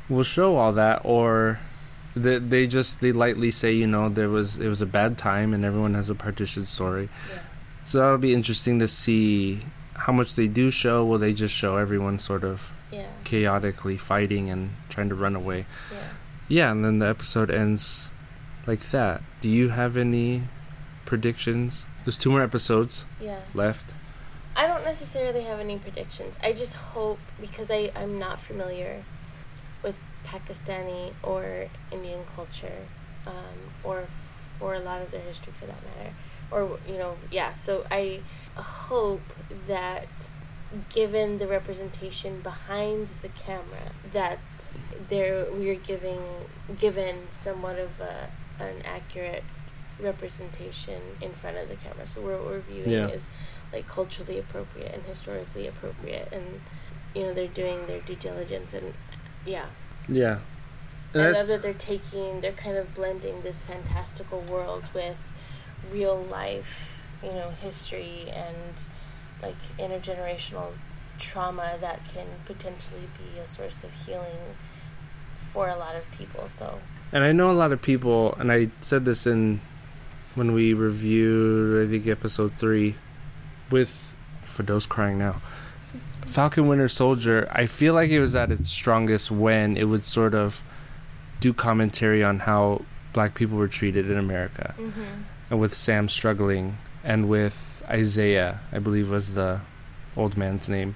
will 0.10 0.24
show 0.24 0.56
all 0.58 0.74
that, 0.74 1.02
or 1.04 1.60
they 2.16 2.38
they 2.40 2.68
just 2.68 3.02
they 3.02 3.12
lightly 3.12 3.52
say 3.52 3.72
you 3.74 3.88
know 3.88 4.10
there 4.10 4.30
was 4.30 4.58
it 4.58 4.68
was 4.68 4.82
a 4.82 4.86
bad 4.86 5.18
time 5.18 5.54
and 5.54 5.64
everyone 5.66 5.94
has 5.96 6.10
a 6.10 6.16
partition 6.16 6.66
story. 6.66 7.10
Yeah. 7.32 7.40
So 7.84 7.98
that'll 8.00 8.18
be 8.18 8.34
interesting 8.34 8.80
to 8.80 8.88
see 8.88 9.60
how 9.96 10.14
much 10.14 10.36
they 10.36 10.48
do 10.48 10.72
show. 10.72 11.06
Will 11.06 11.18
they 11.20 11.34
just 11.34 11.54
show 11.56 11.78
everyone 11.78 12.20
sort 12.20 12.44
of 12.44 12.72
Yeah. 12.92 13.08
chaotically 13.24 13.98
fighting 13.98 14.50
and 14.50 14.72
trying 14.90 15.10
to 15.10 15.16
run 15.16 15.36
away? 15.36 15.66
Yeah. 15.92 15.98
Yeah, 16.48 16.72
and 16.72 16.84
then 16.86 17.00
the 17.00 17.08
episode 17.08 17.50
ends 17.50 18.10
like 18.68 18.92
that. 18.92 19.22
Do 19.42 19.50
you 19.50 19.70
have 19.70 19.98
any 19.98 20.44
predictions? 21.06 21.86
There's 22.06 22.18
two 22.18 22.32
more 22.32 22.42
episodes 22.44 23.06
Yeah. 23.20 23.40
left. 23.54 23.96
I 24.56 24.68
don't 24.68 24.84
necessarily 24.84 25.44
have 25.44 25.60
any 25.60 25.78
predictions. 25.80 26.38
I 26.44 26.54
just 26.54 26.76
hope 26.76 27.20
because 27.42 27.72
I 27.72 27.92
I'm 27.96 28.20
not 28.20 28.40
familiar 28.40 28.98
with 28.98 29.23
Pakistani 30.26 31.14
or 31.24 31.68
Indian 31.92 32.22
culture, 32.36 32.80
um, 33.28 33.58
or 33.84 34.08
or 34.60 34.76
a 34.76 34.80
lot 34.80 35.02
of 35.02 35.12
their 35.12 35.22
history 35.22 35.54
for 35.60 35.66
that 35.66 35.82
matter, 35.84 36.14
or 36.52 36.80
you 36.88 36.98
know, 36.98 37.16
yeah. 37.32 37.54
So 37.54 37.86
I 37.92 38.22
hope 38.56 39.22
that 39.68 40.08
given 40.90 41.38
the 41.38 41.48
representation 41.48 42.42
behind 42.42 43.08
the 43.22 43.30
camera, 43.30 43.92
that 44.12 44.40
there 45.10 45.46
we 45.52 45.70
are 45.70 45.76
giving 45.76 46.22
given 46.80 47.16
somewhat 47.30 47.78
of 47.80 47.92
a, 48.00 48.30
an 48.60 48.82
accurate 48.84 49.44
representation 50.00 51.00
in 51.22 51.32
front 51.32 51.58
of 51.58 51.70
the 51.70 51.76
camera. 51.76 52.08
So 52.08 52.22
what 52.22 52.44
we're 52.46 52.60
viewing 52.60 52.92
Yeah. 52.92 53.08
is 53.08 53.26
like 53.72 53.88
culturally 53.88 54.40
appropriate 54.40 54.94
and 54.94 55.04
historically 55.04 55.68
appropriate, 55.68 56.30
and 56.32 56.62
you 57.16 57.24
know 57.24 57.34
they're 57.34 57.48
doing 57.48 57.86
their 57.88 58.00
due 58.02 58.16
diligence 58.16 58.74
and 58.74 58.94
yeah. 59.46 59.66
Yeah. 60.08 60.40
I 61.16 61.30
love 61.30 61.48
that 61.48 61.62
they're 61.62 61.74
taking, 61.74 62.42
they're 62.42 62.54
kind 62.54 62.76
of 62.76 62.96
blending 62.96 63.42
this 63.44 63.64
fantastical 63.64 64.42
world 64.42 64.84
with 64.96 65.18
real 65.92 66.24
life, 66.24 67.02
you 67.22 67.30
know, 67.30 67.52
history 67.62 68.32
and 68.32 68.74
like 69.42 69.56
intergenerational 69.78 70.72
trauma 71.20 71.78
that 71.82 72.02
can 72.12 72.26
potentially 72.46 73.08
be 73.18 73.40
a 73.40 73.48
source 73.48 73.84
of 73.84 73.92
healing 74.06 74.56
for 75.52 75.70
a 75.70 75.78
lot 75.78 75.96
of 75.96 76.10
people. 76.18 76.50
So 76.50 76.80
And 77.12 77.24
I 77.24 77.32
know 77.32 77.52
a 77.52 77.54
lot 77.54 77.72
of 77.72 77.82
people, 77.82 78.34
and 78.40 78.52
I 78.52 78.70
said 78.82 79.06
this 79.06 79.28
in 79.28 79.62
when 80.34 80.54
we 80.54 80.74
reviewed, 80.74 81.88
I 81.88 81.90
think, 81.92 82.08
episode 82.08 82.54
three 82.54 82.96
with 83.70 84.16
For 84.42 84.64
Those 84.64 84.88
Crying 84.88 85.20
Now. 85.20 85.42
Falcon 86.26 86.68
Winter 86.68 86.88
Soldier, 86.88 87.48
I 87.52 87.66
feel 87.66 87.94
like 87.94 88.10
it 88.10 88.20
was 88.20 88.34
at 88.36 88.52
its 88.52 88.72
strongest 88.72 89.30
when 89.32 89.78
it 89.78 89.86
would 89.86 90.04
sort 90.06 90.34
of 90.34 90.64
do 91.40 91.54
commentary 91.54 92.24
on 92.24 92.40
how 92.40 92.84
black 93.12 93.36
people 93.36 93.58
were 93.58 93.68
treated 93.68 94.10
in 94.10 94.18
America. 94.18 94.74
Mm-hmm. 94.80 95.04
And 95.52 95.60
with 95.60 95.74
Sam 95.74 96.10
struggling, 96.10 96.78
and 97.04 97.30
with 97.30 97.84
Isaiah, 97.88 98.62
I 98.72 98.80
believe 98.80 99.12
was 99.12 99.36
the 99.36 99.62
old 100.16 100.38
man's 100.38 100.68
name, 100.70 100.96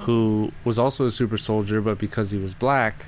who 0.00 0.52
was 0.64 0.78
also 0.78 1.04
a 1.06 1.10
super 1.10 1.36
soldier, 1.36 1.80
but 1.80 1.98
because 1.98 2.30
he 2.30 2.38
was 2.38 2.54
black, 2.54 3.06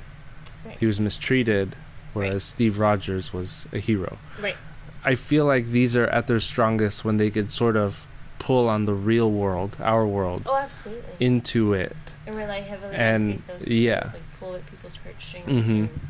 Right. 0.64 0.78
he 0.78 0.84
was 0.84 1.00
mistreated, 1.00 1.74
whereas 2.12 2.32
Right. 2.34 2.42
Steve 2.42 2.78
Rogers 2.78 3.32
was 3.32 3.66
a 3.72 3.78
hero. 3.78 4.18
Right. 4.42 4.56
I 5.02 5.14
feel 5.14 5.46
like 5.46 5.68
these 5.68 5.96
are 5.96 6.06
at 6.08 6.26
their 6.26 6.40
strongest 6.40 7.02
when 7.04 7.16
they 7.16 7.30
could 7.30 7.50
sort 7.50 7.76
of 7.76 8.06
pull 8.40 8.68
on 8.68 8.86
the 8.86 8.94
real 8.94 9.30
world, 9.30 9.76
our 9.80 10.04
world, 10.06 10.42
Oh, 10.46 10.56
absolutely. 10.56 11.04
into 11.20 11.72
it. 11.74 11.94
and 12.26 12.36
rely 12.36 12.60
heavily 12.60 12.94
and, 12.96 13.42
on 13.48 13.56
yeah. 13.66 14.10
like 14.12 14.22
pull 14.40 14.54
at 14.54 14.66
people's 14.66 14.96
heartstrings. 15.04 15.46
Mhm. 15.46 15.68
and- 15.70 16.00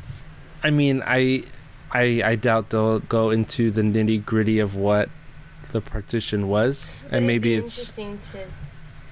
I 0.63 0.69
mean, 0.69 1.01
I, 1.05 1.43
I, 1.91 2.21
I 2.31 2.35
doubt 2.35 2.69
they'll 2.69 2.99
go 2.99 3.29
into 3.31 3.71
the 3.71 3.81
nitty 3.81 4.23
gritty 4.25 4.59
of 4.59 4.75
what 4.75 5.09
the 5.71 5.81
partition 5.81 6.47
was, 6.47 6.95
But 7.09 7.17
and 7.17 7.27
maybe 7.27 7.49
be 7.49 7.55
it's 7.55 7.77
interesting 7.97 8.19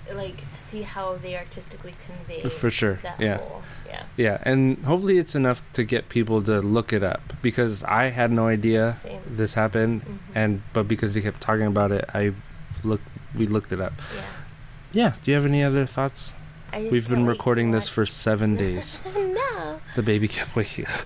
to 0.07 0.15
like 0.15 0.39
see 0.57 0.81
how 0.83 1.15
they 1.21 1.35
artistically 1.37 1.93
convey 2.05 2.47
for 2.49 2.69
sure, 2.69 2.99
that 3.03 3.19
yeah. 3.19 3.37
whole 3.37 3.61
yeah 3.87 4.03
Yeah, 4.17 4.37
and 4.43 4.77
hopefully 4.85 5.17
it's 5.17 5.35
enough 5.35 5.61
to 5.73 5.83
get 5.83 6.09
people 6.09 6.41
to 6.43 6.61
look 6.61 6.93
it 6.93 7.03
up 7.03 7.21
because 7.41 7.83
I 7.85 8.09
had 8.09 8.31
no 8.31 8.47
idea 8.47 8.97
same 9.01 9.21
this 9.27 9.53
happened, 9.55 10.01
Mhm. 10.03 10.17
and 10.35 10.61
but 10.73 10.87
because 10.87 11.13
they 11.15 11.21
kept 11.21 11.41
talking 11.41 11.65
about 11.67 11.91
it, 11.91 12.05
I 12.13 12.33
looked. 12.83 13.07
We 13.35 13.47
looked 13.47 13.71
it 13.71 13.79
up. 13.81 13.93
yeah. 14.15 14.23
Yeah. 14.91 15.13
Do 15.23 15.31
you 15.31 15.35
have 15.35 15.45
any 15.45 15.63
other 15.63 15.85
thoughts? 15.85 16.33
I 16.73 16.81
just 16.81 16.91
We've 16.91 17.07
been 17.09 17.25
recording 17.25 17.71
this 17.71 17.87
for 17.89 18.05
seven 18.05 18.55
days. 18.55 18.99
no, 19.15 19.79
the 19.95 20.03
baby 20.03 20.27
kept 20.27 20.55
waking 20.55 20.85
up. 20.87 21.05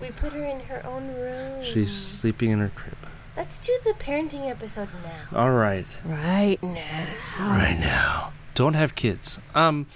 we 0.00 0.10
put 0.10 0.32
her 0.32 0.44
in 0.44 0.60
her 0.60 0.84
own 0.86 1.08
room. 1.14 1.62
She's 1.62 1.92
sleeping 1.94 2.50
in 2.50 2.58
her 2.60 2.70
crib. 2.74 2.96
Let's 3.36 3.58
do 3.58 3.76
the 3.84 3.92
parenting 3.92 4.48
episode 4.50 4.88
now. 5.04 5.38
All 5.38 5.50
right, 5.52 5.86
Right 6.04 6.62
now. 6.62 7.06
right 7.38 7.78
now. 7.78 8.32
Don't 8.54 8.74
have 8.74 8.94
kids. 8.94 9.38
Um. 9.54 9.86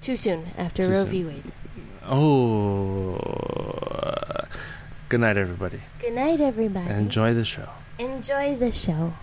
Too 0.00 0.16
soon 0.16 0.48
after 0.58 0.82
Too 0.82 0.90
Roe 0.92 1.02
soon. 1.02 1.10
v. 1.10 1.24
Wade. 1.24 1.52
Oh. 2.06 3.16
Good 5.08 5.20
night, 5.20 5.36
everybody. 5.36 5.80
Good 6.00 6.14
night, 6.14 6.40
everybody. 6.40 6.90
Enjoy 6.90 7.32
the 7.34 7.44
show. 7.44 7.68
Enjoy 7.98 8.56
the 8.56 8.72
show. 8.72 9.14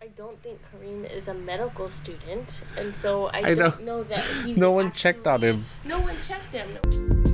I 0.00 0.08
don't 0.16 0.40
think 0.42 0.60
Kareem 0.62 1.10
is 1.10 1.28
a 1.28 1.34
medical 1.34 1.88
student, 1.88 2.62
and 2.78 2.94
so 2.94 3.26
I, 3.26 3.38
I 3.38 3.54
don't 3.54 3.80
know. 3.84 3.98
know 3.98 4.02
that 4.04 4.24
he. 4.44 4.54
No 4.54 4.70
one 4.72 4.92
checked 4.92 5.26
on 5.26 5.42
him. 5.42 5.64
No 5.84 6.00
one 6.00 6.16
checked 6.22 6.54
him. 6.54 7.33